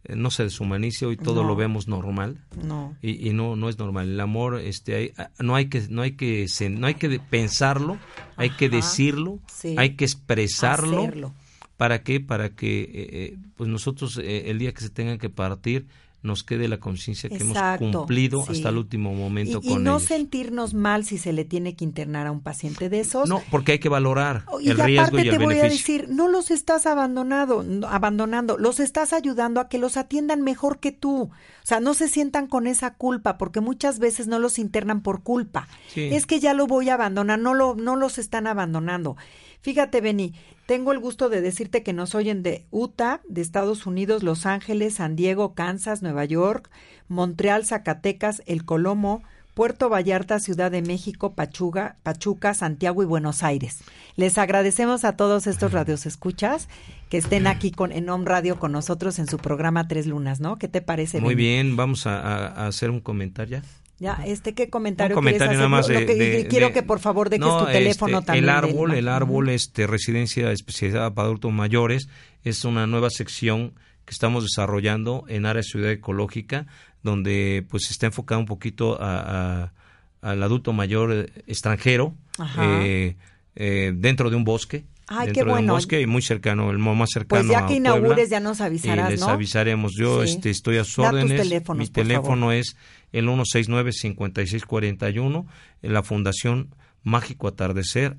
eh, 0.06 0.16
no 0.16 0.32
se 0.32 0.44
deshumanice, 0.44 1.06
hoy 1.06 1.18
todo 1.18 1.42
No. 1.44 1.50
lo 1.50 1.56
vemos 1.56 1.88
normal. 1.88 2.38
No. 2.64 2.96
y, 3.02 3.28
y 3.28 3.34
no 3.34 3.56
no 3.56 3.70
es 3.70 3.78
normal 3.78 4.10
el 4.10 4.20
amor 4.20 4.60
este 4.60 4.96
hay- 4.96 5.14
ah, 5.18 5.30
no 5.40 5.56
hay 5.56 5.68
que 5.68 5.82
no 5.90 6.02
hay 6.04 6.14
que 6.14 6.48
no 6.70 6.88
hay 6.88 6.94
que 6.96 7.20
pensarlo 7.20 7.98
hay 8.38 8.50
que 8.52 8.70
decirlo 8.70 9.40
sí. 9.48 9.76
hay 9.78 9.96
que 9.96 10.06
expresarlo 10.06 11.00
Hacerlo. 11.02 11.34
Para 11.80 12.04
qué 12.04 12.20
para 12.20 12.50
que 12.50 12.82
eh, 12.82 12.90
eh, 12.94 13.38
pues 13.56 13.70
nosotros 13.70 14.18
eh, 14.22 14.52
el 14.52 14.60
día 14.60 14.74
que 14.74 14.82
se 14.82 14.90
tengan 14.90 15.18
que 15.18 15.30
partir 15.30 15.88
nos 16.22 16.44
quede 16.44 16.68
la 16.68 16.82
conciencia 16.82 17.30
que 17.30 17.38
Exacto, 17.38 17.86
hemos 17.86 17.96
cumplido 17.96 18.44
sí. 18.46 18.52
hasta 18.52 18.68
el 18.68 18.76
último 18.78 19.14
momento 19.14 19.62
Y, 19.64 19.68
y 19.68 19.70
con 19.76 19.86
no 19.86 19.92
ellos 19.92 20.04
sentirnos 20.04 20.74
mal 20.74 21.06
si 21.06 21.18
se 21.18 21.32
le 21.32 21.46
tiene 21.46 21.78
que 21.78 21.86
internar 21.86 22.28
a 22.28 22.32
un 22.34 22.42
paciente 22.42 22.90
de 22.90 23.00
esos. 23.00 23.30
no 23.30 23.42
porque 23.50 23.72
hay 23.72 23.80
que 23.80 23.88
valorar 23.88 24.44
Oh, 24.48 24.60
Y 24.60 24.68
el 24.72 24.78
riesgo 24.78 25.04
aparte 25.16 25.26
y 25.26 25.30
el 25.30 25.38
te 25.38 25.42
voy 25.46 25.60
a 25.60 25.64
decir, 25.64 26.08
no 26.10 26.28
los 26.28 26.52
estás 26.52 26.86
abandonado, 26.86 27.64
no- 27.64 27.88
abandonando, 27.88 28.58
los 28.58 28.82
estás 28.82 29.14
ayudando 29.14 29.62
a 29.62 29.70
que 29.70 29.78
los 29.78 29.96
atiendan 29.96 30.42
mejor 30.42 30.80
que 30.82 30.92
tú. 30.92 31.22
O 31.32 31.32
sea, 31.70 31.80
no 31.80 31.94
se 31.94 32.10
sientan 32.10 32.48
con 32.48 32.68
esa 32.68 32.96
culpa, 32.96 33.38
porque 33.38 33.62
muchas 33.62 34.00
veces 34.00 34.28
no 34.28 34.40
los 34.40 34.60
internan 34.60 35.02
por 35.02 35.24
culpa. 35.24 35.70
Sí. 35.94 36.10
Es 36.12 36.26
que 36.26 36.42
ya 36.42 36.54
lo 36.54 36.68
voy 36.68 36.90
a 36.90 36.96
abandonar, 36.96 37.40
no 37.40 37.54
lo, 37.54 37.76
no 37.76 37.96
los 37.96 38.18
están 38.18 38.46
abandonando. 38.48 39.16
Fíjate, 39.62 40.02
Beni, 40.02 40.34
tengo 40.66 40.92
el 40.92 41.00
gusto 41.00 41.30
de 41.30 41.42
decirte 41.42 41.84
que 41.84 41.94
nos 41.94 42.16
oyen 42.16 42.44
de 42.44 42.66
Utah, 42.72 43.22
de 43.28 43.42
Estados 43.42 43.86
Unidos, 43.86 44.24
Los 44.24 44.46
Ángeles, 44.46 44.96
San 44.96 45.16
Diego, 45.16 45.54
Kansas, 45.54 46.02
Nueva 46.02 46.26
York, 46.26 46.70
Montreal, 47.08 47.66
Zacatecas, 47.66 48.42
El 48.46 48.64
Colomo, 48.66 49.22
Puerto 49.56 49.90
Vallarta, 49.90 50.40
Ciudad 50.40 50.72
de 50.72 50.82
México, 50.82 51.34
Pachuca, 51.34 51.98
Pachuca, 52.04 52.54
Santiago 52.54 53.04
y 53.04 53.06
Buenos 53.06 53.44
Aires. 53.44 53.80
Les 54.16 54.38
agradecemos 54.38 55.04
a 55.04 55.18
todos 55.18 55.48
estos 55.48 55.74
radios 55.74 56.06
escuchas 56.06 56.70
que 57.10 57.18
estén 57.18 57.46
aquí 57.46 57.72
con 57.72 57.92
en 57.92 58.08
Home 58.10 58.26
Radio 58.26 58.58
con 58.60 58.72
nosotros 58.72 59.20
en 59.20 59.28
su 59.28 59.38
programa 59.38 59.88
Tres 59.90 60.08
Lunas, 60.08 60.40
¿no? 60.40 60.58
¿Qué 60.58 60.70
te 60.70 60.82
parece? 60.82 61.20
muy 61.20 61.36
bien 61.36 61.76
vamos 61.76 62.08
a, 62.08 62.22
a- 62.22 62.48
a 62.48 62.68
hacer 62.68 62.90
un 62.90 63.02
comentario 63.02 63.62
ya 64.00 64.22
este, 64.26 64.54
¿qué 64.54 64.70
comentario, 64.70 65.16
Un 65.16 65.20
comentario 65.24 65.48
quieres 65.50 65.58
nada 65.58 65.70
más 65.70 65.90
lo 65.90 66.00
de, 66.00 66.06
que- 66.06 66.16
de- 66.16 66.48
quiero 66.48 66.68
de- 66.68 66.74
que 66.74 66.84
por 66.84 67.00
favor 67.00 67.30
dejes 67.30 67.46
No, 67.46 67.66
tu 67.66 67.72
teléfono 67.72 68.20
este, 68.20 68.26
también. 68.28 68.44
El 68.46 68.50
árbol, 68.50 68.94
el 68.94 69.08
árbol, 69.08 69.50
este, 69.50 69.88
residencia 69.88 70.52
especializada 70.52 71.14
para 71.14 71.26
adultos 71.28 71.52
mayores, 71.52 72.08
es 72.44 72.64
una 72.66 72.88
nueva 72.88 73.10
sección 73.10 73.74
que 74.06 74.12
estamos 74.12 74.44
desarrollando 74.44 75.26
en 75.28 75.46
área 75.46 75.62
ciudad 75.64 75.92
ecológica, 75.92 76.66
donde 77.04 77.66
pues 77.70 77.92
está 77.92 78.08
enfocado 78.08 78.40
un 78.42 78.48
poquito 78.48 79.02
a- 79.02 79.64
a- 79.66 79.74
al 80.22 80.44
adulto 80.44 80.74
mayor 80.74 81.12
eh, 81.14 81.30
extranjero, 81.48 82.14
Ajá. 82.38 82.82
eh, 82.86 83.16
eh, 83.56 83.92
dentro 83.96 84.30
de 84.30 84.36
un 84.36 84.44
bosque. 84.44 84.86
Ay, 85.12 85.28
qué 85.28 85.34
dentro 85.34 85.46
de 85.46 85.50
un 85.52 85.56
bueno. 85.58 85.74
bosque 85.74 86.02
y 86.02 86.06
muy 86.06 86.22
cercano, 86.22 86.70
el 86.70 86.78
más 86.78 87.10
cercano 87.12 87.42
Pues 87.42 87.50
ya 87.52 87.60
a 87.60 87.62
que 87.68 87.76
Puebla. 87.76 87.98
inaugures 87.98 88.30
ya 88.30 88.40
nos 88.40 88.62
avisarás, 88.62 89.10
Y 89.10 89.12
les 89.14 89.22
¿no? 89.22 89.28
avisaremos. 89.30 89.94
Yo 89.98 90.24
Sí. 90.26 90.34
este, 90.34 90.50
estoy 90.52 90.78
a 90.78 90.84
sus 90.84 91.00
órdenes. 91.00 91.42
teléfonos, 91.42 91.80
Mi 91.80 91.88
teléfono 91.92 92.52
es 92.52 92.76
el 93.12 93.28
169-5641, 93.28 95.46
en 95.82 95.94
la 95.94 96.04
Fundación 96.04 96.76
Mágico 97.04 97.48
Atardecer. 97.48 98.18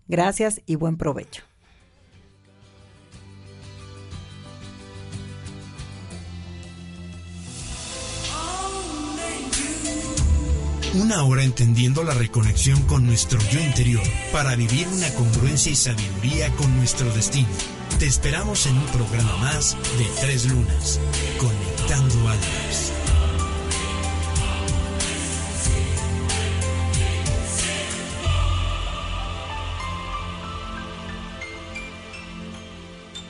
Gracias 0.07 0.61
y 0.65 0.75
buen 0.75 0.97
provecho. 0.97 1.46
Una 10.97 11.23
hora 11.23 11.43
entendiendo 11.43 12.03
la 12.03 12.15
reconexión 12.15 12.81
con 12.83 13.05
nuestro 13.05 13.39
yo 13.51 13.59
interior 13.59 14.01
para 14.31 14.55
vivir 14.55 14.87
una 14.87 15.07
congruencia 15.13 15.71
y 15.71 15.75
sabiduría 15.75 16.49
con 16.55 16.75
nuestro 16.75 17.07
destino. 17.13 17.47
Te 17.99 18.07
esperamos 18.07 18.65
en 18.65 18.75
un 18.79 18.85
programa 18.87 19.37
más 19.37 19.77
de 19.99 20.05
Tres 20.21 20.45
Lunas, 20.45 20.99
Conectando 21.37 22.15
Almas. 22.27 23.06